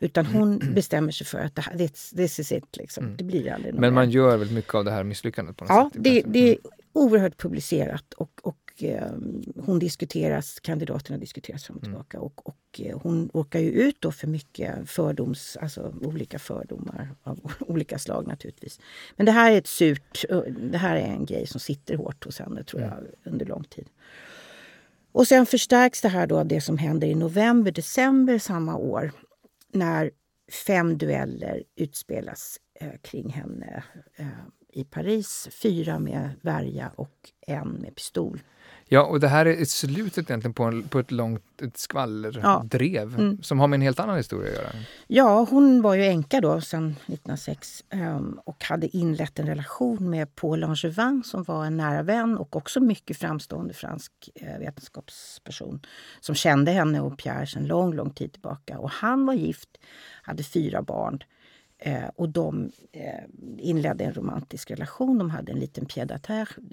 det. 0.00 0.06
Utan 0.06 0.26
hon 0.26 0.58
bestämmer 0.74 1.12
sig 1.12 1.26
för 1.26 1.38
att 1.38 1.54
det 1.54 1.62
här, 1.62 1.78
this, 2.16 2.38
is 2.38 2.52
it. 2.52 2.76
Liksom. 2.76 3.04
Mm. 3.04 3.16
Det 3.16 3.24
blir 3.24 3.52
aldrig 3.52 3.74
Men 3.74 3.94
man 3.94 4.10
gör 4.10 4.36
väldigt 4.36 4.54
mycket 4.56 4.74
av 4.74 4.84
det 4.84 4.90
här 4.90 5.04
misslyckandet? 5.04 5.56
på 5.56 5.64
något 5.64 5.70
ja, 5.70 5.90
sätt? 5.92 6.02
Det, 6.04 6.22
det 6.26 6.50
är 6.50 6.58
oerhört 6.92 7.36
publicerat 7.36 8.14
och, 8.14 8.40
och 8.42 8.84
eh, 8.84 9.10
hon 9.56 9.78
diskuteras, 9.78 10.60
kandidaterna 10.60 11.18
diskuteras 11.18 11.64
fram 11.64 11.76
och 11.76 11.82
mm. 11.82 11.92
tillbaka. 11.94 12.16
Mm. 12.16 12.26
Och, 12.26 12.48
och 12.80 12.86
eh, 12.86 12.98
hon 13.02 13.30
åker 13.32 13.58
ju 13.58 13.70
ut 13.70 13.96
då 14.00 14.12
för 14.12 14.26
mycket 14.26 14.90
fördoms, 14.90 15.56
alltså 15.60 15.94
olika 16.02 16.38
fördomar 16.38 17.08
av 17.22 17.52
olika 17.60 17.98
slag 17.98 18.26
naturligtvis. 18.26 18.80
Men 19.16 19.26
det 19.26 19.32
här 19.32 19.52
är 19.52 19.58
ett 19.58 19.66
surt, 19.66 20.24
det 20.48 20.78
här 20.78 20.96
är 20.96 21.06
en 21.06 21.26
grej 21.26 21.46
som 21.46 21.60
sitter 21.60 21.96
hårt 21.96 22.24
hos 22.24 22.38
henne 22.38 22.64
tror 22.64 22.82
jag 22.82 22.92
mm. 22.92 23.04
under 23.24 23.46
lång 23.46 23.64
tid. 23.64 23.88
Och 25.12 25.28
sen 25.28 25.46
förstärks 25.46 26.02
det 26.02 26.08
här 26.08 26.26
då 26.26 26.38
av 26.38 26.46
det 26.46 26.60
som 26.60 26.78
händer 26.78 27.06
i 27.06 27.14
november, 27.14 27.70
december 27.70 28.38
samma 28.38 28.76
år 28.76 29.12
när 29.72 30.10
fem 30.66 30.98
dueller 30.98 31.62
utspelas 31.76 32.60
eh, 32.80 32.92
kring 33.02 33.30
henne 33.30 33.84
eh, 34.16 34.26
i 34.72 34.84
Paris. 34.84 35.48
Fyra 35.52 35.98
med 35.98 36.30
värja 36.40 36.92
och 36.96 37.32
en 37.46 37.68
med 37.68 37.94
pistol. 37.94 38.40
Ja, 38.88 39.02
och 39.02 39.20
det 39.20 39.28
här 39.28 39.46
är 39.46 39.64
slutet 39.64 40.30
egentligen 40.30 40.54
på, 40.54 40.64
en, 40.64 40.88
på 40.88 40.98
ett 40.98 41.10
långt 41.10 41.62
ett 41.62 41.78
skvallerdrev 41.78 43.12
ja. 43.16 43.18
mm. 43.18 43.42
som 43.42 43.60
har 43.60 43.68
med 43.68 43.76
en 43.76 43.82
helt 43.82 44.00
annan 44.00 44.16
historia 44.16 44.50
att 44.50 44.56
göra. 44.56 44.68
Ja, 45.06 45.46
hon 45.50 45.82
var 45.82 45.94
ju 45.94 46.04
änka 46.04 46.40
då 46.40 46.60
sedan 46.60 46.90
1906 46.90 47.84
um, 47.90 48.40
och 48.44 48.64
hade 48.64 48.96
inlett 48.96 49.38
en 49.38 49.46
relation 49.46 50.10
med 50.10 50.34
Paul 50.34 50.60
Langevin 50.60 51.22
som 51.24 51.42
var 51.42 51.64
en 51.64 51.76
nära 51.76 52.02
vän 52.02 52.38
och 52.38 52.56
också 52.56 52.80
mycket 52.80 53.16
framstående 53.18 53.74
fransk 53.74 54.12
uh, 54.42 54.58
vetenskapsperson 54.58 55.80
som 56.20 56.34
kände 56.34 56.72
henne 56.72 57.00
och 57.00 57.18
Pierre 57.18 57.46
sedan 57.46 57.66
lång, 57.66 57.94
lång 57.94 58.10
tid 58.10 58.32
tillbaka. 58.32 58.78
Och 58.78 58.90
han 58.90 59.26
var 59.26 59.34
gift, 59.34 59.68
hade 60.22 60.42
fyra 60.42 60.82
barn 60.82 61.22
Eh, 61.78 62.08
och 62.16 62.28
de 62.28 62.70
eh, 62.92 63.24
inledde 63.58 64.04
en 64.04 64.14
romantisk 64.14 64.70
relation. 64.70 65.18
De 65.18 65.30
hade 65.30 65.52
en 65.52 65.58
liten 65.58 65.86
pied 65.86 66.20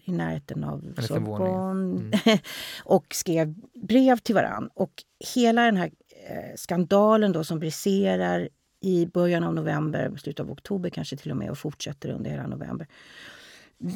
i 0.06 0.12
närheten 0.12 0.64
av 0.64 0.96
Sorbonne 1.02 2.00
mm. 2.00 2.12
och 2.84 3.06
skrev 3.12 3.56
brev 3.74 4.18
till 4.18 4.36
varann. 4.36 4.70
Och 4.74 5.04
hela 5.36 5.66
den 5.66 5.78
här 5.78 5.92
eh, 6.28 6.56
skandalen 6.56 7.32
då 7.32 7.44
som 7.44 7.60
briserar 7.60 8.50
i 8.82 9.06
början 9.06 9.44
av 9.44 9.54
november, 9.54 10.16
slutet 10.18 10.40
av 10.40 10.52
oktober 10.52 10.90
kanske 10.90 11.18
till 11.18 11.32
och 11.32 11.38
med 11.38 11.50
och 11.50 11.58
fortsätter 11.58 12.10
under 12.10 12.32
hela 12.32 12.48
november 12.48 12.88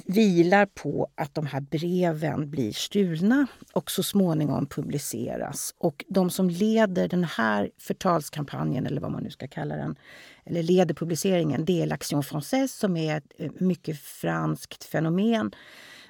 vilar 0.05 0.65
på 0.65 1.09
att 1.15 1.35
de 1.35 1.45
här 1.45 1.61
breven 1.61 2.49
blir 2.49 2.71
stulna 2.71 3.47
och 3.73 3.91
så 3.91 4.03
småningom 4.03 4.65
publiceras. 4.65 5.73
Och 5.77 6.05
de 6.07 6.29
som 6.29 6.49
leder 6.49 7.07
den 7.07 7.23
här 7.23 7.71
förtalskampanjen, 7.77 8.85
eller 8.85 9.01
vad 9.01 9.11
man 9.11 9.23
nu 9.23 9.29
ska 9.29 9.47
kalla 9.47 9.75
den, 9.75 9.95
eller 10.45 10.63
leder 10.63 10.95
publiceringen, 10.95 11.65
det 11.65 11.81
är 11.81 11.87
l'Action 11.87 12.21
Française 12.21 12.67
som 12.67 12.97
är 12.97 13.17
ett 13.17 13.33
eh, 13.37 13.51
mycket 13.59 13.99
franskt 13.99 14.83
fenomen 14.83 15.51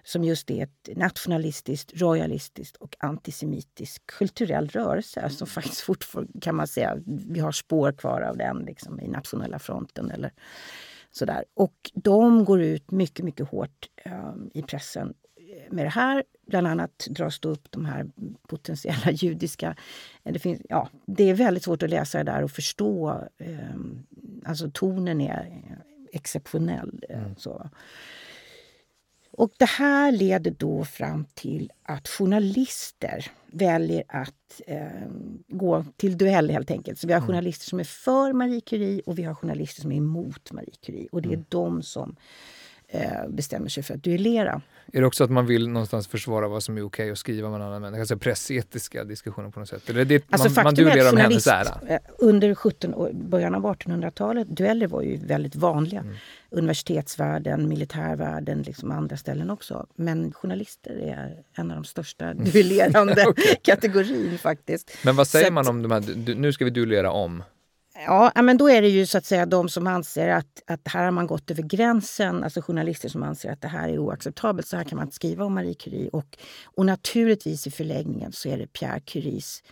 som 0.08 0.24
just 0.24 0.52
är 0.52 0.64
ett 0.64 0.98
nationalistiskt, 0.98 2.02
royalistiskt 2.02 2.76
och 2.76 2.96
antisemitiskt 3.00 4.06
kulturell 4.06 4.68
rörelse 4.68 5.30
som 5.30 5.48
faktiskt 5.48 5.82
fortfarande 5.82 6.32
kan 6.42 6.56
man 6.56 6.68
säga, 6.68 6.98
vi 7.06 7.40
har 7.40 7.52
spår 7.52 7.92
kvar 7.92 8.22
av 8.22 8.38
den 8.38 8.58
liksom, 8.58 9.00
i 9.00 9.08
nationella 9.08 9.60
fronten 9.60 10.12
eller 10.12 10.32
Sådär. 11.18 11.44
Och 11.54 11.92
de 11.94 12.46
går 12.46 12.62
ut 12.62 12.92
mycket, 12.92 13.26
mycket 13.26 13.50
hårt 13.50 13.90
eh, 14.06 14.34
i 14.54 14.62
pressen 14.62 15.14
med 15.70 15.86
det 15.86 15.90
här. 15.90 16.24
Bland 16.48 16.68
annat 16.68 17.08
dras 17.10 17.40
det 17.40 17.48
upp 17.48 17.72
de 17.72 17.86
här 17.86 18.06
potentiella 18.48 19.12
judiska... 19.12 19.76
Det, 20.24 20.40
finns, 20.40 20.62
ja, 20.70 20.90
det 21.06 21.30
är 21.30 21.34
väldigt 21.34 21.64
svårt 21.64 21.84
att 21.84 21.90
läsa 21.90 22.18
det 22.18 22.32
där 22.32 22.44
och 22.44 22.52
förstå. 22.52 23.24
Eh, 23.38 23.76
alltså 24.46 24.70
tonen 24.74 25.22
är 25.22 25.64
exceptionell. 26.12 27.06
Eh, 27.10 27.20
mm. 27.20 27.36
Så. 27.36 27.70
Och 29.38 29.52
det 29.58 29.66
här 29.66 30.12
leder 30.12 30.52
då 30.52 30.86
fram 30.86 31.26
till 31.34 31.72
att 31.84 32.08
journalister 32.08 33.32
väljer 33.52 34.04
att 34.08 34.62
eh, 34.68 35.08
gå 35.48 35.86
till 35.98 36.18
duell 36.18 36.50
helt 36.50 36.72
enkelt. 36.72 37.00
Så 37.00 37.08
vi 37.08 37.14
har 37.14 37.20
mm. 37.20 37.28
journalister 37.28 37.66
som 37.66 37.80
är 37.80 37.84
för 37.84 38.34
Marie 38.34 38.62
Curie 38.62 39.02
och 39.06 39.20
vi 39.20 39.24
har 39.24 39.36
journalister 39.36 39.82
som 39.82 39.92
är 39.92 39.96
emot 39.96 40.52
Marie 40.52 40.74
Curie. 40.82 41.08
Och 41.12 41.22
det 41.22 41.30
är 41.30 41.34
mm. 41.34 41.46
de 41.50 41.82
som 41.84 42.16
eh, 42.88 43.28
bestämmer 43.30 43.70
sig 43.70 43.84
för 43.84 43.94
att 43.94 44.04
duellera. 44.04 44.62
Är 44.94 45.02
det 45.02 45.08
också 45.08 45.24
att 45.24 45.30
man 45.30 45.46
vill 45.46 45.68
någonstans 45.70 46.08
försvara 46.08 46.48
vad 46.48 46.64
som 46.64 46.78
är 46.78 46.82
okej 46.82 46.86
okay 46.86 47.12
att 47.12 47.18
skriva 47.18 47.50
med 47.50 47.62
en 47.62 47.68
annan 47.68 47.82
människa? 47.82 48.02
Alltså 48.02 48.18
pressetiska 48.18 49.04
diskussioner 49.04 49.50
på 49.50 49.60
något 49.60 49.70
sätt? 49.70 49.90
Eller 49.90 50.06
det, 50.06 50.24
alltså, 50.30 50.50
man, 50.50 50.64
man 50.64 50.76
duellerar 50.76 51.12
om 51.12 51.18
hennes 51.18 51.48
ära? 51.48 51.80
Eh, 51.88 52.00
under 52.20 52.56
17, 52.56 53.10
början 53.30 53.56
av 53.56 53.66
1800-talet, 53.66 54.48
dueller 54.50 54.88
var 54.88 55.02
ju 55.02 55.18
väldigt 55.18 55.56
vanliga. 55.56 56.00
Mm. 56.00 56.16
Universitetsvärlden, 56.50 57.68
militärvärlden, 57.68 58.62
liksom 58.62 58.92
andra 58.92 59.18
ställen 59.18 59.50
också. 59.50 59.88
Men 59.96 60.34
journalister 60.34 60.98
är 60.98 61.44
en 61.54 61.72
av 61.72 61.78
de 61.78 61.84
största 61.84 62.34
duellerande 62.34 63.28
okay. 63.28 63.56
kategorin 63.62 64.38
faktiskt. 64.38 64.92
Men 65.04 65.16
vad 65.16 65.28
säger 65.28 65.48
så 65.48 65.54
man 65.54 65.68
om 65.68 65.82
de 65.82 65.92
här, 65.92 66.36
nu 66.36 66.54
ska 66.54 66.66
vi 66.66 66.72
duellera 66.72 67.12
om? 67.12 67.44
Ja, 68.06 68.32
men 68.36 68.58
då 68.58 68.70
är 68.70 68.82
det 68.82 68.88
ju 68.88 69.06
så 69.06 69.18
att 69.18 69.26
säga 69.26 69.46
de 69.46 69.70
som 69.70 69.88
anser 69.88 70.30
att, 70.30 70.64
att 70.68 70.88
här 70.88 71.04
har 71.04 71.12
man 71.12 71.28
gått 71.28 71.52
över 71.52 71.64
gränsen, 71.64 72.44
alltså 72.44 72.62
journalister 72.62 73.10
som 73.10 73.24
anser 73.24 73.52
att 73.52 73.62
det 73.62 73.68
här 73.68 73.90
är 73.90 74.00
oacceptabelt, 74.00 74.68
så 74.68 74.78
här 74.78 74.84
kan 74.84 74.96
man 74.96 75.06
inte 75.06 75.16
skriva 75.16 75.46
om 75.46 75.54
Marie 75.54 75.74
Curie. 75.74 76.10
Och, 76.10 76.38
och 76.66 76.86
naturligtvis 76.86 77.68
i 77.68 77.72
förlängningen 77.72 78.32
så 78.32 78.50
är 78.50 78.58
det 78.58 78.68
Pierre 78.68 79.00
Curies 79.00 79.64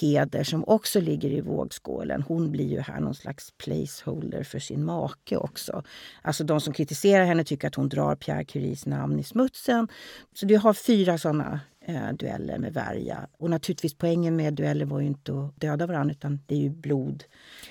heder 0.00 0.44
som 0.44 0.64
också 0.68 1.00
ligger 1.00 1.30
i 1.30 1.40
vågskålen. 1.40 2.22
Hon 2.22 2.50
blir 2.50 2.68
ju 2.68 2.80
här 2.80 3.00
någon 3.00 3.14
slags 3.14 3.50
placeholder 3.64 4.42
för 4.44 4.58
sin 4.58 4.84
make 4.84 5.36
också. 5.36 5.82
Alltså 6.22 6.44
de 6.44 6.60
som 6.60 6.74
kritiserar 6.74 7.24
henne 7.24 7.44
tycker 7.44 7.68
att 7.68 7.74
hon 7.74 7.88
drar 7.88 8.16
Pierre 8.16 8.44
Curies 8.44 8.86
namn 8.86 9.18
i 9.18 9.22
smutsen. 9.22 9.88
Så 10.34 10.46
du 10.46 10.56
har 10.56 10.72
fyra 10.72 11.18
sådana 11.18 11.60
eh, 11.86 12.12
dueller 12.12 12.58
med 12.58 12.74
värja. 12.74 13.26
Och 13.38 13.50
naturligtvis 13.50 13.94
poängen 13.94 14.36
med 14.36 14.54
dueller 14.54 14.84
var 14.86 15.00
ju 15.00 15.06
inte 15.06 15.32
att 15.32 15.60
döda 15.60 15.86
varandra 15.86 16.12
utan 16.12 16.40
det 16.46 16.54
är 16.54 16.58
ju 16.58 16.70
blod. 16.70 17.24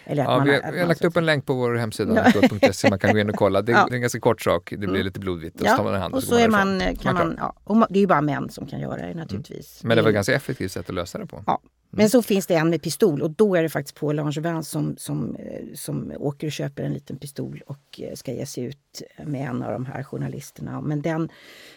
Eller 0.05 0.23
ja, 0.23 0.37
man, 0.37 0.47
vi, 0.47 0.53
har, 0.53 0.71
vi 0.71 0.79
har 0.79 0.87
lagt 0.87 1.03
upp 1.03 1.17
en 1.17 1.25
länk 1.25 1.45
på 1.45 1.53
vår 1.53 1.75
hemsida, 1.75 2.31
ja. 2.33 2.89
man 2.89 2.99
kan 2.99 3.13
gå 3.13 3.19
in 3.19 3.29
och 3.29 3.35
kolla. 3.35 3.61
Det, 3.61 3.71
ja. 3.71 3.85
det 3.89 3.93
är 3.93 3.95
en 3.95 4.01
ganska 4.01 4.19
kort 4.19 4.41
sak, 4.41 4.69
det 4.69 4.77
blir 4.77 4.89
mm. 4.89 5.05
lite 5.05 5.19
blodvitt 5.19 5.61
och 5.61 5.67
så 5.67 5.75
tar 5.75 5.83
man 5.83 5.93
en 5.93 6.01
hand 6.01 6.13
och, 6.13 6.17
och 6.17 6.23
så, 6.23 6.35
är 6.35 6.49
man, 6.49 6.95
kan 6.95 7.15
man, 7.15 7.35
ja, 7.39 7.53
och 7.63 7.87
det 7.89 7.99
är 7.99 8.01
ju 8.01 8.07
bara 8.07 8.21
män 8.21 8.49
som 8.49 8.67
kan 8.67 8.79
göra 8.79 9.07
det 9.07 9.13
naturligtvis. 9.13 9.83
Mm. 9.83 9.87
Men 9.87 9.97
det 9.97 10.01
var 10.01 10.09
ett 10.09 10.15
ganska 10.15 10.35
effektivt 10.35 10.71
sätt 10.71 10.89
att 10.89 10.95
lösa 10.95 11.17
det 11.17 11.25
på. 11.25 11.43
Ja, 11.47 11.61
men 11.95 12.09
så 12.09 12.21
finns 12.21 12.47
det 12.47 12.55
en 12.55 12.69
med 12.69 12.81
pistol 12.81 13.21
och 13.21 13.31
då 13.31 13.55
är 13.55 13.63
det 13.63 13.69
faktiskt 13.69 13.99
Paul 13.99 14.15
Langevin 14.15 14.63
som, 14.63 14.97
som, 14.97 15.35
eh, 15.35 15.73
som 15.75 16.13
åker 16.17 16.47
och 16.47 16.53
köper 16.53 16.83
en 16.83 16.93
liten 16.93 17.17
pistol 17.17 17.63
och 17.67 18.01
eh, 18.01 18.13
ska 18.15 18.33
ge 18.33 18.45
sig 18.45 18.63
ut 18.63 19.01
med 19.25 19.49
en 19.49 19.63
av 19.63 19.71
de 19.71 19.85
här 19.85 20.03
journalisterna. 20.03 20.81
Men 20.81 21.01
den 21.01 21.29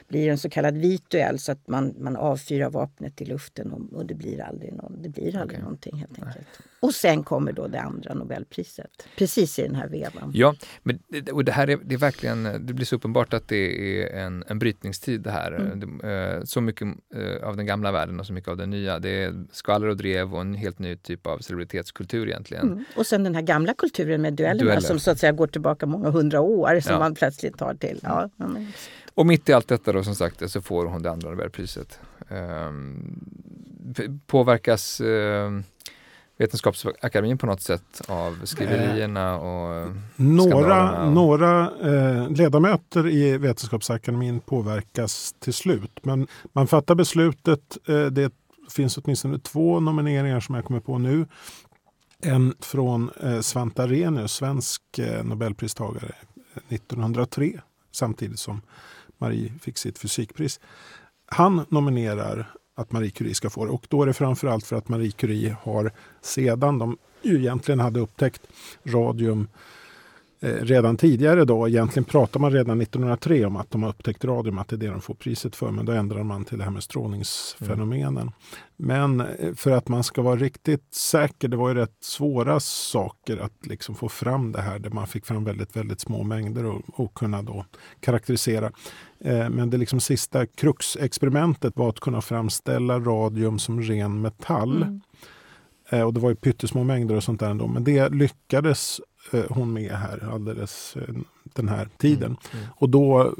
blir 0.09 0.31
en 0.31 0.38
så 0.38 0.50
kallad 0.50 0.76
vit 0.76 1.11
duell 1.11 1.38
så 1.38 1.52
att 1.52 1.68
man, 1.68 1.94
man 1.98 2.16
avfyrar 2.16 2.70
vapnet 2.70 3.20
i 3.20 3.24
luften 3.24 3.72
och, 3.72 3.98
och 3.98 4.07
det 4.07 4.14
blir 4.14 4.40
aldrig, 4.40 4.72
någon, 4.72 5.02
det 5.02 5.09
blir 5.09 5.37
aldrig 5.37 5.44
okay. 5.44 5.62
någonting 5.62 5.96
helt 5.96 6.18
enkelt. 6.18 6.37
Nej. 6.37 6.66
Och 6.81 6.95
sen 6.95 7.25
kommer 7.25 7.53
då 7.53 7.67
det 7.67 7.81
andra 7.81 8.15
Nobelpriset, 8.15 9.09
precis 9.17 9.59
i 9.59 9.62
den 9.62 9.75
här 9.75 9.89
vevan. 9.89 10.31
Ja, 10.35 10.55
men 10.83 10.99
och 11.33 11.45
det 11.45 11.53
här 11.53 11.71
är, 11.71 11.79
det 11.85 11.95
är 11.95 11.99
verkligen, 11.99 12.43
det 12.43 12.73
blir 12.73 12.87
så 12.87 12.97
uppenbart 12.97 13.35
att 13.35 13.49
det 13.49 14.03
är 14.03 14.25
en, 14.25 14.45
en 14.47 14.59
brytningstid 14.59 15.21
det 15.21 15.31
här. 15.31 15.53
Mm. 15.53 16.01
Eh, 16.01 16.45
så 16.45 16.61
mycket 16.61 16.89
av 17.43 17.57
den 17.57 17.67
gamla 17.67 17.93
världen 17.93 18.21
och 18.21 18.27
så 18.27 18.33
mycket 18.33 18.51
av 18.51 18.57
den 18.57 18.71
nya. 18.71 18.99
Det 18.99 19.25
är 19.25 19.45
skvaller 19.53 19.87
och 19.87 19.97
drev 19.97 20.35
och 20.35 20.41
en 20.41 20.55
helt 20.55 20.79
ny 20.79 20.97
typ 20.97 21.27
av 21.27 21.39
celebritetskultur 21.39 22.29
egentligen. 22.29 22.73
Mm. 22.73 22.85
Och 22.97 23.07
sen 23.07 23.25
den 23.25 23.35
här 23.35 23.43
gamla 23.43 23.75
kulturen 23.75 24.23
med 24.23 24.35
duellerna 24.35 24.65
Dueller. 24.65 24.81
som 24.81 25.01
så 25.01 25.11
att 25.11 25.19
säga 25.19 25.33
går 25.33 25.47
tillbaka 25.47 25.87
många 25.87 26.11
hundra 26.11 26.41
år 26.41 26.81
som 26.81 26.93
ja. 26.93 26.99
man 26.99 27.15
plötsligt 27.15 27.59
tar 27.59 27.75
till. 27.75 28.01
Ja, 28.03 28.31
men... 28.37 28.73
Och 29.15 29.27
mitt 29.27 29.49
i 29.49 29.53
allt 29.53 29.69
detta 29.69 29.93
då 29.93 30.05
som 30.05 30.15
sagt 30.15 30.51
så 30.51 30.61
får 30.61 30.87
hon 30.87 31.03
det 31.03 31.11
andra 31.11 31.31
Nobelpriset. 31.31 32.01
Um, 32.29 34.21
påverkas 34.27 35.01
uh, 35.01 35.61
Vetenskapsakademin 36.38 37.38
på 37.38 37.46
något 37.46 37.62
sätt 37.62 38.03
av 38.09 38.44
skriverierna 38.44 39.38
och 39.38 39.92
Några, 40.16 41.11
några 41.11 41.70
eh, 41.83 42.31
ledamöter 42.31 43.09
i 43.09 43.38
Vetenskapsakademin 43.38 44.40
påverkas 44.40 45.35
till 45.38 45.55
slut. 45.55 46.01
Men 46.03 46.27
man 46.53 46.66
fattar 46.66 46.94
beslutet, 46.94 47.79
eh, 47.88 48.07
det 48.07 48.33
finns 48.70 48.99
åtminstone 48.99 49.38
två 49.38 49.81
nomineringar 49.81 50.40
som 50.40 50.55
jag 50.55 50.64
kommer 50.64 50.81
på 50.81 50.99
nu. 50.99 51.27
En 52.22 52.55
från 52.61 53.11
eh, 53.22 53.40
Svante 53.40 53.83
Arrhenius, 53.83 54.33
svensk 54.33 54.99
eh, 54.99 55.25
nobelpristagare 55.25 56.12
1903 56.68 57.61
samtidigt 57.92 58.38
som 58.38 58.62
Marie 59.18 59.53
fick 59.61 59.79
sitt 59.79 59.99
fysikpris. 59.99 60.61
Han 61.27 61.66
nominerar 61.68 62.53
att 62.77 62.93
Marie 62.93 63.11
Curie 63.11 63.35
ska 63.35 63.51
få 63.51 63.65
det. 63.65 63.71
Och 63.71 63.87
då 63.89 64.03
är 64.03 64.07
det 64.07 64.12
framförallt 64.12 64.67
för 64.67 64.77
att 64.77 64.89
Marie 64.89 65.11
Curie 65.11 65.57
har 65.62 65.93
sedan 66.21 66.79
de 66.79 66.97
ju 67.23 67.39
egentligen 67.39 67.81
hade 67.81 68.01
upptäckt 68.01 68.43
radium 68.85 69.41
eh, 69.41 69.47
redan 70.40 70.96
tidigare 70.96 71.44
då, 71.44 71.68
egentligen 71.68 72.05
pratar 72.05 72.40
man 72.40 72.53
redan 72.53 72.81
1903 72.81 73.44
om 73.44 73.57
att 73.57 73.70
de 73.70 73.83
har 73.83 73.90
upptäckt 73.90 74.25
radium, 74.25 74.59
att 74.59 74.68
det 74.68 74.77
är 74.77 74.79
det 74.79 74.87
de 74.87 75.01
får 75.01 75.14
priset 75.14 75.57
för, 75.57 75.70
men 75.70 75.87
då 75.87 75.92
ändrar 75.92 76.22
man 76.22 76.44
till 76.44 76.59
det 76.59 76.64
här 76.64 76.70
med 76.70 76.83
strålningsfenomenen. 76.83 78.16
Mm. 78.22 78.33
Men 78.77 79.20
eh, 79.20 79.55
för 79.55 79.70
att 79.70 79.88
man 79.88 80.05
ska 80.05 80.22
vara 80.22 80.37
riktigt 80.37 80.94
säker, 80.94 81.49
det 81.49 81.57
var 81.57 81.68
ju 81.68 81.75
rätt 81.75 81.96
svåra 82.01 82.61
saker 82.61 83.37
att 83.37 83.66
liksom 83.66 83.94
få 83.94 84.09
fram 84.09 84.53
det 84.53 84.61
här, 84.61 84.79
där 84.79 84.90
man 84.90 85.07
fick 85.07 85.27
fram 85.27 85.44
väldigt, 85.44 85.77
väldigt 85.77 86.01
små 86.01 86.22
mängder 86.22 86.64
och, 86.64 86.83
och 86.87 87.14
kunna 87.14 87.42
då 87.42 87.64
karaktärisera. 88.01 88.72
Eh, 89.20 89.51
men 89.51 89.70
det 89.70 89.77
liksom 89.77 90.01
sista 90.01 90.46
kruxexperimentet 90.46 91.77
var 91.77 91.88
att 91.88 92.01
kunna 92.01 92.20
framställa 92.20 93.01
radium 93.01 93.59
som 93.59 93.83
ren 93.83 94.20
metall. 94.20 94.83
Mm. 94.83 95.01
Eh, 95.90 96.03
och 96.03 96.14
det 96.14 96.20
var 96.20 96.31
ju 96.31 96.37
pyttesmå 96.37 96.85
mängder 96.85 97.14
och 97.14 97.25
sånt 97.25 97.40
där 97.40 97.51
ändå. 97.51 97.66
Men 97.66 97.85
det 97.85 98.09
lyckades 98.09 99.01
eh, 99.01 99.05
hon 99.49 99.73
med 99.73 99.93
här 99.93 100.29
alldeles 100.33 100.97
den 101.45 101.69
här 101.69 101.89
tiden. 101.97 102.37
Mm. 102.53 102.53
Mm. 102.53 102.67
Och 102.77 102.89
då, 102.89 103.35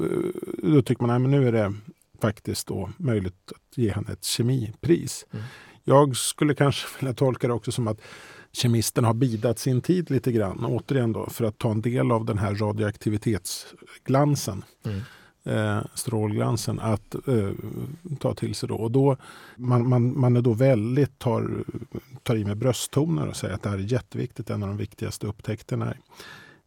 då 0.63 0.81
tycker 0.81 1.05
man 1.05 1.25
att 1.25 1.29
nu 1.29 1.47
är 1.47 1.51
det 1.51 1.73
faktiskt 2.21 2.67
då 2.67 2.89
möjligt 2.97 3.51
att 3.55 3.77
ge 3.77 3.91
henne 3.91 4.11
ett 4.11 4.23
kemipris. 4.23 5.25
Mm. 5.31 5.45
Jag 5.83 6.17
skulle 6.17 6.55
kanske 6.55 6.87
vilja 6.99 7.13
tolka 7.13 7.47
det 7.47 7.53
också 7.53 7.71
som 7.71 7.87
att 7.87 8.01
kemisten 8.51 9.03
har 9.03 9.13
bidat 9.13 9.59
sin 9.59 9.81
tid 9.81 10.11
lite 10.11 10.31
grann. 10.31 10.65
Återigen 10.65 11.13
då 11.13 11.29
för 11.29 11.45
att 11.45 11.57
ta 11.57 11.71
en 11.71 11.81
del 11.81 12.11
av 12.11 12.25
den 12.25 12.37
här 12.37 12.55
radioaktivitetsglansen. 12.55 14.63
Mm 14.85 15.01
eh, 15.47 15.79
strålglansen 15.93 16.79
att 16.79 17.15
eh, 17.27 17.51
ta 18.19 18.33
till 18.33 18.55
sig. 18.55 18.69
Då. 18.69 18.75
Och 18.75 18.91
då, 18.91 19.17
man, 19.55 19.89
man, 19.89 20.19
man 20.19 20.37
är 20.37 20.41
då 20.41 20.53
väldigt 20.53 21.19
tar, 21.19 21.63
tar 22.23 22.35
i 22.35 22.45
med 22.45 22.57
brösttoner 22.57 23.27
och 23.27 23.35
säger 23.35 23.53
att 23.53 23.63
det 23.63 23.69
här 23.69 23.77
är 23.77 23.81
jätteviktigt, 23.81 24.49
en 24.49 24.63
av 24.63 24.69
de 24.69 24.77
viktigaste 24.77 25.27
upptäckterna 25.27 25.93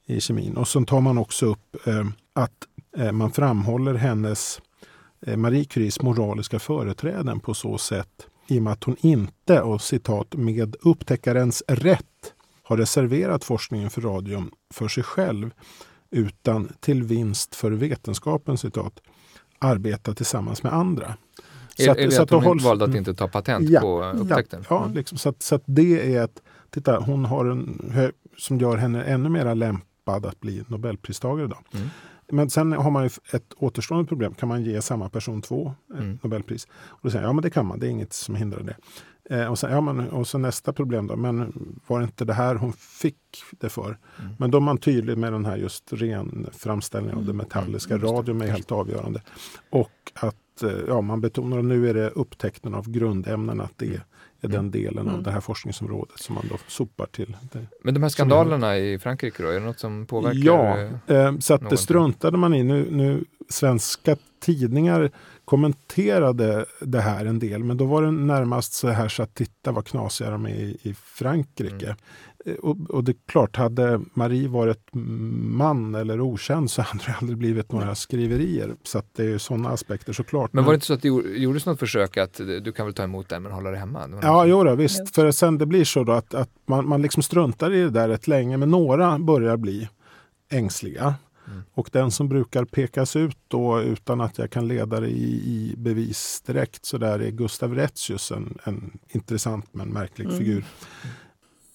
i, 0.06 0.16
i 0.16 0.20
kemin. 0.20 0.56
Och 0.56 0.68
så 0.68 0.84
tar 0.84 1.00
man 1.00 1.18
också 1.18 1.46
upp 1.46 1.86
eh, 1.86 2.06
att 2.32 2.66
eh, 2.96 3.12
man 3.12 3.30
framhåller 3.30 3.94
hennes 3.94 4.60
eh, 5.26 5.36
Marie 5.36 5.64
Curies 5.64 6.02
moraliska 6.02 6.58
företräden 6.58 7.40
på 7.40 7.54
så 7.54 7.78
sätt 7.78 8.26
i 8.46 8.58
och 8.58 8.62
med 8.62 8.72
att 8.72 8.84
hon 8.84 8.96
inte, 9.00 9.60
och 9.60 9.82
citat, 9.82 10.34
med 10.34 10.76
upptäckarens 10.80 11.62
rätt 11.68 12.34
har 12.62 12.76
reserverat 12.76 13.44
forskningen 13.44 13.90
för 13.90 14.00
radium 14.00 14.50
för 14.74 14.88
sig 14.88 15.02
själv 15.02 15.50
utan 16.10 16.72
till 16.80 17.02
vinst 17.02 17.54
för 17.54 17.70
vetenskapen, 17.70 18.58
citat, 18.58 19.00
arbeta 19.58 20.14
tillsammans 20.14 20.62
med 20.62 20.72
andra. 20.72 21.16
Så 21.76 21.90
att, 21.90 21.98
är 21.98 22.04
det 22.04 22.10
så 22.10 22.22
att, 22.22 22.28
att 22.28 22.30
hon 22.30 22.44
hålls, 22.44 22.64
valde 22.64 22.84
att 22.84 22.94
inte 22.94 23.14
ta 23.14 23.28
patent 23.28 23.70
ja, 23.70 23.80
på 23.80 24.04
upptäckten? 24.04 24.64
Ja, 24.70 24.86
ja 24.86 24.94
liksom, 24.94 25.18
så, 25.18 25.28
att, 25.28 25.42
så 25.42 25.54
att 25.54 25.62
det 25.66 26.16
är 26.16 26.24
ett... 26.24 26.42
Titta, 26.70 27.00
hon 27.00 27.24
har 27.24 27.44
en 27.46 28.12
som 28.36 28.58
gör 28.58 28.76
henne 28.76 29.04
ännu 29.04 29.28
mer 29.28 29.54
lämpad 29.54 30.26
att 30.26 30.40
bli 30.40 30.64
nobelpristagare. 30.68 31.46
Då. 31.46 31.56
Mm. 31.78 31.88
Men 32.32 32.50
sen 32.50 32.72
har 32.72 32.90
man 32.90 33.02
ju 33.02 33.10
ett 33.32 33.52
återstående 33.56 34.08
problem. 34.08 34.34
Kan 34.34 34.48
man 34.48 34.62
ge 34.62 34.82
samma 34.82 35.08
person 35.08 35.42
två 35.42 35.74
mm. 35.94 36.18
Nobelpris? 36.22 36.68
Och 36.72 36.98
då 37.02 37.10
säger 37.10 37.22
jag, 37.22 37.28
ja 37.28 37.32
men 37.32 37.42
det 37.42 37.50
kan 37.50 37.66
man, 37.66 37.78
det 37.78 37.86
är 37.86 37.90
inget 37.90 38.12
som 38.12 38.34
hindrar 38.34 38.62
det. 38.62 38.76
Eh, 39.30 39.46
och, 39.46 39.58
sen, 39.58 39.72
ja, 39.72 39.80
men, 39.80 40.10
och 40.10 40.26
så 40.26 40.38
nästa 40.38 40.72
problem 40.72 41.06
då, 41.06 41.16
men 41.16 41.52
var 41.86 41.98
det 41.98 42.04
inte 42.04 42.24
det 42.24 42.34
här 42.34 42.54
hon 42.54 42.72
fick 42.72 43.16
det 43.50 43.68
för? 43.68 43.86
Mm. 43.86 44.32
Men 44.38 44.50
då 44.50 44.58
är 44.58 44.62
man 44.62 44.78
tydlig 44.78 45.18
med 45.18 45.32
den 45.32 45.46
här 45.46 45.56
just 45.56 45.92
ren 45.92 46.46
framställningen 46.52 47.18
av 47.18 47.24
det 47.24 47.30
mm. 47.30 47.36
metalliska. 47.36 47.94
Mm. 47.94 48.06
Radium 48.06 48.42
är 48.42 48.46
helt 48.46 48.72
avgörande. 48.72 49.22
Och 49.70 50.12
att 50.14 50.62
eh, 50.62 50.70
ja, 50.88 51.00
man 51.00 51.20
betonar 51.20 51.58
att 51.58 51.64
nu 51.64 51.90
är 51.90 51.94
det 51.94 52.10
upptäckten 52.10 52.74
av 52.74 52.90
grundämnen, 52.90 53.60
att 53.60 53.72
det 53.76 53.94
är 53.94 54.04
är 54.40 54.48
den 54.48 54.58
mm. 54.58 54.70
delen 54.70 54.98
mm. 54.98 55.14
av 55.14 55.22
det 55.22 55.30
här 55.30 55.40
forskningsområdet 55.40 56.18
som 56.18 56.34
man 56.34 56.44
då 56.50 56.58
sopar 56.66 57.06
till. 57.06 57.36
Det, 57.52 57.66
Men 57.82 57.94
de 57.94 58.02
här 58.02 58.10
skandalerna 58.10 58.78
i 58.78 58.98
Frankrike 58.98 59.42
då, 59.42 59.48
är 59.48 59.54
det 59.54 59.66
något 59.66 59.78
som 59.78 60.06
påverkar? 60.06 60.40
Ja, 60.40 60.78
eh, 61.06 61.38
så 61.38 61.54
att 61.54 61.70
det 61.70 61.76
struntade 61.76 62.38
man 62.38 62.54
i. 62.54 62.62
Nu, 62.62 62.88
nu, 62.90 63.24
svenska 63.48 64.16
tidningar 64.40 65.10
kommenterade 65.44 66.64
det 66.80 67.00
här 67.00 67.26
en 67.26 67.38
del, 67.38 67.64
men 67.64 67.76
då 67.76 67.84
var 67.84 68.02
det 68.02 68.10
närmast 68.10 68.72
så 68.72 68.88
här 68.88 69.08
så 69.08 69.22
att 69.22 69.34
titta 69.34 69.72
vad 69.72 69.86
knasiga 69.86 70.30
de 70.30 70.46
är 70.46 70.50
i, 70.50 70.78
i 70.82 70.94
Frankrike. 70.94 71.86
Mm. 71.86 71.96
Eh, 72.46 72.54
och, 72.54 72.90
och, 72.90 73.04
det 73.04 73.12
är 73.12 73.16
klart, 73.26 73.56
hade 73.56 74.00
Marie 74.14 74.48
varit 74.48 74.88
man 74.92 75.94
eller 75.94 76.20
okänd 76.20 76.70
så 76.70 76.82
hade 76.88 77.04
det 77.06 77.14
aldrig 77.20 77.38
blivit 77.38 77.72
några 77.72 77.94
skriverier. 77.94 78.74
Så 78.82 78.98
att 78.98 79.06
det 79.14 79.24
är 79.24 79.38
sådana 79.38 79.68
aspekter 79.68 80.12
såklart. 80.12 80.52
Men 80.52 80.64
var 80.64 80.72
det 80.72 80.74
inte 80.74 80.86
så 80.86 80.94
att 80.94 81.02
det 81.02 81.08
gjordes 81.08 81.66
något 81.66 81.78
försök 81.78 82.16
att 82.16 82.34
du 82.36 82.72
kan 82.72 82.86
väl 82.86 82.94
ta 82.94 83.02
emot 83.02 83.28
den 83.28 83.42
men 83.42 83.52
hålla 83.52 83.70
det 83.70 83.76
hemma? 83.76 84.06
Det 84.06 84.18
ja, 84.22 84.46
jo 84.46 84.64
då, 84.64 84.74
visst. 84.74 85.14
För 85.14 85.30
sen 85.30 85.58
det 85.58 85.66
blir 85.66 85.84
så 85.84 86.04
då 86.04 86.12
att, 86.12 86.34
att 86.34 86.50
man, 86.66 86.88
man 86.88 87.02
liksom 87.02 87.22
struntar 87.22 87.72
i 87.72 87.80
det 87.80 87.90
där 87.90 88.08
rätt 88.08 88.28
länge, 88.28 88.56
men 88.56 88.70
några 88.70 89.18
börjar 89.18 89.56
bli 89.56 89.88
ängsliga. 90.50 91.14
Mm. 91.50 91.62
Och 91.72 91.90
den 91.92 92.10
som 92.10 92.28
brukar 92.28 92.64
pekas 92.64 93.16
ut 93.16 93.38
då 93.48 93.82
utan 93.82 94.20
att 94.20 94.38
jag 94.38 94.50
kan 94.50 94.68
leda 94.68 95.00
det 95.00 95.08
i, 95.08 95.32
i 95.32 95.74
bevis 95.76 96.42
direkt 96.46 96.84
så 96.84 96.98
där 96.98 97.18
är 97.18 97.30
Gustav 97.30 97.74
Retzius 97.74 98.32
en, 98.32 98.58
en 98.64 98.98
intressant 99.08 99.66
men 99.72 99.88
märklig 99.88 100.24
mm. 100.24 100.38
figur. 100.38 100.64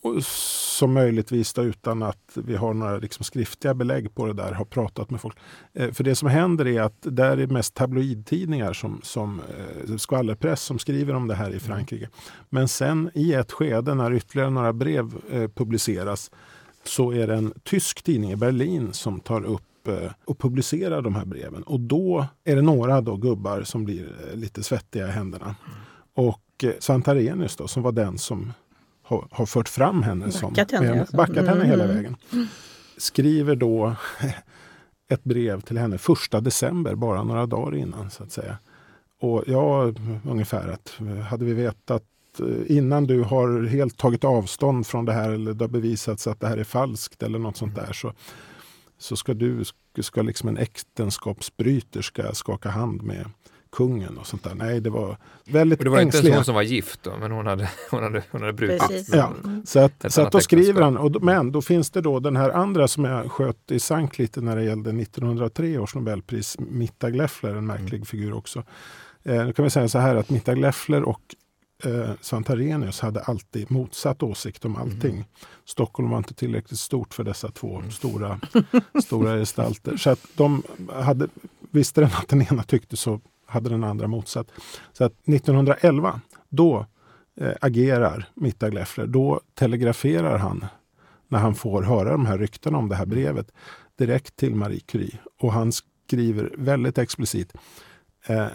Och 0.06 0.26
som 0.26 0.94
möjligtvis 0.94 1.54
då, 1.54 1.64
utan 1.64 2.04
att 2.04 2.32
vi 2.34 2.56
har 2.56 2.74
några 2.74 2.98
liksom 2.98 3.24
skriftliga 3.24 3.74
belägg 3.74 4.16
på 4.16 4.26
det 4.26 4.34
där, 4.34 4.52
har 4.52 4.66
pratat 4.66 5.10
med 5.10 5.22
folk. 5.22 5.38
Eh, 5.74 5.92
för 5.92 6.04
det 6.04 6.16
som 6.16 6.30
händer 6.30 6.68
är 6.68 6.82
att 6.82 6.98
där 7.02 7.38
är 7.38 7.48
mest 7.48 7.74
tabloidtidningar 7.74 8.74
som, 8.74 9.00
som 9.04 9.40
eh, 9.40 9.98
skvallerpress 9.98 10.62
som 10.62 10.80
skriver 10.80 11.14
om 11.14 11.28
det 11.28 11.36
här 11.36 11.46
i 11.46 11.50
mm. 11.50 11.60
Frankrike. 11.60 12.10
Men 12.50 12.68
sen 12.68 13.12
i 13.14 13.34
ett 13.34 13.52
skede 13.52 13.94
när 13.94 14.14
ytterligare 14.14 14.50
några 14.50 14.74
brev 14.74 15.16
eh, 15.32 15.48
publiceras 15.48 16.32
så 16.88 17.12
är 17.12 17.28
det 17.28 17.36
en 17.36 17.54
tysk 17.64 18.04
tidning 18.04 18.32
i 18.32 18.36
Berlin 18.36 18.94
som 18.94 19.20
tar 19.20 19.44
upp 19.44 19.88
eh, 19.88 20.12
och 20.26 20.40
publicerar 20.40 21.02
de 21.02 21.16
här 21.16 21.26
breven. 21.26 21.64
Och 21.64 21.80
då 21.80 22.26
är 22.44 22.56
det 22.56 22.62
några 22.62 23.02
då 23.02 23.16
gubbar 23.16 23.64
som 23.64 23.86
blir 23.86 24.16
eh, 24.30 24.38
lite 24.38 24.64
svettiga 24.64 25.08
i 25.08 25.12
händerna. 25.12 25.46
Mm. 25.46 25.78
Och 26.14 26.64
eh, 26.64 26.74
Santarenius 26.80 27.56
då, 27.56 27.68
som 27.68 27.84
var 27.84 27.92
den 27.92 28.18
som 28.18 28.54
har, 29.04 29.28
har 29.32 29.46
fört 29.46 29.70
fram 29.70 30.04
henne. 30.04 30.26
Backat 30.26 30.70
som, 30.70 30.86
henne, 30.86 31.00
alltså. 31.00 31.18
backat 31.18 31.48
henne 31.48 31.66
hela 31.66 31.84
mm. 31.84 31.96
vägen. 31.96 32.18
Skriver 32.98 33.56
då 33.56 33.96
ett 35.10 35.24
brev 35.24 35.62
till 35.62 35.78
henne 35.78 35.98
första 35.98 36.42
december, 36.42 36.96
bara 36.96 37.24
några 37.24 37.46
dagar 37.46 37.78
innan. 37.78 38.12
så 38.12 38.24
att 38.24 38.32
säga. 38.32 38.58
Och 39.20 39.44
ja, 39.48 39.94
ungefär 40.26 40.68
att 40.68 41.00
hade 41.30 41.46
vi 41.46 41.54
vetat 41.54 42.04
Eh, 42.40 42.78
innan 42.78 43.04
du 43.04 43.22
har 43.22 43.68
helt 43.68 43.98
tagit 43.98 44.24
avstånd 44.24 44.88
från 44.88 45.06
det 45.06 45.14
här 45.14 45.30
eller 45.30 45.54
det 45.54 45.64
har 45.64 45.70
bevisats 45.70 46.28
att 46.28 46.40
det 46.40 46.48
här 46.48 46.58
är 46.58 46.64
falskt 46.64 47.24
eller 47.24 47.40
något 47.40 47.58
sånt 47.58 47.76
där 47.76 47.94
så, 47.94 48.14
så 48.98 49.16
ska 49.16 49.34
du, 49.34 49.64
ska 50.02 50.22
liksom 50.22 50.50
en 50.50 50.58
äktenskapsbryterska 50.58 52.34
skaka 52.34 52.70
hand 52.70 53.04
med 53.04 53.30
kungen 53.72 54.18
och 54.18 54.28
sånt 54.28 54.44
där. 54.44 54.56
Nej, 54.56 54.82
det 54.82 54.90
var 54.90 55.18
väldigt 55.46 55.80
och 55.80 55.86
Det 55.86 55.92
var 55.92 55.98
ängsliga. 55.98 56.20
inte 56.20 56.28
ens 56.28 56.38
hon 56.38 56.46
som 56.46 56.56
var 56.56 56.62
gift 56.62 57.04
då, 57.04 57.18
men 57.20 57.32
hon 57.32 57.48
hade, 57.48 57.70
hon 57.92 58.04
hade, 58.04 58.24
hon 58.32 58.42
hade 58.42 58.54
brutit. 58.54 59.10
Ja, 59.12 59.34
så 59.66 59.80
att, 59.80 60.14
så 60.14 60.22
att 60.22 60.32
då 60.32 60.40
skriver 60.40 60.82
han, 60.82 60.98
och 60.98 61.12
då, 61.12 61.20
men 61.20 61.52
då 61.52 61.62
finns 61.62 61.92
det 61.92 62.02
då 62.02 62.20
den 62.20 62.36
här 62.36 62.50
andra 62.50 62.88
som 62.88 63.06
jag 63.06 63.32
sköt 63.32 63.72
i 63.72 63.80
sank 63.80 64.18
lite 64.18 64.42
när 64.42 64.56
det 64.56 64.64
gällde 64.64 64.90
1903 64.90 65.78
års 65.78 65.96
nobelpris, 65.96 66.58
Mitta 66.60 67.10
Gleffler, 67.10 67.56
en 67.56 67.66
märklig 67.66 67.94
mm. 67.94 68.06
figur 68.06 68.34
också. 68.34 68.64
Eh, 69.24 69.46
då 69.46 69.54
kan 69.54 69.64
vi 69.64 69.70
säga 69.70 69.88
så 69.88 70.00
här 70.00 70.16
att 70.16 70.30
Mitta 70.30 70.54
Gleffler 70.54 71.04
och 71.04 71.22
eh, 71.84 72.12
Svante 72.22 72.54
Arrhenius 72.54 73.00
hade 73.00 73.22
alltid 73.22 73.72
motsatt 73.72 74.24
åsikt 74.24 74.66
om 74.66 74.76
allting. 74.76 75.14
Mm. 75.14 75.26
Stockholm 75.66 76.10
var 76.10 76.18
inte 76.18 76.34
tillräckligt 76.34 76.80
stort 76.80 77.14
för 77.14 77.24
dessa 77.24 77.52
två 77.52 77.78
mm. 77.78 77.92
stora, 77.92 78.40
stora 79.04 79.38
gestalter. 79.38 79.98
Så 79.98 80.10
att 80.10 80.20
de 80.36 80.64
hade, 80.94 81.28
visste 81.72 82.02
den 82.02 82.10
att 82.14 82.28
den 82.28 82.42
ena 82.42 82.64
tyckte 82.64 82.98
så 82.98 83.22
hade 83.46 83.70
den 83.70 83.84
andra 83.84 84.08
motsatt. 84.08 84.48
Så 84.94 85.04
att 85.04 85.14
1911, 85.28 86.22
då 86.50 86.86
eh, 87.42 87.54
agerar 87.62 88.30
Mitta 88.34 88.70
Gleffler. 88.70 89.08
Då 89.08 89.42
telegraferar 89.54 90.38
han, 90.38 90.66
när 91.28 91.40
han 91.40 91.56
får 91.56 91.84
höra 91.84 92.12
de 92.12 92.26
här 92.26 92.38
ryktena 92.38 92.78
om 92.78 92.90
det 92.90 92.96
här 92.96 93.06
brevet, 93.06 93.52
direkt 93.98 94.36
till 94.36 94.56
Marie 94.56 94.80
Curie. 94.80 95.20
Och 95.40 95.54
han 95.54 95.72
skriver 95.72 96.54
väldigt 96.58 96.98
explicit 96.98 97.54
eh, 98.26 98.48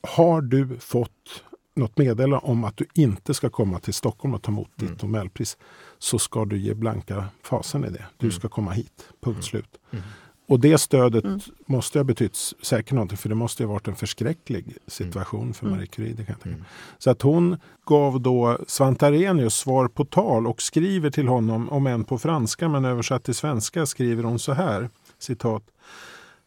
har 0.00 0.40
du 0.40 0.78
fått 0.78 1.44
något 1.74 1.98
meddelande 1.98 2.46
om 2.46 2.64
att 2.64 2.76
du 2.76 2.86
inte 2.94 3.34
ska 3.34 3.50
komma 3.50 3.78
till 3.78 3.94
Stockholm 3.94 4.34
och 4.34 4.42
ta 4.42 4.52
emot 4.52 4.80
mm. 4.80 4.92
ditt 4.92 5.02
Nobelpris 5.02 5.56
så 5.98 6.18
ska 6.18 6.44
du 6.44 6.58
ge 6.58 6.74
blanka 6.74 7.24
fasen 7.42 7.84
i 7.84 7.90
det. 7.90 8.04
Du 8.16 8.26
mm. 8.26 8.32
ska 8.32 8.48
komma 8.48 8.70
hit, 8.70 9.08
punkt 9.20 9.34
mm. 9.34 9.42
slut. 9.42 9.78
Mm. 9.90 10.04
Och 10.48 10.60
det 10.60 10.78
stödet 10.78 11.24
mm. 11.24 11.40
måste 11.66 11.98
ha 11.98 12.04
betytt 12.04 12.36
säkert 12.62 12.92
någonting 12.92 13.18
för 13.18 13.28
det 13.28 13.34
måste 13.34 13.64
ha 13.64 13.72
varit 13.72 13.88
en 13.88 13.96
förskräcklig 13.96 14.76
situation 14.86 15.54
för 15.54 15.66
Marie 15.66 15.86
Curie. 15.86 16.14
Det 16.14 16.24
kan 16.24 16.34
jag 16.38 16.40
tänka. 16.42 16.64
Så 16.98 17.10
att 17.10 17.22
hon 17.22 17.56
gav 17.86 18.20
då 18.20 18.58
Svante 18.66 19.06
Arrhenius 19.06 19.54
svar 19.54 19.88
på 19.88 20.04
tal 20.04 20.46
och 20.46 20.62
skriver 20.62 21.10
till 21.10 21.28
honom, 21.28 21.68
om 21.68 21.86
än 21.86 22.04
på 22.04 22.18
franska 22.18 22.68
men 22.68 22.84
översatt 22.84 23.24
till 23.24 23.34
svenska 23.34 23.86
skriver 23.86 24.22
hon 24.22 24.38
så 24.38 24.52
här, 24.52 24.88
citat. 25.18 25.62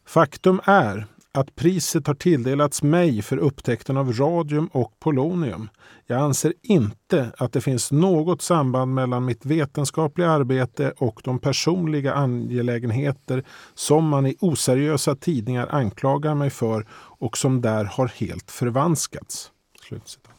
Faktum 0.06 0.60
är 0.64 1.06
att 1.36 1.54
priset 1.54 2.06
har 2.06 2.14
tilldelats 2.14 2.82
mig 2.82 3.22
för 3.22 3.36
upptäckten 3.36 3.96
av 3.96 4.12
radium 4.12 4.66
och 4.66 4.92
polonium. 5.00 5.68
Jag 6.06 6.20
anser 6.20 6.52
inte 6.62 7.30
att 7.38 7.52
det 7.52 7.60
finns 7.60 7.92
något 7.92 8.42
samband 8.42 8.94
mellan 8.94 9.24
mitt 9.24 9.46
vetenskapliga 9.46 10.30
arbete 10.30 10.92
och 10.96 11.20
de 11.24 11.38
personliga 11.38 12.14
angelägenheter 12.14 13.44
som 13.74 14.08
man 14.08 14.26
i 14.26 14.36
oseriösa 14.40 15.16
tidningar 15.16 15.68
anklagar 15.70 16.34
mig 16.34 16.50
för 16.50 16.86
och 16.92 17.38
som 17.38 17.60
där 17.60 17.84
har 17.84 18.06
helt 18.06 18.50
förvanskats. 18.50 19.50
Slutcitat. 19.88 20.32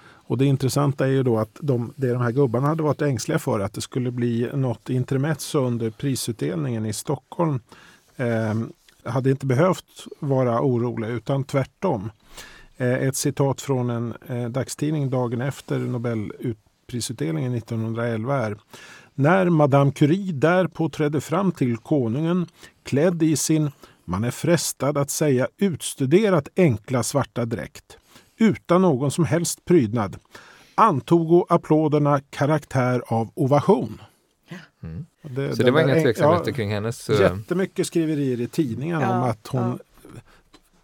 Och 0.00 0.38
det 0.38 0.44
intressanta 0.44 1.06
är 1.06 1.10
ju 1.10 1.22
då 1.22 1.38
att 1.38 1.56
de, 1.60 1.92
det 1.96 2.12
de 2.12 2.22
här 2.22 2.32
gubbarna 2.32 2.66
hade 2.66 2.82
varit 2.82 3.02
ängsliga 3.02 3.38
för 3.38 3.60
att 3.60 3.72
det 3.72 3.80
skulle 3.80 4.10
bli 4.10 4.50
något 4.54 4.90
intermezzo 4.90 5.58
under 5.58 5.90
prisutdelningen 5.90 6.86
i 6.86 6.92
Stockholm 6.92 7.60
ehm, 8.16 8.72
hade 9.10 9.30
inte 9.30 9.46
behövt 9.46 10.06
vara 10.20 10.60
oroliga 10.62 11.10
utan 11.10 11.44
tvärtom. 11.44 12.10
Eh, 12.76 12.94
ett 12.94 13.16
citat 13.16 13.60
från 13.60 13.90
en 13.90 14.14
eh, 14.26 14.48
dagstidning 14.48 15.10
dagen 15.10 15.40
efter 15.40 15.78
Nobelprisutdelningen 15.78 17.54
1911 17.54 18.36
är 18.36 18.56
När 19.14 19.50
Madame 19.50 19.92
Curie 19.92 20.32
därpå 20.32 20.88
trädde 20.88 21.20
fram 21.20 21.52
till 21.52 21.76
konungen 21.76 22.46
klädd 22.82 23.22
i 23.22 23.36
sin, 23.36 23.70
man 24.04 24.24
är 24.24 24.30
frestad 24.30 24.98
att 24.98 25.10
säga 25.10 25.48
utstuderat 25.56 26.48
enkla 26.56 27.02
svarta 27.02 27.44
dräkt 27.44 27.98
utan 28.38 28.82
någon 28.82 29.10
som 29.10 29.24
helst 29.24 29.64
prydnad 29.64 30.16
antog 30.74 31.46
applåderna 31.48 32.20
karaktär 32.30 33.02
av 33.06 33.30
ovation. 33.34 34.00
Mm. 34.82 35.06
Det, 35.22 35.56
så 35.56 35.62
det 35.62 35.70
var 35.70 35.80
inga 35.80 35.94
tveksamheter 35.94 36.50
ja, 36.50 36.54
kring 36.54 36.70
hennes... 36.70 37.10
Uh... 37.10 37.20
Jättemycket 37.20 37.86
skriverier 37.86 38.40
i 38.40 38.46
tidningen 38.46 39.00
ja, 39.00 39.18
om 39.18 39.30
att 39.30 39.46
hon... 39.46 39.62
Ja. 39.62 39.78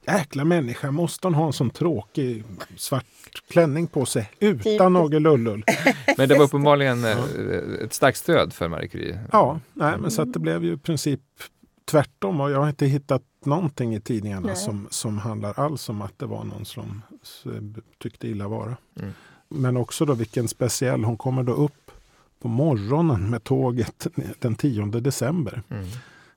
Jäkla 0.07 0.45
människa, 0.45 0.91
måste 0.91 1.27
hon 1.27 1.35
ha 1.35 1.47
en 1.47 1.53
sån 1.53 1.71
tråkig 1.71 2.45
svart 2.77 3.07
klänning 3.51 3.87
på 3.87 4.07
sig 4.07 4.31
utan 4.39 4.63
typ. 4.63 4.81
någon 4.81 5.23
lullull? 5.23 5.65
Men 6.17 6.29
det 6.29 6.35
var 6.39 6.45
uppenbarligen 6.45 7.03
ja. 7.03 7.11
Eh, 7.11 7.85
ett 7.85 7.93
starkt 7.93 8.19
stöd 8.19 8.53
för 8.53 8.69
Marie 8.69 8.89
Curie. 8.89 9.19
Ja, 9.33 9.61
nej, 9.73 9.95
men 9.99 10.11
så 10.11 10.23
att 10.23 10.33
det 10.33 10.39
blev 10.39 10.65
ju 10.65 10.73
i 10.73 10.77
princip 10.77 11.21
tvärtom. 11.85 12.41
Och 12.41 12.51
jag 12.51 12.61
har 12.61 12.69
inte 12.69 12.87
hittat 12.87 13.23
någonting 13.45 13.95
i 13.95 14.01
tidningarna 14.01 14.55
som, 14.55 14.89
som 14.91 15.19
handlar 15.19 15.61
alls 15.61 15.89
om 15.89 16.03
att 16.03 16.19
det 16.19 16.27
var 16.27 16.45
någon 16.45 16.65
som 16.65 17.03
tyckte 17.99 18.29
illa 18.29 18.49
vara. 18.49 18.77
Mm. 19.01 19.13
Men 19.49 19.77
också 19.77 20.05
då 20.05 20.15
vilken 20.15 20.49
speciell, 20.49 21.05
hon 21.05 21.17
kommer 21.17 21.43
då 21.43 21.53
upp 21.53 21.84
på 22.45 22.49
morgonen 22.49 23.31
med 23.31 23.45
tåget 23.45 24.07
den 24.39 24.55
10 24.55 24.87
december. 24.87 25.63
Mm. 25.69 25.85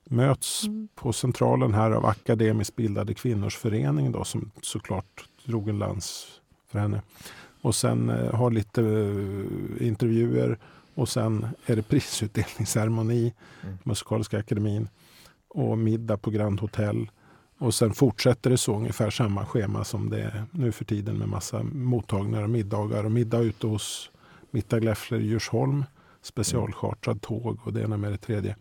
Möts 0.04 0.66
mm. 0.66 0.88
på 0.94 1.12
centralen 1.12 1.74
här 1.74 1.90
av 1.90 2.06
akademiskt 2.06 2.76
bildade 2.76 3.14
kvinnors 3.14 3.56
förening 3.56 4.12
då, 4.12 4.24
som 4.24 4.50
såklart 4.62 5.28
drog 5.44 5.68
en 5.68 5.78
lans 5.78 6.26
för 6.68 6.78
henne. 6.78 7.02
Och 7.62 7.74
sen 7.74 8.10
eh, 8.10 8.34
har 8.34 8.50
lite 8.50 8.82
eh, 8.82 9.86
intervjuer 9.86 10.58
och 10.94 11.08
sen 11.08 11.46
är 11.66 11.76
det 11.76 11.82
prisutdelningsceremoni 11.82 13.34
mm. 13.62 13.78
Musikaliska 13.82 14.38
akademin 14.38 14.88
och 15.48 15.78
middag 15.78 16.16
på 16.16 16.30
Grand 16.30 16.60
Hotel. 16.60 17.10
Och 17.58 17.74
sen 17.74 17.92
fortsätter 17.92 18.50
det 18.50 18.58
så 18.58 18.76
ungefär 18.76 19.10
samma 19.10 19.46
schema 19.46 19.84
som 19.84 20.10
det 20.10 20.22
är 20.22 20.44
nu 20.50 20.72
för 20.72 20.84
tiden 20.84 21.18
med 21.18 21.28
massa 21.28 21.62
mottagningar 21.62 22.42
och 22.42 22.50
middagar. 22.50 23.04
Och 23.04 23.12
middag 23.12 23.38
ute 23.38 23.66
hos 23.66 24.10
Mitta 24.50 24.80
Gläffler 24.80 25.20
i 25.20 25.26
Djursholm 25.26 25.84
specialchartrad 26.22 27.22
tåg 27.22 27.58
och 27.64 27.72
det 27.72 27.82
ena 27.82 27.96
med 27.96 28.12
det 28.12 28.18
tredje. 28.18 28.56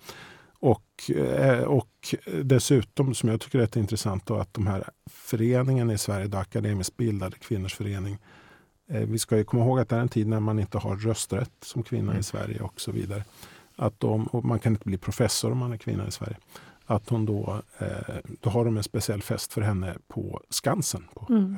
Och, 0.60 1.12
eh, 1.16 1.64
och 1.64 2.16
dessutom, 2.44 3.14
som 3.14 3.30
jag 3.30 3.42
tycker 3.42 3.58
är 3.58 3.62
rätt 3.62 3.76
intressant, 3.76 4.26
då, 4.26 4.36
att 4.36 4.54
de 4.54 4.68
här 4.68 4.90
föreningen 5.10 5.92
i 5.92 5.98
Sverige, 5.98 6.28
då, 6.28 6.38
akademiskt 6.38 6.98
bildade 6.98 7.38
kvinnors 7.38 7.76
förening. 7.76 8.18
Eh, 8.88 9.02
vi 9.02 9.20
ska 9.20 9.38
ju 9.38 9.44
komma 9.44 9.64
ihåg 9.64 9.80
att 9.80 9.90
det 9.90 9.96
är 9.96 10.00
en 10.00 10.10
tid 10.10 10.28
när 10.28 10.40
man 10.40 10.60
inte 10.60 10.78
har 10.78 10.96
rösträtt 10.96 11.52
som 11.62 11.84
kvinna 11.84 12.12
mm. 12.12 12.20
i 12.20 12.24
Sverige 12.24 12.62
och 12.62 12.82
så 12.82 12.92
vidare. 12.92 13.24
Att 13.76 14.00
de, 14.00 14.28
och 14.28 14.46
man 14.46 14.60
kan 14.60 14.74
inte 14.74 14.86
bli 14.86 14.98
professor 14.98 15.52
om 15.52 15.58
man 15.58 15.74
är 15.74 15.78
kvinna 15.78 16.08
i 16.08 16.12
Sverige. 16.12 16.38
Att 16.86 17.10
hon 17.10 17.26
då, 17.26 17.62
eh, 17.78 18.16
då 18.42 18.50
har 18.50 18.66
de 18.66 18.78
en 18.78 18.84
speciell 18.84 19.22
fest 19.22 19.54
för 19.54 19.62
henne 19.62 19.96
på 20.08 20.42
Skansen 20.50 21.08
på 21.14 21.26
mm. 21.30 21.56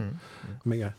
Mm, 0.00 0.10
mm. 0.50 0.58
Med 0.62 0.92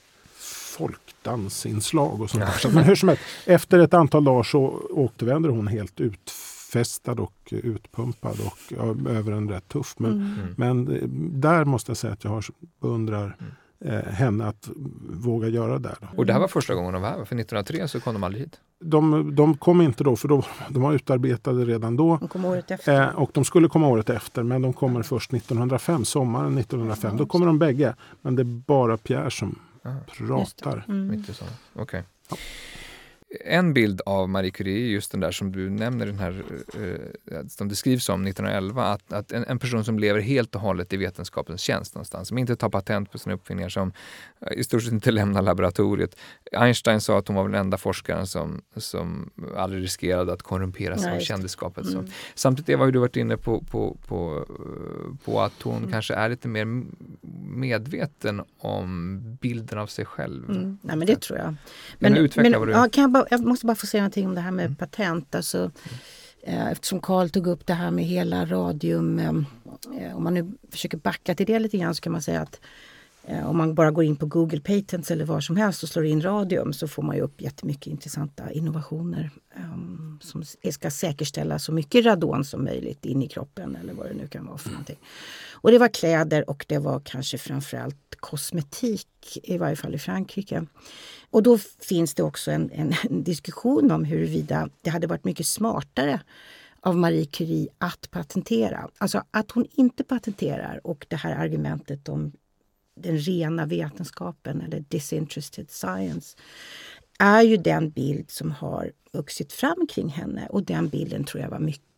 folkdansinslag 0.43 2.21
och 2.21 2.29
sånt 2.29 2.43
ja. 2.63 2.69
Men 2.69 2.83
hur 2.83 2.95
som 2.95 3.09
helst, 3.09 3.23
efter 3.45 3.79
ett 3.79 3.93
antal 3.93 4.23
dagar 4.23 4.43
så 4.43 4.81
återvänder 4.89 5.49
hon 5.49 5.67
helt 5.67 5.99
utfästad 5.99 7.11
och 7.21 7.33
utpumpad 7.49 8.39
och 8.39 8.57
ja, 8.77 9.11
över 9.11 9.31
en 9.31 9.49
rätt 9.49 9.67
tuff. 9.67 9.95
Men, 9.97 10.11
mm. 10.11 10.33
mm. 10.33 10.53
men 10.57 10.95
eh, 10.95 11.07
där 11.39 11.65
måste 11.65 11.89
jag 11.89 11.97
säga 11.97 12.13
att 12.13 12.23
jag 12.23 12.31
har, 12.31 12.45
beundrar 12.81 13.37
mm. 13.39 13.99
eh, 13.99 14.11
henne 14.13 14.47
att 14.47 14.69
våga 15.09 15.47
göra 15.47 15.79
det. 15.79 15.95
Då. 16.01 16.07
Och 16.17 16.25
det 16.25 16.33
här 16.33 16.39
var 16.39 16.47
första 16.47 16.73
gången 16.75 16.93
de 16.93 17.01
var 17.01 17.09
här? 17.09 17.15
För 17.15 17.21
1903 17.21 17.87
så 17.87 17.99
kom 17.99 18.13
de 18.13 18.23
aldrig 18.23 18.43
hit? 18.43 18.59
De, 18.79 19.35
de 19.35 19.57
kom 19.57 19.81
inte 19.81 20.03
då, 20.03 20.15
för 20.15 20.27
då, 20.27 20.43
de 20.69 20.81
var 20.81 20.93
utarbetade 20.93 21.65
redan 21.65 21.95
då. 21.95 22.17
De 22.17 22.27
kom 22.27 22.45
året 22.45 22.71
efter. 22.71 23.01
Eh, 23.01 23.09
och 23.09 23.31
de 23.33 23.45
skulle 23.45 23.67
komma 23.67 23.87
året 23.87 24.09
efter, 24.09 24.43
men 24.43 24.61
de 24.61 24.73
kommer 24.73 25.03
först 25.03 25.33
1905, 25.33 26.05
sommaren 26.05 26.57
1905. 26.57 27.17
Då 27.17 27.25
kommer 27.25 27.45
de 27.45 27.59
bägge, 27.59 27.95
men 28.21 28.35
det 28.35 28.41
är 28.41 28.63
bara 28.65 28.97
Pierre 28.97 29.31
som 29.31 29.59
pratar. 29.83 30.83
Mm. 30.87 31.21
Okay. 31.75 32.03
Ja 32.29 32.37
en 33.41 33.73
bild 33.73 34.01
av 34.05 34.29
Marie 34.29 34.51
Curie 34.51 34.85
är 34.85 34.89
just 34.89 35.11
den 35.11 35.19
där 35.19 35.31
som 35.31 35.51
du 35.51 35.69
nämner, 35.69 36.05
den 36.05 36.19
här, 36.19 36.43
eh, 36.73 37.45
som 37.47 37.69
det 37.69 37.75
skrivs 37.75 38.09
om 38.09 38.27
1911, 38.27 38.85
att, 38.85 39.13
att 39.13 39.31
en, 39.31 39.43
en, 39.43 39.59
person 39.59 39.85
som 39.85 39.99
lever 39.99 40.19
helt 40.19 40.55
och 40.55 40.61
hållet 40.61 40.93
i 40.93 40.97
vetenskapens 40.97 41.61
tjänst 41.61 41.95
någonstans, 41.95 42.27
som 42.27 42.37
inte 42.37 42.55
tar 42.55 42.69
patent 42.69 43.11
på 43.11 43.17
sina 43.17 43.35
uppfinningar, 43.35 43.69
som 43.69 43.91
eh, 44.41 44.59
i 44.59 44.63
stort 44.63 44.83
sett 44.83 44.91
inte 44.91 45.11
lämnar 45.11 45.41
laboratoriet. 45.41 46.15
Einstein 46.51 47.01
sa 47.01 47.17
att 47.19 47.27
hon 47.27 47.35
var 47.35 47.49
den 47.49 47.55
enda 47.61 47.77
forskaren 47.77 48.27
som, 48.27 48.61
som 48.75 49.29
aldrig 49.57 49.83
riskerade 49.83 50.33
att 50.33 50.41
korrumperas 50.41 51.05
av 51.05 51.19
kändisskapet. 51.19 51.85
Mm. 51.85 52.05
Samtidigt 52.35 52.69
Eva, 52.69 52.85
har 52.85 52.91
du 52.91 52.99
varit 52.99 53.15
inne 53.17 53.37
på, 53.37 53.61
på, 53.61 53.97
på, 54.07 54.45
på 55.25 55.41
att 55.41 55.61
hon 55.61 55.77
mm. 55.77 55.91
kanske 55.91 56.13
är 56.13 56.29
lite 56.29 56.47
mer 56.47 56.83
medveten 57.47 58.41
om 58.57 59.19
bilden 59.41 59.79
av 59.79 59.87
sig 59.87 60.05
själv. 60.05 60.49
Mm. 60.49 60.77
Nej, 60.81 60.95
men 60.95 61.07
det 61.07 61.21
tror 61.21 61.39
jag. 61.39 61.55
Men, 61.99 62.13
men, 62.13 62.29
men 62.35 62.51
du... 62.51 62.71
ja, 62.71 62.89
kan 62.91 63.01
jag 63.01 63.11
bara 63.11 63.22
jag 63.29 63.43
måste 63.43 63.65
bara 63.65 63.75
få 63.75 63.87
säga 63.87 64.03
någonting 64.03 64.27
om 64.27 64.35
det 64.35 64.41
här 64.41 64.51
med 64.51 64.65
mm. 64.65 64.75
patent. 64.75 65.35
Alltså, 65.35 65.71
eh, 66.43 66.67
eftersom 66.71 67.01
Karl 67.01 67.29
tog 67.29 67.47
upp 67.47 67.67
det 67.67 67.73
här 67.73 67.91
med 67.91 68.05
hela 68.05 68.45
radium. 68.45 69.19
Eh, 69.19 70.15
om 70.17 70.23
man 70.23 70.33
nu 70.33 70.51
försöker 70.71 70.97
backa 70.97 71.35
till 71.35 71.45
det 71.45 71.59
lite 71.59 71.77
grann 71.77 71.95
så 71.95 72.01
kan 72.01 72.11
man 72.11 72.21
säga 72.21 72.41
att 72.41 72.59
eh, 73.23 73.49
om 73.49 73.57
man 73.57 73.75
bara 73.75 73.91
går 73.91 74.03
in 74.03 74.15
på 74.15 74.25
Google 74.25 74.59
Patents 74.59 75.11
eller 75.11 75.25
var 75.25 75.41
som 75.41 75.57
helst 75.57 75.83
och 75.83 75.89
slår 75.89 76.05
in 76.05 76.21
radium 76.21 76.73
så 76.73 76.87
får 76.87 77.03
man 77.03 77.15
ju 77.15 77.21
upp 77.21 77.41
jättemycket 77.41 77.87
intressanta 77.87 78.51
innovationer 78.51 79.31
ehm, 79.55 80.02
som 80.23 80.43
ska 80.71 80.91
säkerställa 80.91 81.59
så 81.59 81.71
mycket 81.71 82.05
radon 82.05 82.45
som 82.45 82.63
möjligt 82.63 83.05
in 83.05 83.21
i 83.21 83.27
kroppen 83.27 83.75
eller 83.75 83.93
vad 83.93 84.07
det 84.07 84.13
nu 84.13 84.27
kan 84.27 84.45
vara 84.45 84.57
för 84.57 84.69
någonting. 84.69 84.99
Och 85.51 85.71
det 85.71 85.77
var 85.77 85.87
kläder 85.87 86.49
och 86.49 86.65
det 86.67 86.77
var 86.77 86.99
kanske 86.99 87.37
framförallt 87.37 88.15
kosmetik, 88.19 89.37
i 89.43 89.57
varje 89.57 89.75
fall 89.75 89.95
i 89.95 89.99
Frankrike. 89.99 90.65
Och 91.29 91.43
då 91.43 91.57
finns 91.79 92.13
det 92.13 92.23
också 92.23 92.51
en, 92.51 92.71
en, 92.71 92.93
en 93.09 93.23
diskussion 93.23 93.91
om 93.91 94.05
huruvida 94.05 94.69
det 94.81 94.89
hade 94.89 95.07
varit 95.07 95.25
mycket 95.25 95.45
smartare 95.47 96.21
av 96.81 96.97
Marie 96.97 97.25
Curie 97.25 97.67
att 97.77 98.11
patentera. 98.11 98.89
Alltså 98.97 99.23
att 99.31 99.51
hon 99.51 99.65
inte 99.71 100.03
patenterar 100.03 100.81
och 100.83 101.05
det 101.09 101.15
här 101.15 101.35
argumentet 101.35 102.09
om 102.09 102.31
den 102.95 103.17
rena 103.17 103.65
vetenskapen 103.65 104.61
eller 104.61 104.79
disinterested 104.79 105.71
science 105.71 106.37
är 107.23 107.41
ju 107.41 107.57
den 107.57 107.89
bild 107.89 108.31
som 108.31 108.51
har 108.51 108.91
vuxit 109.11 109.53
fram 109.53 109.87
kring 109.89 110.09
henne. 110.09 110.47
Och 110.49 110.63
den 110.63 110.89
bilden 110.89 111.23
tror 111.23 111.43
jag 111.43 111.49
var 111.49 111.59
mycket 111.59 111.92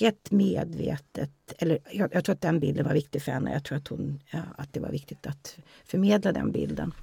mycket 0.00 0.30
medvetet, 0.30 1.30
eller 1.58 1.78
jag, 1.90 2.14
jag, 2.14 2.24
tror 2.24 2.34
att 2.34 2.40
den 2.40 2.60
bilden 2.60 2.84
var 2.84 2.92
viktig 2.92 3.22
för 3.22 3.32
henne. 3.32 3.52
Jag 3.52 3.64
tror 3.64 3.78
att, 3.78 3.88
hon, 3.88 4.20
ja, 4.30 4.40
att 4.58 4.72
det 4.72 4.80
var 4.80 4.88
viktigt 4.88 5.26
att 5.26 5.58
förmedla 5.84 6.32
den 6.32 6.52
bilden. 6.52 6.94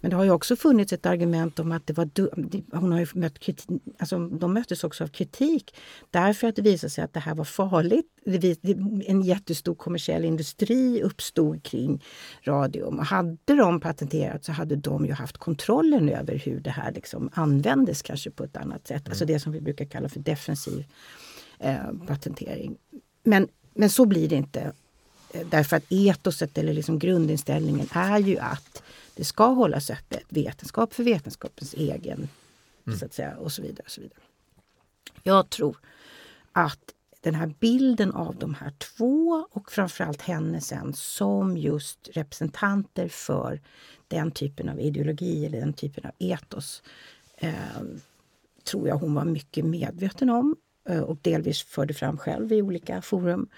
Men 0.00 0.10
det 0.10 0.16
har 0.16 0.24
ju 0.24 0.30
också 0.30 0.56
funnits 0.56 0.92
ett 0.92 1.06
argument 1.06 1.58
om 1.58 1.72
att 1.72 1.86
det 1.86 1.92
var 1.92 2.10
hon 2.76 2.92
har 2.92 2.98
ju 2.98 3.06
mött 3.14 3.38
kritik, 3.38 3.82
alltså 3.98 4.18
de 4.18 4.52
möttes 4.52 4.84
också 4.84 5.04
av 5.04 5.08
kritik 5.08 5.74
därför 6.10 6.48
att 6.48 6.56
det 6.56 6.62
visade 6.62 6.90
sig 6.90 7.04
att 7.04 7.12
det 7.12 7.20
här 7.20 7.34
var 7.34 7.44
farligt. 7.44 8.06
Det, 8.24 8.58
en 9.06 9.22
jättestor 9.22 9.74
kommersiell 9.74 10.24
industri 10.24 11.02
uppstod 11.02 11.62
kring 11.62 12.04
radium 12.42 12.98
och 12.98 13.06
hade 13.06 13.54
de 13.54 13.80
patenterat 13.80 14.44
så 14.44 14.52
hade 14.52 14.76
de 14.76 15.06
ju 15.06 15.12
haft 15.12 15.38
kontrollen 15.38 16.08
över 16.08 16.34
hur 16.34 16.60
det 16.60 16.70
här 16.70 16.92
liksom 16.92 17.30
användes 17.32 18.02
kanske 18.02 18.30
på 18.30 18.44
ett 18.44 18.56
annat 18.56 18.86
sätt. 18.86 19.02
Mm. 19.02 19.10
Alltså 19.10 19.24
det 19.24 19.40
som 19.40 19.52
vi 19.52 19.60
brukar 19.60 19.84
kalla 19.84 20.08
för 20.08 20.20
defensiv 20.20 20.84
eh, 21.58 21.92
patentering. 22.06 22.76
Men, 23.22 23.48
men 23.74 23.90
så 23.90 24.04
blir 24.04 24.28
det 24.28 24.36
inte. 24.36 24.72
Eh, 25.32 25.46
därför 25.50 25.76
att 25.76 25.84
etoset 25.90 26.58
eller 26.58 26.72
liksom 26.72 26.98
grundinställningen 26.98 27.88
är 27.92 28.18
ju 28.18 28.38
att 28.38 28.82
det 29.14 29.24
ska 29.24 29.46
hållas 29.46 29.90
öppet. 29.90 30.24
Vetenskap 30.28 30.94
för 30.94 31.04
vetenskapens 31.04 31.74
egen, 31.74 32.28
mm. 32.86 32.98
så 32.98 33.04
att 33.04 33.14
säga, 33.14 33.36
och 33.36 33.52
så 33.52 33.62
vidare. 33.62 33.82
Och 33.84 33.90
så 33.90 34.00
vidare. 34.00 34.20
Jag 35.22 35.50
tror 35.50 35.76
att 36.52 36.92
den 37.20 37.34
här 37.34 37.54
bilden 37.60 38.12
av 38.12 38.36
de 38.36 38.54
här 38.54 38.70
två 38.70 39.46
och 39.50 39.72
framförallt 39.72 40.22
henne 40.22 40.60
sen 40.60 40.94
som 40.94 41.56
just 41.56 42.08
representanter 42.12 43.08
för 43.08 43.60
den 44.08 44.30
typen 44.30 44.68
av 44.68 44.80
ideologi 44.80 45.46
eller 45.46 45.60
den 45.60 45.72
typen 45.72 46.04
av 46.04 46.12
etos 46.18 46.82
eh, 47.36 47.52
tror 48.64 48.88
jag 48.88 48.96
hon 48.96 49.14
var 49.14 49.24
mycket 49.24 49.64
medveten 49.64 50.30
om 50.30 50.56
Eh, 50.88 51.00
och 51.00 51.16
delvis 51.22 51.62
förde 51.62 51.94
fram 51.94 52.18
själv 52.18 52.52
i 52.52 52.62
olika 52.62 53.02
forum. 53.02 53.48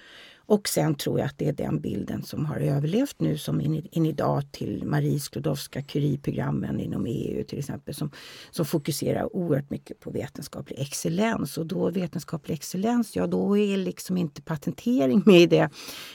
Och 0.48 0.68
sen 0.68 0.94
tror 0.94 1.18
jag 1.18 1.26
att 1.26 1.38
det 1.38 1.48
är 1.48 1.52
den 1.52 1.80
bilden 1.80 2.22
som 2.22 2.46
har 2.46 2.56
överlevt 2.56 3.20
nu 3.20 3.38
som 3.38 3.60
in, 3.60 3.88
in 3.90 4.06
idag 4.06 4.52
till 4.52 4.84
Marie 4.84 5.18
Sklodowska-Curie-programmen 5.18 6.80
inom 6.80 7.06
EU 7.06 7.44
till 7.44 7.58
exempel 7.58 7.94
som, 7.94 8.10
som 8.50 8.66
fokuserar 8.66 9.36
oerhört 9.36 9.70
mycket 9.70 10.00
på 10.00 10.10
vetenskaplig 10.10 10.80
excellens. 10.80 11.58
Och 11.58 11.66
då 11.66 11.90
vetenskaplig 11.90 12.54
excellens, 12.54 13.16
ja 13.16 13.26
då 13.26 13.58
är 13.58 13.76
liksom 13.76 14.16
inte 14.16 14.42
patentering 14.42 15.22
med 15.26 15.40
i 15.40 15.46
det, 15.46 15.70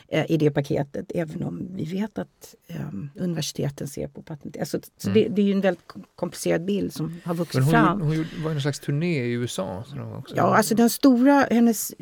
eh, 0.08 0.32
i 0.32 0.38
det 0.38 0.52
paketet 0.52 1.12
även 1.16 1.44
om 1.44 1.68
vi 1.76 1.86
vet 1.86 2.18
att 2.18 2.56
eh, 2.68 2.88
universiteten 3.16 3.88
ser 3.88 4.08
på 4.08 4.22
patentering. 4.22 4.62
Alltså, 4.62 4.80
så 4.98 5.10
mm. 5.10 5.24
det, 5.24 5.30
det, 5.30 5.42
är 5.42 5.46
ju 5.46 5.54
en 5.54 5.62
väldigt 5.62 5.88
komplicerad 6.16 6.66
bild 6.66 6.94
som 6.94 7.22
har 7.24 7.34
vuxit 7.34 7.56
Men 7.56 7.64
hon, 7.64 7.72
fram. 7.72 8.02
Hon, 8.02 8.16
hon 8.16 8.44
var 8.44 8.52
en 8.52 8.62
slags 8.62 8.80
turné 8.80 9.26
i 9.26 9.32
USA. 9.32 9.84
Också. 10.18 10.36
Ja, 10.36 10.56
alltså 10.56 10.76
den 10.76 10.90
stora, 10.90 11.48
hennes, 11.52 11.94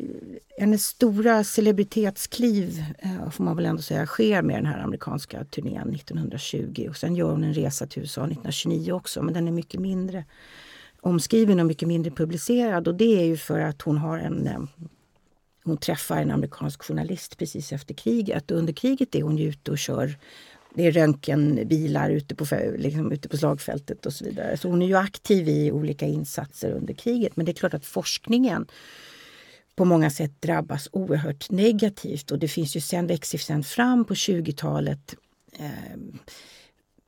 hennes 0.58 0.84
stora 0.84 1.44
celebritet 1.44 2.21
livskliv 2.22 2.84
eh, 2.98 3.30
får 3.30 3.44
man 3.44 3.56
väl 3.56 3.66
ändå 3.66 3.82
säga 3.82 4.06
sker 4.06 4.42
med 4.42 4.56
den 4.56 4.66
här 4.66 4.78
amerikanska 4.78 5.44
turnén 5.44 5.94
1920 5.94 6.86
och 6.90 6.96
sen 6.96 7.14
gör 7.14 7.30
hon 7.30 7.44
en 7.44 7.54
resa 7.54 7.86
till 7.86 8.02
USA 8.02 8.20
1929 8.20 8.92
också 8.92 9.22
men 9.22 9.34
den 9.34 9.48
är 9.48 9.52
mycket 9.52 9.80
mindre 9.80 10.24
omskriven 11.00 11.60
och 11.60 11.66
mycket 11.66 11.88
mindre 11.88 12.10
publicerad 12.10 12.88
och 12.88 12.94
det 12.94 13.20
är 13.20 13.24
ju 13.24 13.36
för 13.36 13.60
att 13.60 13.82
hon 13.82 13.98
har 13.98 14.18
en 14.18 14.46
eh, 14.46 14.60
hon 15.64 15.76
träffar 15.76 16.16
en 16.16 16.30
amerikansk 16.30 16.82
journalist 16.82 17.38
precis 17.38 17.72
efter 17.72 17.94
kriget 17.94 18.50
och 18.50 18.58
under 18.58 18.72
kriget 18.72 19.14
är 19.14 19.22
hon 19.22 19.38
ju 19.38 19.48
ute 19.48 19.70
och 19.70 19.78
kör 19.78 20.16
det 20.74 20.86
är 20.86 20.92
röntgenbilar 20.92 22.10
ute 22.10 22.34
på, 22.34 22.46
liksom, 22.76 23.12
ute 23.12 23.28
på 23.28 23.36
slagfältet 23.36 24.06
och 24.06 24.12
så 24.12 24.24
vidare. 24.24 24.56
Så 24.56 24.68
hon 24.68 24.82
är 24.82 24.86
ju 24.86 24.94
aktiv 24.94 25.48
i 25.48 25.72
olika 25.72 26.06
insatser 26.06 26.72
under 26.72 26.94
kriget. 26.94 27.36
Men 27.36 27.46
det 27.46 27.52
är 27.52 27.54
klart 27.54 27.74
att 27.74 27.86
forskningen 27.86 28.66
på 29.76 29.84
många 29.84 30.10
sätt 30.10 30.42
drabbas 30.42 30.88
oerhört 30.92 31.50
negativt 31.50 32.30
och 32.30 32.38
det 32.38 32.48
finns 32.48 32.76
ju 32.76 32.80
sen, 32.80 33.06
växer 33.06 33.38
sen 33.38 33.62
fram 33.62 34.04
på 34.04 34.14
20-talet 34.14 35.14
eh, 35.58 35.96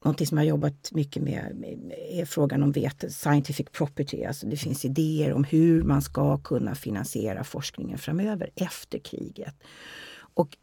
Någonting 0.05 0.27
som 0.27 0.39
jag 0.39 0.47
jobbat 0.47 0.91
mycket 0.93 1.23
med 1.23 1.65
är 2.11 2.25
frågan 2.25 2.63
om 2.63 2.73
vet, 2.73 3.13
scientific 3.13 3.67
property. 3.73 4.25
Alltså 4.25 4.47
det 4.47 4.57
finns 4.57 4.85
idéer 4.85 5.33
om 5.33 5.45
hur 5.45 5.83
man 5.83 6.03
ska 6.03 6.39
kunna 6.39 6.75
finansiera 6.75 7.45
forskningen 7.45 7.99
framöver 7.99 8.51
efter 8.55 8.99
kriget. 8.99 9.55
Och 10.35 10.57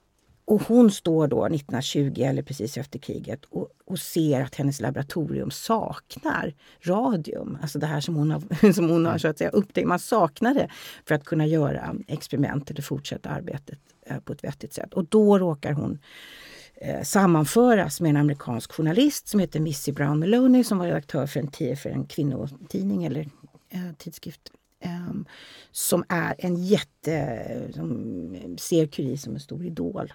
och 0.45 0.61
hon 0.61 0.91
står 0.91 1.27
då 1.27 1.45
1920 1.45 2.21
eller 2.21 2.41
precis 2.41 2.77
efter 2.77 2.99
kriget 2.99 3.45
och, 3.45 3.69
och, 3.85 3.99
ser 3.99 4.41
att 4.41 4.55
hennes 4.55 4.81
laboratorium 4.81 5.51
saknar 5.51 6.53
radium. 6.81 7.57
Alltså 7.61 7.79
det 7.79 7.85
här 7.85 8.01
som 8.01 8.15
hon 8.15 8.31
har, 8.31 8.73
som 8.73 8.89
hon 8.89 9.05
har 9.05 9.17
så 9.17 9.27
att 9.27 9.37
säga, 9.37 9.49
upptäckt. 9.49 9.87
Man 9.87 9.99
saknar 9.99 10.53
det 10.53 10.67
för 11.05 11.15
att 11.15 11.23
kunna 11.23 11.45
göra 11.45 11.95
experiment 12.07 12.71
eller 12.71 12.81
fortsätta 12.81 13.29
arbetet 13.29 13.79
eh, 14.05 14.19
på 14.19 14.33
ett 14.33 14.43
vettigt 14.43 14.73
sätt. 14.73 14.93
Och 14.93 15.05
då 15.05 15.39
råkar 15.39 15.71
hon 15.71 15.99
eh, 16.75 17.03
sammanföras 17.03 18.01
med 18.01 18.09
en 18.09 18.17
amerikansk 18.17 18.71
journalist 18.71 19.27
som 19.27 19.39
heter 19.39 19.59
Missy 19.59 19.91
Brown 19.91 20.19
Maloney 20.19 20.63
som 20.63 20.77
var 20.77 20.85
redaktör 20.85 21.27
för 21.27 21.39
en, 21.39 21.75
för 21.75 21.89
en 21.89 22.05
kvinnotidning 22.05 23.03
eller 23.03 23.21
eh, 23.69 23.91
tidskrift 23.97 24.51
Um, 24.85 25.25
som 25.71 26.03
är 26.09 26.35
en 26.37 26.55
jätte... 26.55 27.71
Som 27.75 28.57
ser 28.59 28.87
Curie 28.87 29.17
som 29.17 29.33
en 29.33 29.39
stor 29.39 29.65
idol. 29.65 30.13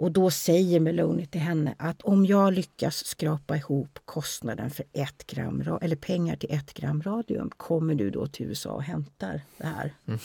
Och 0.00 0.12
då 0.12 0.30
säger 0.30 0.80
Meloni 0.80 1.26
till 1.26 1.40
henne 1.40 1.74
att 1.78 2.02
om 2.02 2.26
jag 2.26 2.52
lyckas 2.52 3.06
skrapa 3.06 3.56
ihop 3.56 3.98
kostnaden 4.04 4.70
för 4.70 4.84
ett 4.92 5.26
gram, 5.26 5.78
eller 5.82 5.96
pengar 5.96 6.36
till 6.36 6.52
ett 6.52 6.74
gram 6.74 7.02
radium 7.02 7.50
kommer 7.56 7.94
du 7.94 8.10
då 8.10 8.26
till 8.26 8.46
USA 8.46 8.70
och 8.70 8.82
hämtar 8.82 9.42
det 9.58 9.66
här. 9.66 9.94
Mm. 10.06 10.20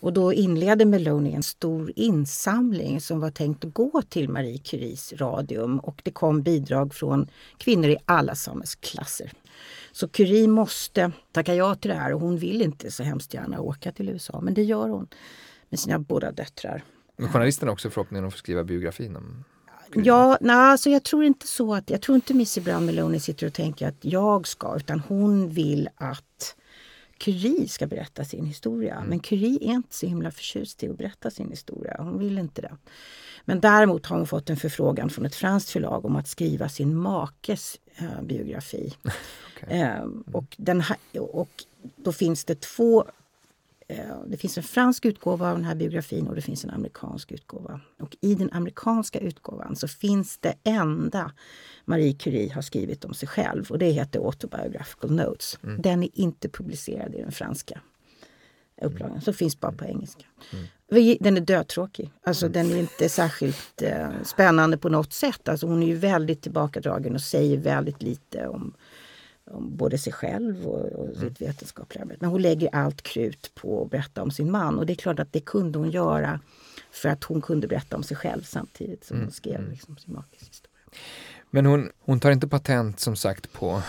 Och 0.00 0.12
då 0.12 0.32
inleder 0.32 0.84
Meloni 0.84 1.32
en 1.34 1.42
stor 1.42 1.92
insamling 1.96 3.00
som 3.00 3.20
var 3.20 3.30
tänkt 3.30 3.64
att 3.64 3.74
gå 3.74 4.02
till 4.08 4.28
Marie 4.28 4.58
Curies 4.58 5.12
radium 5.12 5.78
och 5.78 6.00
det 6.04 6.10
kom 6.10 6.42
bidrag 6.42 6.94
från 6.94 7.28
kvinnor 7.56 7.90
i 7.90 7.96
alla 8.04 8.34
samhällsklasser. 8.34 9.32
Så 9.92 10.08
Curie 10.08 10.48
måste 10.48 11.12
tacka 11.32 11.54
ja 11.54 11.74
till 11.74 11.88
det 11.90 11.96
här 11.96 12.12
och 12.14 12.20
hon 12.20 12.38
vill 12.38 12.62
inte 12.62 12.90
så 12.90 13.02
hemskt 13.02 13.34
gärna 13.34 13.60
åka 13.60 13.92
till 13.92 14.08
USA 14.08 14.40
men 14.40 14.54
det 14.54 14.62
gör 14.62 14.88
hon 14.88 15.08
med 15.68 15.80
sina 15.80 15.98
båda 15.98 16.32
döttrar. 16.32 16.84
Men 17.16 17.28
journalisten 17.28 17.68
har 17.68 17.72
också 17.72 17.90
förhoppningen 17.90 18.26
att 18.26 18.32
få 18.32 18.38
skriva 18.38 18.64
biografin 18.64 19.16
om 19.16 19.44
Ja, 19.94 20.38
nej, 20.40 20.56
alltså 20.56 20.90
jag 20.90 21.02
tror 21.02 21.24
inte 21.24 21.46
så 21.46 21.74
att, 21.74 21.90
jag 21.90 22.02
tror 22.02 22.14
inte 22.14 22.34
Missy 22.34 22.60
Brown 22.60 22.86
Meloni 22.86 23.20
sitter 23.20 23.46
och 23.46 23.52
tänker 23.52 23.88
att 23.88 24.04
jag 24.04 24.46
ska, 24.46 24.76
utan 24.76 25.00
hon 25.00 25.48
vill 25.48 25.88
att 25.96 26.56
Curie 27.18 27.68
ska 27.68 27.86
berätta 27.86 28.24
sin 28.24 28.46
historia. 28.46 28.96
Mm. 28.96 29.08
Men 29.08 29.20
Curie 29.20 29.58
är 29.60 29.72
inte 29.72 29.94
så 29.94 30.06
himla 30.06 30.30
förtjust 30.30 30.82
i 30.82 30.88
att 30.88 30.98
berätta 30.98 31.30
sin 31.30 31.50
historia. 31.50 31.96
Hon 31.98 32.18
vill 32.18 32.38
inte 32.38 32.62
det. 32.62 32.76
Men 33.44 33.60
däremot 33.60 34.06
har 34.06 34.16
hon 34.16 34.26
fått 34.26 34.50
en 34.50 34.56
förfrågan 34.56 35.10
från 35.10 35.26
ett 35.26 35.34
franskt 35.34 35.70
förlag 35.70 36.04
om 36.04 36.16
att 36.16 36.28
skriva 36.28 36.68
sin 36.68 36.96
makes 36.96 37.76
äh, 37.96 38.22
biografi. 38.22 38.94
okay. 39.62 39.78
äh, 39.78 40.04
och, 40.32 40.56
den, 40.56 40.82
och 41.14 41.64
då 41.96 42.12
finns 42.12 42.44
det 42.44 42.60
två 42.60 43.04
Eh, 43.92 44.16
det 44.26 44.36
finns 44.36 44.58
en 44.58 44.64
fransk 44.64 45.04
utgåva 45.04 45.50
av 45.50 45.56
den 45.56 45.64
här 45.64 45.74
biografin 45.74 46.28
och 46.28 46.34
det 46.34 46.42
finns 46.42 46.64
en 46.64 46.70
amerikansk 46.70 47.32
utgåva. 47.32 47.80
Och 48.00 48.16
i 48.20 48.34
den 48.34 48.50
amerikanska 48.52 49.18
utgåvan 49.18 49.76
så 49.76 49.88
finns 49.88 50.38
det 50.38 50.54
enda 50.64 51.32
Marie 51.84 52.12
Curie 52.12 52.52
har 52.52 52.62
skrivit 52.62 53.04
om 53.04 53.14
sig 53.14 53.28
själv 53.28 53.70
och 53.70 53.78
det 53.78 53.90
heter 53.90 54.26
Autobiographical 54.26 55.10
Notes. 55.10 55.58
Mm. 55.62 55.82
Den 55.82 56.02
är 56.02 56.08
inte 56.12 56.48
publicerad 56.48 57.14
i 57.14 57.18
den 57.18 57.32
franska 57.32 57.80
upplagan, 58.82 59.10
mm. 59.10 59.20
så 59.20 59.32
finns 59.32 59.60
bara 59.60 59.72
på 59.72 59.84
engelska. 59.84 60.24
Mm. 60.52 61.16
Den 61.20 61.36
är 61.36 61.40
dödtråkig. 61.40 62.10
Alltså 62.22 62.46
mm. 62.46 62.52
den 62.52 62.76
är 62.76 62.80
inte 62.80 63.08
särskilt 63.08 63.82
eh, 63.82 64.10
spännande 64.24 64.78
på 64.78 64.88
något 64.88 65.12
sätt. 65.12 65.48
Alltså 65.48 65.66
hon 65.66 65.82
är 65.82 65.86
ju 65.86 65.94
väldigt 65.94 66.42
tillbakadragen 66.42 67.14
och 67.14 67.20
säger 67.20 67.58
väldigt 67.58 68.02
lite 68.02 68.48
om 68.48 68.74
om 69.50 69.76
både 69.76 69.98
sig 69.98 70.12
själv 70.12 70.66
och, 70.66 70.92
och 70.92 71.08
sitt 71.08 71.22
mm. 71.22 71.34
vetenskapliga 71.38 72.02
arbete. 72.02 72.18
Men 72.20 72.30
hon 72.30 72.42
lägger 72.42 72.74
allt 72.74 73.02
krut 73.02 73.54
på 73.54 73.82
att 73.82 73.90
berätta 73.90 74.22
om 74.22 74.30
sin 74.30 74.50
man 74.50 74.78
och 74.78 74.86
det 74.86 74.92
är 74.92 74.94
klart 74.94 75.18
att 75.18 75.32
det 75.32 75.40
kunde 75.40 75.78
hon 75.78 75.90
göra 75.90 76.40
för 76.90 77.08
att 77.08 77.24
hon 77.24 77.42
kunde 77.42 77.68
berätta 77.68 77.96
om 77.96 78.02
sig 78.02 78.16
själv 78.16 78.42
samtidigt 78.42 79.04
som 79.04 79.16
mm. 79.16 79.26
hon 79.26 79.32
skrev 79.32 79.58
mm. 79.58 79.70
liksom, 79.70 79.96
sin 79.96 80.14
makes 80.14 80.48
historia. 80.48 80.72
Men 81.50 81.66
hon, 81.66 81.90
hon 82.00 82.20
tar 82.20 82.30
inte 82.30 82.48
patent 82.48 83.00
som 83.00 83.16
sagt 83.16 83.52
på 83.52 83.82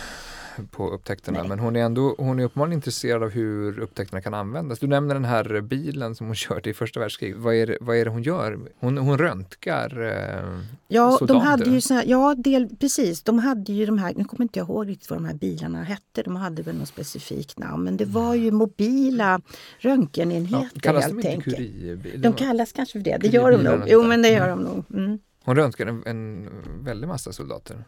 på 0.71 0.89
upptäckterna. 0.89 1.39
Nej. 1.39 1.49
Men 1.49 1.59
hon 1.59 1.75
är 1.75 1.83
ändå 1.83 2.15
hon 2.17 2.39
är 2.39 2.43
uppenbarligen 2.43 2.77
intresserad 2.77 3.23
av 3.23 3.29
hur 3.29 3.79
upptäckterna 3.79 4.21
kan 4.21 4.33
användas. 4.33 4.79
Du 4.79 4.87
nämner 4.87 5.13
den 5.13 5.25
här 5.25 5.61
bilen 5.61 6.15
som 6.15 6.27
hon 6.27 6.35
körde 6.45 6.69
i 6.69 6.73
första 6.73 6.99
världskriget. 6.99 7.37
Vad 7.37 7.55
är 7.55 7.67
det, 7.67 7.77
vad 7.81 7.97
är 7.97 8.05
det 8.05 8.11
hon 8.11 8.23
gör? 8.23 8.59
Hon, 8.79 8.97
hon 8.97 9.17
röntgar 9.17 10.01
eh, 10.01 10.59
Ja, 10.87 11.17
soldater. 11.19 11.33
de 11.39 11.47
hade 11.47 11.69
ju 11.69 11.81
såna, 11.81 12.05
ja 12.05 12.35
del, 12.35 12.69
precis. 12.79 13.23
De 13.23 13.39
hade 13.39 13.73
ju 13.73 13.85
de 13.85 13.97
här, 13.97 14.13
nu 14.15 14.23
kommer 14.23 14.43
inte 14.43 14.59
jag 14.59 14.69
ihåg 14.69 14.89
riktigt 14.89 15.09
vad 15.09 15.19
de 15.19 15.25
här 15.25 15.33
bilarna 15.33 15.83
hette. 15.83 16.23
De 16.23 16.35
hade 16.35 16.61
väl 16.61 16.75
något 16.75 16.87
specifikt 16.87 17.59
namn. 17.59 17.83
Men 17.83 17.97
det 17.97 18.05
var 18.05 18.35
ju 18.35 18.51
mobila 18.51 19.41
röntgenenheter 19.79 20.69
ja, 20.73 20.79
kallas 20.81 21.03
helt 21.05 21.21
de 21.21 21.31
inte 21.31 21.51
Curie-bilar? 21.51 22.17
De 22.17 22.33
kallas 22.33 22.71
kanske 22.71 22.99
för 22.99 23.03
det. 23.03 23.17
Det 23.21 23.27
gör 23.27 23.51
de 23.51 23.57
nog. 23.63 23.83
Jo, 23.87 24.03
men 24.03 24.21
det 24.21 24.29
gör 24.29 24.49
de 24.49 24.59
nog. 24.59 24.83
Mm. 24.93 25.19
Hon 25.45 25.55
röntgade 25.55 25.91
en, 25.91 26.03
en 26.05 26.49
väldig 26.83 27.07
massa 27.07 27.33
soldater. 27.33 27.83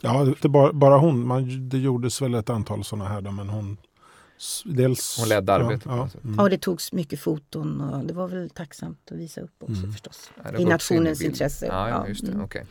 Ja, 0.00 0.34
det 0.42 0.48
bara, 0.48 0.72
bara 0.72 0.98
hon. 0.98 1.26
Man, 1.26 1.68
det 1.68 1.78
gjordes 1.78 2.22
väl 2.22 2.34
ett 2.34 2.50
antal 2.50 2.84
sådana 2.84 3.08
här 3.08 3.20
då, 3.20 3.30
men 3.30 3.48
hon 3.48 3.76
Dels, 4.64 5.16
hon 5.18 5.28
ledde 5.28 5.52
arbetet. 5.52 5.86
Ja, 5.86 6.08
ja. 6.14 6.20
Mm. 6.24 6.36
ja, 6.38 6.48
det 6.48 6.58
togs 6.58 6.92
mycket 6.92 7.20
foton 7.20 7.80
och 7.80 8.04
det 8.04 8.14
var 8.14 8.28
väl 8.28 8.50
tacksamt 8.50 8.98
att 9.10 9.18
visa 9.18 9.40
upp 9.40 9.54
också 9.58 9.78
mm. 9.78 9.92
förstås. 9.92 10.30
Ja, 10.44 10.58
I 10.58 10.64
nationens 10.64 11.22
intresse. 11.22 11.66
Ja, 11.66 11.88
ja, 11.88 12.08
just 12.08 12.26
det. 12.26 12.32
Mm. 12.32 12.44
Okay. 12.44 12.64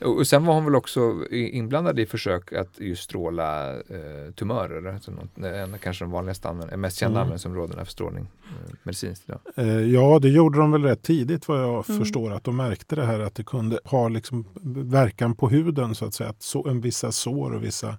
Och, 0.00 0.16
och 0.16 0.26
sen 0.26 0.46
var 0.46 0.54
hon 0.54 0.64
väl 0.64 0.74
också 0.74 1.26
inblandad 1.30 1.98
i 1.98 2.06
försök 2.06 2.52
att 2.52 2.80
just 2.80 3.02
stråla 3.02 3.70
eh, 3.70 4.32
tumörer. 4.34 4.94
Alltså 4.94 5.10
något, 5.10 5.38
en, 5.38 5.78
kanske 5.78 6.04
de 6.04 6.10
vanligaste, 6.10 6.52
mest 6.76 6.98
kända 6.98 7.12
mm. 7.12 7.22
användningsområdena 7.22 7.84
för 7.84 7.92
strålning 7.92 8.26
eh, 8.44 8.74
medicinskt. 8.82 9.30
Eh, 9.56 9.66
ja, 9.66 10.18
det 10.18 10.28
gjorde 10.28 10.58
de 10.58 10.72
väl 10.72 10.82
rätt 10.82 11.02
tidigt 11.02 11.48
vad 11.48 11.62
jag 11.62 11.88
mm. 11.88 12.00
förstår. 12.00 12.32
Att 12.32 12.44
de 12.44 12.56
märkte 12.56 12.96
det 12.96 13.04
här 13.04 13.20
att 13.20 13.34
det 13.34 13.44
kunde 13.44 13.78
ha 13.84 14.08
liksom 14.08 14.44
verkan 14.76 15.34
på 15.34 15.48
huden 15.48 15.94
så 15.94 16.04
att 16.04 16.14
säga. 16.14 16.30
Att 16.30 16.42
så, 16.42 16.68
en 16.68 16.80
vissa 16.80 17.12
sår 17.12 17.54
och 17.54 17.64
vissa 17.64 17.98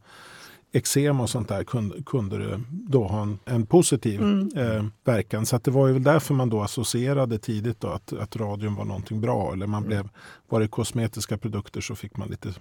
eksem 0.72 1.20
och 1.20 1.30
sånt 1.30 1.48
där 1.48 1.64
kunde, 1.64 2.04
kunde 2.04 2.38
det 2.38 2.62
då 2.70 3.04
ha 3.04 3.22
en, 3.22 3.40
en 3.46 3.66
positiv 3.66 4.22
mm. 4.22 4.50
eh, 4.56 4.86
verkan. 5.04 5.46
Så 5.46 5.58
det 5.58 5.72
var 5.72 5.88
ju 5.88 5.94
väl 5.94 6.04
därför 6.04 6.34
man 6.34 6.50
då 6.50 6.62
associerade 6.62 7.40
tidigt 7.40 7.82
då 7.82 7.88
att, 7.88 8.14
att 8.14 8.36
radium 8.36 8.76
var 8.76 8.86
någonting 8.86 9.22
bra. 9.22 9.54
Eller 9.54 9.68
man 9.68 9.84
mm. 9.84 9.88
blev, 9.88 10.10
var 10.50 10.60
det 10.60 10.68
kosmetiska 10.68 11.38
produkter 11.38 11.82
så 11.82 11.96
fick 11.96 12.18
man 12.18 12.28
lite 12.28 12.54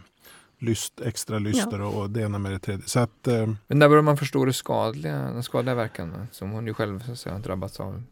lyst, 0.59 1.00
extra 1.00 1.38
lyster 1.38 1.78
ja. 1.78 1.86
och 1.86 2.11
det 2.11 2.20
ena 2.20 2.38
med 2.38 2.52
det 2.52 2.59
tredje. 2.59 2.86
Så 2.86 3.00
att, 3.00 3.26
eh, 3.26 3.46
Men 3.66 3.78
när 3.78 3.88
börjar 3.88 4.02
man 4.02 4.16
förstå 4.16 4.44
det 4.44 4.52
skadliga, 4.52 5.18
den 5.18 5.42
skadliga 5.42 5.74
verkan 5.74 6.26
som 6.32 6.50
hon 6.50 6.66
ju 6.66 6.74
själv 6.74 7.02
har 7.02 7.38
drabbats 7.38 7.80
av? 7.80 8.02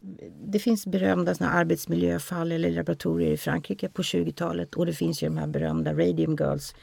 Det 0.47 0.59
finns 0.59 0.87
berömda 0.87 1.35
såna 1.35 1.49
arbetsmiljöfall 1.49 2.51
eller 2.51 2.71
laboratorier 2.71 3.31
i 3.31 3.37
Frankrike 3.37 3.89
på 3.89 4.01
20-talet 4.01 4.75
och 4.75 4.85
det 4.85 4.93
finns 4.93 5.23
ju 5.23 5.27
de 5.27 5.37
här 5.37 5.47
berömda 5.47 5.93
Radium 5.93 6.35
Girls 6.39 6.75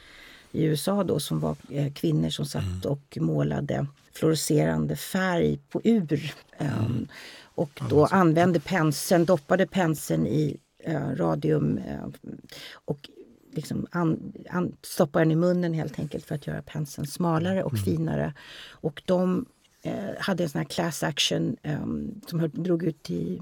i 0.51 0.63
USA 0.63 1.03
då 1.03 1.19
som 1.19 1.39
var 1.39 1.55
eh, 1.69 1.93
kvinnor 1.93 2.29
som 2.29 2.45
satt 2.45 2.63
mm. 2.63 2.91
och 2.91 3.17
målade 3.21 3.87
fluorescerande 4.13 4.95
färg 4.95 5.59
på 5.69 5.81
ur. 5.83 6.33
Mm. 6.57 6.73
Um, 6.85 7.07
och 7.55 7.81
då 7.89 8.05
använde 8.05 8.59
penseln, 8.59 9.25
doppade 9.25 9.67
penseln 9.67 10.27
i 10.27 10.57
uh, 10.87 11.15
radium 11.15 11.79
och 12.73 13.09
liksom 13.51 13.87
an, 13.91 14.33
an, 14.49 14.75
stoppade 14.81 15.25
den 15.25 15.31
i 15.31 15.35
munnen 15.35 15.73
helt 15.73 15.99
enkelt 15.99 16.25
för 16.25 16.35
att 16.35 16.47
göra 16.47 16.61
penseln 16.61 17.07
smalare 17.07 17.63
och 17.63 17.73
mm. 17.73 17.83
finare. 17.83 18.33
Och 18.69 19.01
de 19.05 19.45
uh, 19.85 19.93
hade 20.19 20.43
en 20.43 20.49
sån 20.49 20.59
här 20.59 20.65
class 20.65 21.03
action 21.03 21.57
um, 21.63 22.21
som 22.27 22.49
drog 22.53 22.83
ut 22.83 23.09
i 23.09 23.39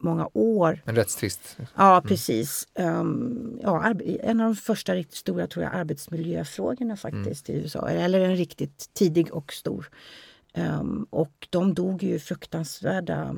många 0.00 0.28
år. 0.32 0.82
En 0.84 0.96
rättstvist? 0.96 1.56
Ja, 1.74 1.92
mm. 1.92 2.08
precis. 2.08 2.68
Um, 2.74 3.58
ja, 3.62 3.94
en 4.20 4.40
av 4.40 4.46
de 4.46 4.56
första 4.56 4.94
riktigt 4.94 5.16
stora 5.16 5.46
tror 5.46 5.64
jag, 5.64 5.74
arbetsmiljöfrågorna 5.74 6.96
faktiskt 6.96 7.48
mm. 7.48 7.60
i 7.60 7.62
USA. 7.62 7.88
Eller 7.88 8.20
en 8.20 8.36
riktigt 8.36 8.90
tidig 8.94 9.32
och 9.32 9.52
stor. 9.52 9.90
Um, 10.54 11.06
och 11.10 11.48
de 11.50 11.74
dog 11.74 12.02
ju 12.02 12.18
fruktansvärda... 12.18 13.36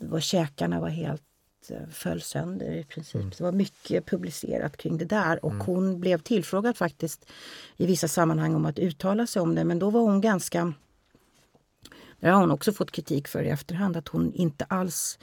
Var 0.00 0.20
käkarna 0.20 0.80
var 0.80 0.88
helt 0.88 1.22
uh, 1.70 1.88
föll 1.90 2.20
sönder 2.20 2.72
i 2.72 2.84
princip. 2.84 3.14
Mm. 3.14 3.30
Det 3.30 3.40
var 3.40 3.52
mycket 3.52 4.06
publicerat 4.06 4.76
kring 4.76 4.98
det 4.98 5.04
där 5.04 5.44
och 5.44 5.52
mm. 5.52 5.66
hon 5.66 6.00
blev 6.00 6.18
tillfrågad 6.18 6.76
faktiskt 6.76 7.30
i 7.76 7.86
vissa 7.86 8.08
sammanhang 8.08 8.54
om 8.54 8.66
att 8.66 8.78
uttala 8.78 9.26
sig 9.26 9.42
om 9.42 9.54
det 9.54 9.64
men 9.64 9.78
då 9.78 9.90
var 9.90 10.00
hon 10.00 10.20
ganska... 10.20 10.72
Det 12.20 12.28
har 12.28 12.40
hon 12.40 12.50
också 12.50 12.72
fått 12.72 12.90
kritik 12.90 13.28
för 13.28 13.42
i 13.42 13.48
efterhand 13.48 13.96
att 13.96 14.08
hon 14.08 14.32
inte 14.32 14.64
alls 14.64 15.18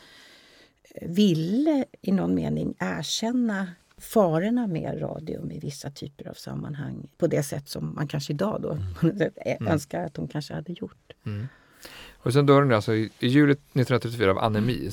ville 1.02 1.86
i 2.02 2.12
någon 2.12 2.36
mening 2.36 2.76
erkänna 2.80 3.68
farorna 3.98 4.68
med 4.68 5.02
radium 5.02 5.52
i 5.52 5.60
vissa 5.60 5.90
typer 5.90 6.28
av 6.30 6.34
sammanhang 6.34 7.08
på 7.18 7.28
det 7.28 7.44
sätt 7.44 7.70
som 7.70 7.96
man 7.96 8.08
kanske 8.08 8.34
idag 8.34 8.62
då 8.62 8.72
mm. 8.72 9.32
mm. 9.46 9.68
önskar 9.68 10.04
att 10.04 10.14
de 10.14 10.28
kanske 10.28 10.54
hade 10.54 10.74
gjort. 10.74 11.14
Mm. 11.26 11.48
Och 12.14 12.34
sen 12.34 12.46
dör 12.46 12.62
hon 12.62 12.74
alltså 12.74 12.94
i, 12.94 13.10
i 13.20 13.28
juli 13.28 13.52
1934 13.52 14.32
av 14.32 14.38
anemi, 14.38 14.92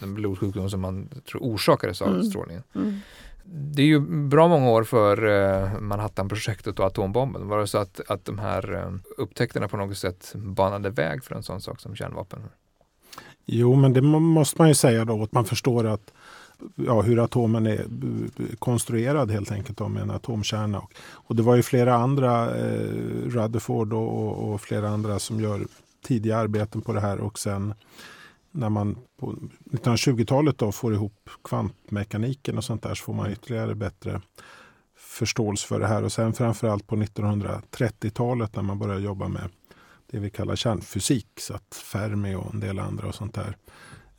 en 0.00 0.14
blodsjukdom 0.14 0.70
som 0.70 0.80
man 0.80 1.08
tror 1.30 1.42
orsakades 1.42 2.02
av 2.02 2.08
mm. 2.08 2.22
strålningen. 2.22 2.62
Mm. 2.74 2.98
Det 3.44 3.82
är 3.82 3.86
ju 3.86 4.00
bra 4.28 4.48
många 4.48 4.70
år 4.70 4.84
för 4.84 5.24
uh, 5.24 5.80
Manhattan-projektet 5.80 6.78
och 6.78 6.86
atombomben. 6.86 7.48
Var 7.48 7.58
det 7.58 7.66
så 7.66 7.78
att, 7.78 8.00
att 8.08 8.24
de 8.24 8.38
här 8.38 8.74
uh, 8.74 8.94
upptäckterna 9.16 9.68
på 9.68 9.76
något 9.76 9.98
sätt 9.98 10.32
banade 10.34 10.90
väg 10.90 11.24
för 11.24 11.34
en 11.34 11.42
sån 11.42 11.60
sak 11.60 11.80
som 11.80 11.96
kärnvapen? 11.96 12.42
Jo, 13.44 13.74
men 13.74 13.92
det 13.92 14.02
måste 14.02 14.60
man 14.60 14.68
ju 14.68 14.74
säga 14.74 15.04
då 15.04 15.22
att 15.22 15.32
man 15.32 15.44
förstår 15.44 15.86
att 15.86 16.12
ja, 16.74 17.02
hur 17.02 17.24
atomen 17.24 17.66
är 17.66 17.80
eh, 17.80 18.56
konstruerad 18.58 19.30
helt 19.30 19.52
enkelt 19.52 19.78
då, 19.78 19.88
med 19.88 20.02
en 20.02 20.10
atomkärna. 20.10 20.78
Och, 20.78 20.92
och 21.12 21.36
det 21.36 21.42
var 21.42 21.56
ju 21.56 21.62
flera 21.62 21.94
andra, 21.94 22.56
eh, 22.56 22.88
Rutherford 23.26 23.92
och, 23.92 24.52
och, 24.52 24.60
flera 24.60 24.88
andra 24.88 25.18
som 25.18 25.40
gör 25.40 25.66
tidiga 26.04 26.36
arbeten 26.36 26.80
på 26.80 26.92
det 26.92 27.00
här 27.00 27.20
och 27.20 27.38
sen 27.38 27.74
när 28.50 28.68
man 28.68 28.96
på 29.20 29.34
1920-talet 29.70 30.58
då 30.58 30.72
får 30.72 30.94
ihop 30.94 31.30
kvantmekaniken 31.44 32.58
och 32.58 32.64
sånt 32.64 32.82
där 32.82 32.94
så 32.94 33.04
får 33.04 33.14
man 33.14 33.32
ytterligare 33.32 33.74
bättre 33.74 34.20
förståelse 34.98 35.66
för 35.66 35.80
det 35.80 35.86
här. 35.86 36.02
Och 36.04 36.12
sen 36.12 36.32
framförallt 36.32 36.86
på 36.86 36.96
1930-talet 36.96 38.56
när 38.56 38.62
man 38.62 38.78
börjar 38.78 38.98
jobba 38.98 39.28
med 39.28 39.48
det 40.12 40.18
vi 40.18 40.30
kallar 40.30 40.56
kärnfysik, 40.56 41.26
så 41.36 41.54
att 41.54 41.74
Fermi 41.74 42.34
och 42.34 42.54
en 42.54 42.60
del 42.60 42.78
andra 42.78 43.08
och 43.08 43.14
sånt 43.14 43.34
där. 43.34 43.56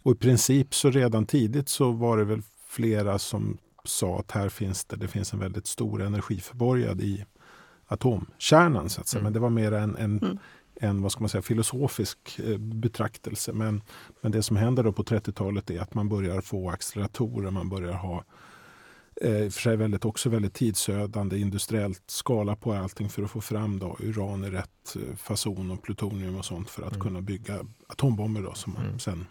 Och 0.04 0.12
i 0.12 0.16
princip 0.16 0.76
så 0.76 0.92
redan 0.92 1.26
tidigt 1.26 1.70
så 1.70 1.92
var 1.92 2.18
det 2.18 2.24
väl 2.24 2.42
flera 2.68 3.20
som 3.20 3.58
sa 3.84 4.20
att 4.20 4.32
här 4.32 4.50
finns 4.50 4.86
det, 4.86 4.96
det 4.96 5.08
finns 5.08 5.34
en 5.34 5.40
väldigt 5.40 5.68
stor 5.68 6.02
energi 6.02 6.40
förborgad 6.40 7.02
i 7.02 7.26
atomkärnan. 7.88 8.90
Så 8.90 9.02
att 9.02 9.08
säga. 9.08 9.20
Mm. 9.20 9.24
Men 9.24 9.34
det 9.34 9.40
var 9.40 9.50
mer 9.50 9.72
en, 9.72 9.96
en, 9.96 10.20
mm. 10.20 10.38
en 10.76 11.02
vad 11.02 11.12
ska 11.12 11.22
man 11.22 11.30
säga, 11.30 11.42
filosofisk 11.42 12.40
eh, 12.40 12.58
betraktelse. 12.58 13.54
Men, 13.54 13.82
men 14.22 14.32
det 14.32 14.44
som 14.44 14.58
händer 14.58 14.84
då 14.84 14.92
på 14.92 15.04
30-talet 15.04 15.70
är 15.70 15.82
att 15.82 15.94
man 15.94 16.10
börjar 16.10 16.42
få 16.42 16.70
acceleratorer, 16.70 17.52
man 17.52 17.70
börjar 17.70 17.94
ha 17.94 18.24
eh, 19.24 19.50
för 19.50 19.62
sig 19.62 19.76
väldigt, 19.78 20.06
också 20.06 20.30
väldigt 20.30 20.54
tidsödande 20.54 21.38
industriellt 21.38 22.04
skala 22.08 22.56
på 22.56 22.74
allting 22.74 23.10
för 23.10 23.24
att 23.24 23.32
få 23.32 23.42
fram 23.42 23.80
då 23.80 23.98
uran 24.00 24.44
i 24.44 24.50
rätt 24.50 24.96
eh, 24.96 25.16
fason 25.16 25.72
och 25.72 25.82
plutonium 25.82 26.36
och 26.36 26.46
sånt 26.46 26.70
för 26.70 26.84
att 26.84 26.92
mm. 26.92 27.02
kunna 27.02 27.22
bygga 27.22 27.60
atombomber 27.88 28.42
då, 28.42 28.54
som 28.54 28.76
mm. 28.76 29.00
sen 29.00 29.26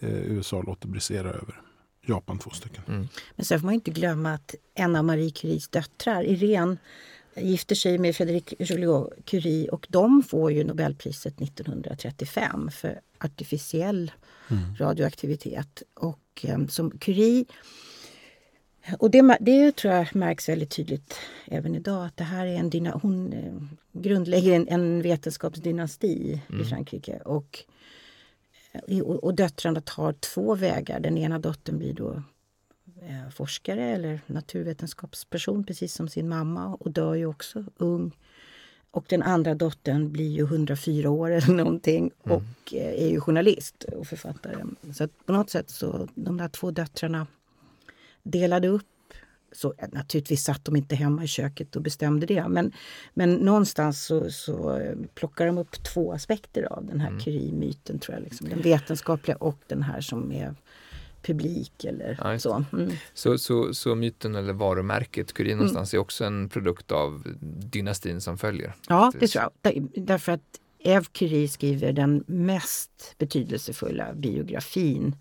eh, 0.00 0.10
USA 0.10 0.62
låter 0.62 0.88
brisera 0.88 1.28
över. 1.28 1.60
Japan 2.06 2.38
två 2.38 2.50
stycken. 2.50 2.82
Mm. 2.88 3.08
Men 3.36 3.44
sen 3.44 3.60
får 3.60 3.66
man 3.66 3.74
inte 3.74 3.90
glömma 3.90 4.32
att 4.34 4.54
en 4.74 4.96
av 4.96 5.04
Marie 5.04 5.30
Curies 5.30 5.68
döttrar, 5.68 6.24
Irene, 6.24 6.76
gifter 7.36 7.74
sig 7.74 7.98
med 7.98 8.16
Frédéric 8.16 8.54
Joliot 8.58 9.12
Curie 9.24 9.68
och 9.68 9.86
de 9.90 10.22
får 10.22 10.52
ju 10.52 10.64
Nobelpriset 10.64 11.40
1935 11.40 12.70
för 12.72 13.00
artificiell 13.18 14.12
mm. 14.48 14.76
radioaktivitet. 14.76 15.82
Och 15.94 16.44
um, 16.48 16.68
som 16.68 16.98
Curie 16.98 17.44
och 18.98 19.10
det, 19.10 19.36
det, 19.40 19.76
tror 19.76 19.94
jag 19.94 20.16
märks 20.16 20.48
väldigt 20.48 20.70
tydligt 20.70 21.14
även 21.46 21.74
idag 21.74 22.06
att 22.06 22.16
det 22.16 22.24
här 22.24 22.46
är 22.46 22.54
en 22.54 22.70
dyna, 22.70 23.00
hon 23.02 23.32
eh, 23.32 23.54
grundlägger 23.92 24.52
en, 24.52 24.68
en 24.68 25.02
vetenskapsdynasti 25.02 26.42
mm. 26.48 26.62
i 26.62 26.64
Frankrike. 26.64 27.18
Och, 27.24 27.64
eh, 28.72 29.00
och, 29.00 29.24
och 29.24 29.34
döttrarna 29.34 29.80
tar 29.80 30.12
två 30.12 30.54
vägar. 30.54 31.00
Den 31.00 31.18
ena 31.18 31.38
dottern 31.38 31.78
blir 31.78 31.92
då 31.92 32.22
eh, 33.02 33.30
forskare 33.30 33.84
eller 33.84 34.20
naturvetenskapsperson 34.26 35.64
precis 35.64 35.94
som 35.94 36.08
sin 36.08 36.28
mamma 36.28 36.74
och 36.74 36.90
dör 36.90 37.14
ju 37.14 37.26
också 37.26 37.64
ung. 37.76 38.16
Och 38.90 39.04
den 39.08 39.22
andra 39.22 39.54
dottern 39.54 40.12
blir 40.12 40.30
ju 40.30 40.42
104 40.44 41.10
år 41.10 41.30
eller 41.30 41.54
någonting 41.54 42.10
mm. 42.24 42.36
och 42.36 42.74
är 42.74 43.08
ju 43.08 43.20
journalist 43.20 43.84
och 43.84 44.06
författare. 44.06 44.64
Så 44.94 45.08
på 45.08 45.32
något 45.32 45.50
sätt 45.50 45.70
så 45.70 46.08
de 46.14 46.36
där 46.36 46.48
två 46.48 46.70
döttrarna 46.70 47.26
delade 48.24 48.68
upp 48.68 48.86
så, 49.52 49.74
naturligtvis 49.92 50.44
satt 50.44 50.64
de 50.64 50.76
inte 50.76 50.94
hemma 50.94 51.24
i 51.24 51.26
köket 51.26 51.76
och 51.76 51.82
bestämde 51.82 52.26
det 52.26 52.48
men, 52.48 52.72
men 53.14 53.34
någonstans 53.34 54.04
så, 54.04 54.30
så 54.30 54.80
plockar 55.14 55.46
de 55.46 55.58
upp 55.58 55.82
två 55.82 56.12
aspekter 56.12 56.72
av 56.72 56.86
den 56.86 57.00
här 57.00 57.08
mm. 57.08 57.20
Curie-myten. 57.20 57.98
Tror 57.98 58.14
jag, 58.14 58.24
liksom. 58.24 58.48
Den 58.48 58.62
vetenskapliga 58.62 59.36
och 59.36 59.58
den 59.66 59.82
här 59.82 60.00
som 60.00 60.32
är 60.32 60.54
publik 61.22 61.84
eller 61.84 62.18
ja, 62.22 62.38
så. 62.38 62.64
Mm. 62.72 62.90
så. 63.14 63.38
Så, 63.38 63.74
så. 63.74 63.94
myten 63.94 64.34
eller 64.34 64.52
varumärket 64.52 65.32
Curie 65.32 65.52
mm. 65.52 65.58
någonstans 65.58 65.94
är 65.94 65.98
också 65.98 66.24
en 66.24 66.48
produkt 66.48 66.92
av 66.92 67.22
dynastin 67.72 68.20
som 68.20 68.38
följer? 68.38 68.74
Ja, 68.88 69.12
det 69.20 69.28
tror 69.28 69.44
jag. 69.62 69.88
Därför 69.94 70.32
att 70.32 70.60
Eve 70.78 71.06
Curie 71.12 71.48
skriver 71.48 71.92
den 71.92 72.24
mest 72.26 73.14
betydelsefulla 73.18 74.14
biografin 74.14 75.16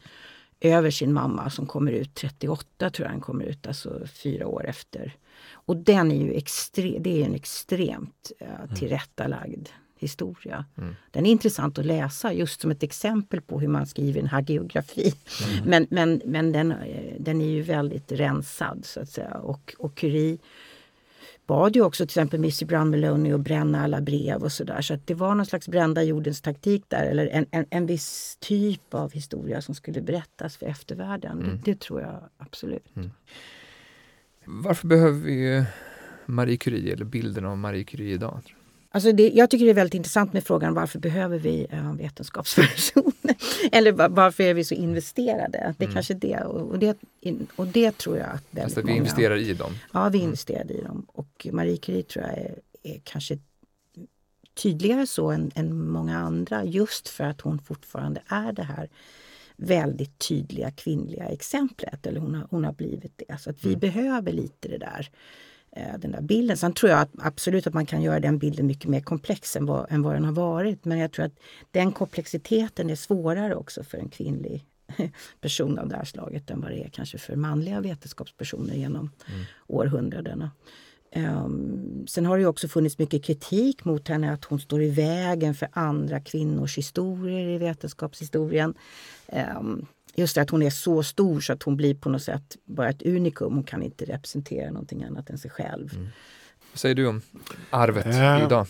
över 0.63 0.91
sin 0.91 1.13
mamma 1.13 1.49
som 1.49 1.65
kommer 1.65 1.91
ut 1.91 2.15
38 2.15 2.89
tror 2.89 3.05
jag 3.05 3.13
den 3.13 3.21
kommer 3.21 3.45
ut, 3.45 3.67
alltså 3.67 4.07
fyra 4.23 4.47
år 4.47 4.65
efter. 4.65 5.15
Och 5.51 5.77
den 5.77 6.11
är 6.11 6.15
ju 6.15 6.33
extre, 6.33 6.97
det 6.99 7.21
är 7.21 7.25
en 7.25 7.35
extremt 7.35 8.31
uh, 8.41 8.75
tillrättalagd 8.75 9.67
historia. 10.03 10.65
Mm. 10.77 10.95
Den 11.11 11.25
är 11.25 11.31
intressant 11.31 11.79
att 11.79 11.85
läsa 11.85 12.33
just 12.33 12.61
som 12.61 12.71
ett 12.71 12.83
exempel 12.83 13.41
på 13.41 13.59
hur 13.59 13.67
man 13.67 13.87
skriver 13.87 14.19
en 14.21 14.27
hagiografi. 14.27 15.13
Mm. 15.53 15.69
Men, 15.69 15.87
men, 15.89 16.21
men 16.25 16.51
den, 16.51 16.71
eh, 16.71 17.13
den 17.19 17.41
är 17.41 17.49
ju 17.49 17.61
väldigt 17.61 18.11
rensad 18.11 18.85
så 18.85 18.99
att 18.99 19.09
säga. 19.09 19.33
Och, 19.33 19.75
och 19.77 19.95
Curie 19.95 20.37
bad 21.47 21.75
ju 21.75 21.81
också 21.81 22.03
till 22.05 22.11
exempel 22.11 22.39
Missy 22.39 22.65
Brown 22.65 22.89
Maloney 22.89 23.33
att 23.33 23.41
bränna 23.41 23.83
alla 23.83 24.01
brev 24.01 24.43
och 24.43 24.51
sådär. 24.51 24.81
Så 24.81 24.93
att 24.93 25.07
det 25.07 25.13
var 25.13 25.35
någon 25.35 25.45
slags 25.45 25.67
brända 25.67 26.03
jordens 26.03 26.41
taktik 26.41 26.83
där. 26.87 27.05
Eller 27.05 27.27
en, 27.27 27.45
en, 27.51 27.65
en 27.69 27.85
viss 27.85 28.37
typ 28.39 28.93
av 28.93 29.11
historia 29.11 29.61
som 29.61 29.75
skulle 29.75 30.01
berättas 30.01 30.57
för 30.57 30.65
eftervärlden. 30.65 31.39
Mm. 31.39 31.49
Det, 31.49 31.71
det, 31.71 31.79
tror 31.79 32.01
jag 32.01 32.23
absolut. 32.37 32.95
Mm. 32.95 33.11
Varför 34.45 34.87
behöver 34.87 35.19
vi 35.19 35.65
Marie 36.25 36.57
Curie 36.57 36.93
eller 36.93 37.05
bilden 37.05 37.45
av 37.45 37.57
Marie 37.57 37.83
Curie 37.83 38.13
idag? 38.13 38.55
Alltså 38.95 39.11
det, 39.11 39.29
jag 39.29 39.49
tycker 39.49 39.65
det 39.65 39.71
är 39.71 39.75
väldigt 39.75 39.93
intressant 39.93 40.33
med 40.33 40.43
frågan 40.43 40.73
varför 40.73 40.99
behöver 40.99 41.37
vi 41.37 41.67
äh, 41.69 41.93
vetenskapspersoner? 41.93 43.35
Eller 43.71 43.91
varför 44.09 44.43
är 44.43 44.53
vi 44.53 44.63
så 44.63 44.75
investerade? 44.75 45.75
Det 45.77 45.83
är 45.83 45.87
mm. 45.87 45.93
kanske 45.93 46.13
det. 46.13 46.37
Och 46.37 46.79
det, 46.79 46.97
och 47.55 47.67
det 47.67 47.97
tror 47.97 48.17
jag 48.17 48.29
att 48.29 48.43
väldigt 48.51 48.77
alltså, 48.77 48.81
Vi 48.81 48.97
investerar 48.97 49.37
i 49.37 49.53
dem? 49.53 49.71
Ja, 49.93 50.09
vi 50.09 50.17
mm. 50.17 50.25
investerade 50.25 50.73
i 50.73 50.81
dem. 50.81 51.05
Och 51.07 51.47
Marie 51.51 51.77
Curie 51.77 52.03
tror 52.03 52.25
jag 52.25 52.37
är, 52.37 52.59
är 52.83 53.01
kanske 53.03 53.37
tydligare 54.63 55.07
så 55.07 55.31
än, 55.31 55.51
än 55.55 55.87
många 55.87 56.17
andra 56.17 56.65
just 56.65 57.09
för 57.09 57.23
att 57.23 57.41
hon 57.41 57.59
fortfarande 57.59 58.21
är 58.27 58.51
det 58.51 58.63
här 58.63 58.89
väldigt 59.55 60.19
tydliga 60.19 60.71
kvinnliga 60.71 61.25
exemplet. 61.25 62.07
Eller 62.07 62.19
hon 62.19 62.35
har, 62.35 62.47
hon 62.49 62.63
har 62.63 62.73
blivit 62.73 63.21
det. 63.27 63.37
Så 63.41 63.49
att 63.49 63.65
vi 63.65 63.69
mm. 63.69 63.79
behöver 63.79 64.31
lite 64.31 64.67
det 64.67 64.77
där 64.77 65.09
den 65.75 66.11
där 66.11 66.21
bilden. 66.21 66.57
Sen 66.57 66.73
tror 66.73 66.89
jag 66.89 66.99
att, 66.99 67.09
absolut 67.17 67.67
att 67.67 67.73
man 67.73 67.85
kan 67.85 68.01
göra 68.01 68.19
den 68.19 68.37
bilden 68.37 68.67
mycket 68.67 68.89
mer 68.89 69.01
komplex 69.01 69.55
än 69.55 69.65
vad, 69.65 69.91
än 69.91 70.01
vad 70.01 70.13
den 70.13 70.25
har 70.25 70.31
varit. 70.31 70.85
Men 70.85 70.99
jag 70.99 71.11
tror 71.11 71.25
att 71.25 71.39
den 71.71 71.91
komplexiteten 71.91 72.89
är 72.89 72.95
svårare 72.95 73.55
också 73.55 73.83
för 73.83 73.97
en 73.97 74.09
kvinnlig 74.09 74.65
person 75.41 75.79
av 75.79 75.87
det 75.87 75.95
här 75.95 76.05
slaget 76.05 76.49
än 76.49 76.61
vad 76.61 76.71
det 76.71 76.83
är 76.83 76.89
kanske 76.89 77.17
för 77.17 77.35
manliga 77.35 77.81
vetenskapspersoner 77.81 78.73
genom 78.73 79.11
mm. 79.27 79.43
århundradena. 79.67 80.51
Um, 81.15 82.05
sen 82.07 82.25
har 82.25 82.37
det 82.37 82.45
också 82.45 82.67
funnits 82.67 82.97
mycket 82.97 83.23
kritik 83.23 83.85
mot 83.85 84.07
henne 84.07 84.33
att 84.33 84.45
hon 84.45 84.59
står 84.59 84.83
i 84.83 84.89
vägen 84.89 85.55
för 85.55 85.67
andra 85.73 86.19
kvinnors 86.19 86.77
historier 86.77 87.47
i 87.47 87.57
vetenskapshistorien. 87.57 88.73
Um, 89.57 89.85
just 90.15 90.35
det 90.35 90.41
att 90.41 90.49
hon 90.49 90.61
är 90.61 90.69
så 90.69 91.03
stor 91.03 91.39
så 91.39 91.53
att 91.53 91.63
hon 91.63 91.77
blir 91.77 91.95
på 91.95 92.09
något 92.09 92.23
sätt 92.23 92.57
bara 92.65 92.89
ett 92.89 93.01
unikum. 93.01 93.53
Hon 93.53 93.63
kan 93.63 93.83
inte 93.83 94.05
representera 94.05 94.71
någonting 94.71 95.03
annat 95.03 95.29
än 95.29 95.37
sig 95.37 95.51
själv. 95.51 95.93
Mm. 95.93 96.07
Vad 96.71 96.79
säger 96.79 96.95
du 96.95 97.07
om 97.07 97.21
arvet 97.69 98.05
äh, 98.05 98.45
idag? 98.45 98.67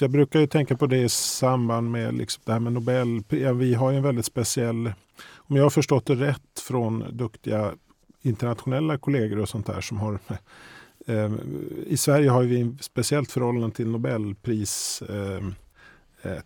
Jag 0.00 0.10
brukar 0.10 0.40
ju 0.40 0.46
tänka 0.46 0.76
på 0.76 0.86
det 0.86 0.98
i 0.98 1.08
samband 1.08 1.90
med 1.90 2.14
liksom 2.14 2.42
det 2.46 2.52
här 2.52 2.60
med 2.60 2.72
Nobel. 2.72 3.22
Ja, 3.28 3.52
vi 3.52 3.74
har 3.74 3.90
ju 3.90 3.96
en 3.96 4.02
väldigt 4.02 4.26
speciell, 4.26 4.92
om 5.36 5.56
jag 5.56 5.62
har 5.62 5.70
förstått 5.70 6.06
det 6.06 6.14
rätt 6.14 6.60
från 6.60 7.04
duktiga 7.16 7.74
internationella 8.22 8.98
kollegor 8.98 9.38
och 9.38 9.48
sånt 9.48 9.66
där 9.66 9.80
som 9.80 9.98
har 9.98 10.18
eh, 11.06 11.32
i 11.86 11.96
Sverige 11.96 12.30
har 12.30 12.42
vi 12.42 12.60
ett 12.60 12.84
speciellt 12.84 13.32
förhållande 13.32 13.76
till 13.76 13.88
Nobelpris 13.88 15.02
eh, 15.02 15.48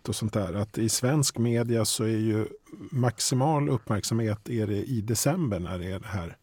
och 0.09 0.17
sånt 0.17 0.33
där. 0.33 0.55
Att 0.55 0.79
I 0.79 0.89
svensk 0.89 1.39
media 1.39 1.85
så 1.85 2.05
är 2.05 2.09
ju 2.19 2.47
maximal 2.91 3.69
uppmärksamhet 3.69 4.49
är 4.49 4.67
det 4.67 4.85
i 4.85 5.01
december 5.01 5.61
när 5.61 5.79
det 5.79 5.93
är 5.93 6.01
det 6.01 6.09
här 6.09 6.37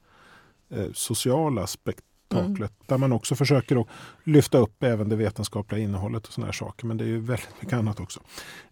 eh, 0.70 0.92
sociala 0.94 1.68
spektaklet. 1.68 2.60
Mm. 2.60 2.86
Där 2.86 2.98
man 2.98 3.12
också 3.12 3.36
försöker 3.36 3.82
att 3.82 3.88
lyfta 4.24 4.58
upp 4.58 4.84
även 4.84 5.10
det 5.10 5.16
vetenskapliga 5.16 5.82
innehållet 5.82 6.28
och 6.28 6.34
såna 6.34 6.46
här 6.48 6.54
saker. 6.54 6.86
Men 6.86 6.98
det 6.98 7.04
är 7.04 7.08
ju 7.08 7.20
väldigt 7.20 7.62
mycket 7.62 7.78
annat 7.78 8.00
också. 8.00 8.20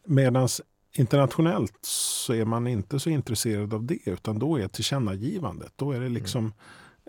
Medan 0.06 0.48
internationellt 0.98 1.80
så 1.82 2.34
är 2.34 2.46
man 2.46 2.68
inte 2.68 3.00
så 3.00 3.10
intresserad 3.10 3.74
av 3.74 3.84
det 3.84 3.98
utan 4.06 4.40
då 4.40 4.60
är 4.60 4.68
tillkännagivandet. 4.68 5.74
Då 5.76 5.92
är 5.92 6.00
det 6.00 6.10
liksom 6.10 6.54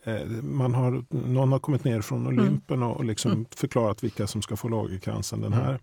mm. 0.05 0.57
man 0.57 0.75
har, 0.75 1.05
någon 1.11 1.53
har 1.53 1.59
kommit 1.59 1.85
ner 1.85 2.01
från 2.01 2.27
mm. 2.27 2.39
Olympen 2.39 2.83
och 2.83 3.05
liksom 3.05 3.31
mm. 3.31 3.47
förklarat 3.57 4.05
vilka 4.05 4.27
som 4.27 4.43
ska 4.43 4.57
få 4.57 4.69
lagerkransen 4.69 5.41
den 5.41 5.53
mm. 5.53 5.65
här 5.65 5.81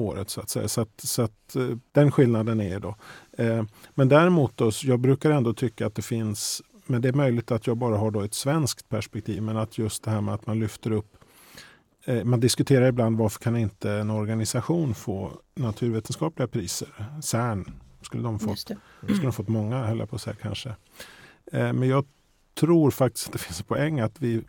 året. 0.00 0.30
Så 0.30 0.40
att 0.40 0.50
säga. 0.50 0.68
Så, 0.68 0.80
att, 0.80 1.00
så 1.02 1.22
att, 1.22 1.56
eh, 1.56 1.76
den 1.92 2.12
skillnaden 2.12 2.60
är 2.60 2.80
då. 2.80 2.96
Eh, 3.38 3.64
men 3.94 4.08
däremot, 4.08 4.56
då, 4.56 4.70
jag 4.82 5.00
brukar 5.00 5.30
ändå 5.30 5.54
tycka 5.54 5.86
att 5.86 5.94
det 5.94 6.02
finns, 6.02 6.62
men 6.86 7.02
det 7.02 7.08
är 7.08 7.12
möjligt 7.12 7.50
att 7.50 7.66
jag 7.66 7.76
bara 7.76 7.96
har 7.96 8.10
då 8.10 8.20
ett 8.20 8.34
svenskt 8.34 8.88
perspektiv, 8.88 9.42
men 9.42 9.56
att 9.56 9.78
just 9.78 10.04
det 10.04 10.10
här 10.10 10.20
med 10.20 10.34
att 10.34 10.46
man 10.46 10.60
lyfter 10.60 10.92
upp 10.92 11.16
eh, 12.04 12.24
man 12.24 12.40
diskuterar 12.40 12.86
ibland 12.86 13.18
varför 13.18 13.40
kan 13.40 13.56
inte 13.56 13.90
en 13.90 14.10
organisation 14.10 14.94
få 14.94 15.32
naturvetenskapliga 15.54 16.48
priser? 16.48 16.88
CERN, 17.22 17.72
skulle 18.02 18.22
de 18.22 18.38
fått, 18.38 18.58
skulle 18.58 19.22
de 19.22 19.32
fått 19.32 19.48
många, 19.48 19.86
höll 19.86 19.98
jag 19.98 20.10
på 20.10 20.16
att 20.16 20.22
säga 20.22 20.36
kanske. 20.42 20.74
Men 21.52 21.88
jag 21.88 22.04
tror 22.54 22.90
faktiskt 22.90 23.26
att 23.26 23.32
det 23.32 23.38
finns 23.38 23.60
en 23.60 23.66
poäng 23.66 24.00
att 24.00 24.22
vi 24.22 24.42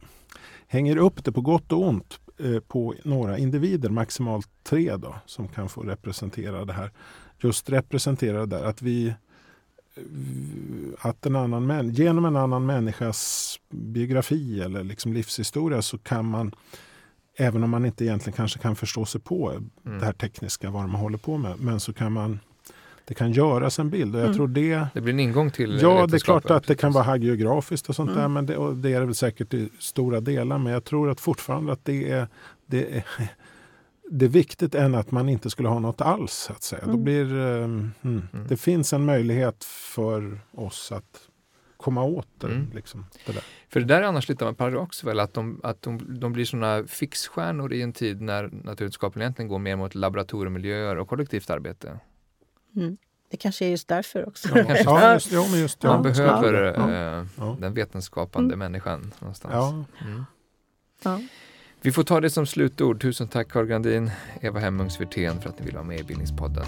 hänger 0.67 0.97
upp 0.97 1.23
det 1.23 1.31
på 1.31 1.41
gott 1.41 1.71
och 1.71 1.87
ont 1.87 2.19
på 2.67 2.95
några 3.03 3.37
individer, 3.37 3.89
maximalt 3.89 4.49
tre 4.63 4.97
då, 4.97 5.15
som 5.25 5.47
kan 5.47 5.69
få 5.69 5.81
representera 5.81 6.65
det 6.65 6.73
här. 6.73 6.91
Just 7.39 7.69
representera 7.69 8.39
det 8.39 8.45
där 8.45 8.63
att 8.63 8.81
vi 8.81 9.07
eh, 9.07 9.13
att 10.99 11.25
en 11.25 11.35
annan 11.35 11.93
genom 11.93 12.25
en 12.25 12.35
annan 12.35 12.65
människas 12.65 13.59
biografi 13.69 14.61
eller 14.61 14.83
liksom 14.83 15.13
livshistoria 15.13 15.81
så 15.81 15.97
kan 15.97 16.25
man 16.25 16.55
Även 17.35 17.63
om 17.63 17.69
man 17.69 17.85
inte 17.85 18.05
egentligen 18.05 18.37
kanske 18.37 18.59
kan 18.59 18.75
förstå 18.75 19.05
sig 19.05 19.21
på 19.21 19.51
mm. 19.51 19.99
det 19.99 20.05
här 20.05 20.13
tekniska, 20.13 20.69
vad 20.69 20.89
man 20.89 21.01
håller 21.01 21.17
på 21.17 21.37
med. 21.37 21.59
Men 21.59 21.79
så 21.79 21.93
kan 21.93 22.11
man 22.11 22.39
det 23.05 23.13
kan 23.13 23.31
göras 23.31 23.79
en 23.79 23.89
bild. 23.89 24.15
Och 24.15 24.21
jag 24.21 24.25
mm. 24.25 24.37
tror 24.37 24.47
det, 24.47 24.87
det 24.93 25.01
blir 25.01 25.13
en 25.13 25.19
ingång 25.19 25.51
till 25.51 25.79
Ja, 25.81 26.07
det 26.07 26.17
är 26.17 26.19
klart 26.19 26.51
att 26.51 26.67
det 26.67 26.75
kan 26.75 26.91
vara 26.91 27.03
hagiografiskt 27.03 27.89
och 27.89 27.95
sånt 27.95 28.09
mm. 28.09 28.21
där. 28.21 28.27
Men 28.27 28.45
det, 28.45 28.57
och 28.57 28.75
det 28.75 28.93
är 28.93 28.99
det 28.99 29.05
väl 29.05 29.15
säkert 29.15 29.53
i 29.53 29.69
stora 29.79 30.19
delar. 30.19 30.57
Men 30.57 30.73
jag 30.73 30.83
tror 30.83 31.09
att 31.09 31.19
fortfarande 31.19 31.73
att 31.73 31.85
det 31.85 32.11
är, 32.11 32.27
det 32.65 32.97
är, 32.97 33.03
det 34.09 34.25
är 34.25 34.29
viktigt 34.29 34.75
än 34.75 34.95
att 34.95 35.11
man 35.11 35.29
inte 35.29 35.49
skulle 35.49 35.69
ha 35.69 35.79
något 35.79 36.01
alls. 36.01 36.33
Så 36.33 36.53
att 36.53 36.63
säga. 36.63 36.81
Mm. 36.81 36.95
Då 36.95 37.03
blir, 37.03 37.33
um, 37.33 37.91
mm. 38.01 38.27
Det 38.49 38.57
finns 38.57 38.93
en 38.93 39.05
möjlighet 39.05 39.63
för 39.63 40.39
oss 40.51 40.91
att 40.91 41.27
komma 41.77 42.03
åt 42.03 42.27
det. 42.37 42.47
Mm. 42.47 42.71
Liksom, 42.73 43.05
det 43.25 43.33
där. 43.33 43.43
För 43.69 43.79
det 43.79 43.85
där 43.85 44.01
är 44.01 44.03
annars 44.03 44.29
lite 44.29 44.45
av 44.45 44.49
en 44.49 44.55
paradox 44.55 45.03
väl, 45.03 45.19
att 45.19 45.33
de, 45.33 45.59
att 45.63 45.81
de, 45.81 46.19
de 46.19 46.33
blir 46.33 46.45
sådana 46.45 46.83
fixstjärnor 46.87 47.73
i 47.73 47.81
en 47.81 47.93
tid 47.93 48.21
när 48.21 48.43
naturvetenskapen 48.43 49.21
egentligen 49.21 49.49
går 49.49 49.59
mer 49.59 49.75
mot 49.75 49.95
laboratoriemiljöer 49.95 50.97
och 50.97 51.07
kollektivt 51.07 51.49
arbete. 51.49 51.99
Mm. 52.75 52.97
Det 53.31 53.37
kanske 53.37 53.65
är 53.65 53.69
just 53.69 53.87
därför 53.87 54.27
också. 54.27 54.49
Ja, 54.57 54.65
ja, 54.85 55.13
just, 55.13 55.31
ja, 55.31 55.47
just, 55.55 55.83
Man 55.83 56.01
behöver 56.01 56.63
äh, 57.19 57.55
den 57.59 57.73
vetenskapande 57.73 58.53
mm. 58.53 58.59
människan 58.59 59.13
någonstans. 59.19 59.85
Mm. 61.05 61.27
Vi 61.81 61.91
får 61.91 62.03
ta 62.03 62.21
det 62.21 62.29
som 62.29 62.45
slutord. 62.45 63.01
Tusen 63.01 63.27
tack 63.27 63.49
Carl 63.49 63.65
Grandin, 63.65 64.11
Eva 64.41 64.59
Hemmungs 64.59 65.01
Wirtén 65.01 65.41
för 65.41 65.49
att 65.49 65.59
ni 65.59 65.65
vill 65.65 65.73
vara 65.73 65.83
med 65.83 65.99
i 65.99 66.03
Bildningspodden. 66.03 66.65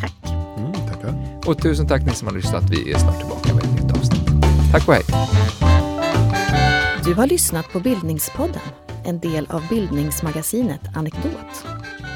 Tack. 0.00 0.12
Mm, 0.58 0.72
tackar. 0.72 1.40
Och 1.46 1.62
tusen 1.62 1.86
tack 1.86 2.02
ni 2.06 2.10
som 2.10 2.28
har 2.28 2.34
lyssnat. 2.34 2.70
Vi 2.70 2.92
är 2.92 2.98
snart 2.98 3.18
tillbaka 3.18 3.54
med 3.54 3.64
ett 3.64 3.82
nytt 3.82 3.96
avsnitt. 3.96 4.28
Tack 4.72 4.88
och 4.88 4.94
hej. 4.94 5.04
Du 7.04 7.14
har 7.14 7.26
lyssnat 7.26 7.72
på 7.72 7.80
Bildningspodden, 7.80 8.62
en 9.04 9.20
del 9.20 9.46
av 9.50 9.68
bildningsmagasinet 9.68 10.96
Anekdot. 10.96 11.66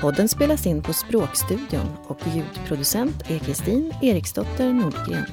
Podden 0.01 0.29
spelas 0.29 0.67
in 0.67 0.83
på 0.83 0.93
Språkstudion 0.93 1.87
och 2.07 2.19
ljudproducent 2.35 3.31
är 3.31 3.39
Kristin 3.39 3.93
Eriksdotter 4.03 4.73
Nordgren. 4.73 5.27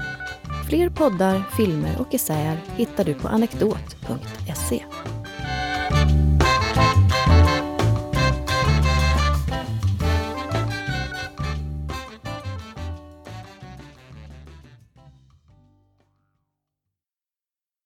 Fler 0.70 0.89
poddar, 0.89 1.43
filmer 1.57 2.01
och 2.01 2.13
essäer 2.13 2.59
hittar 2.76 3.03
du 3.03 3.13
på 3.13 3.28
anekdot.se. 3.28 4.84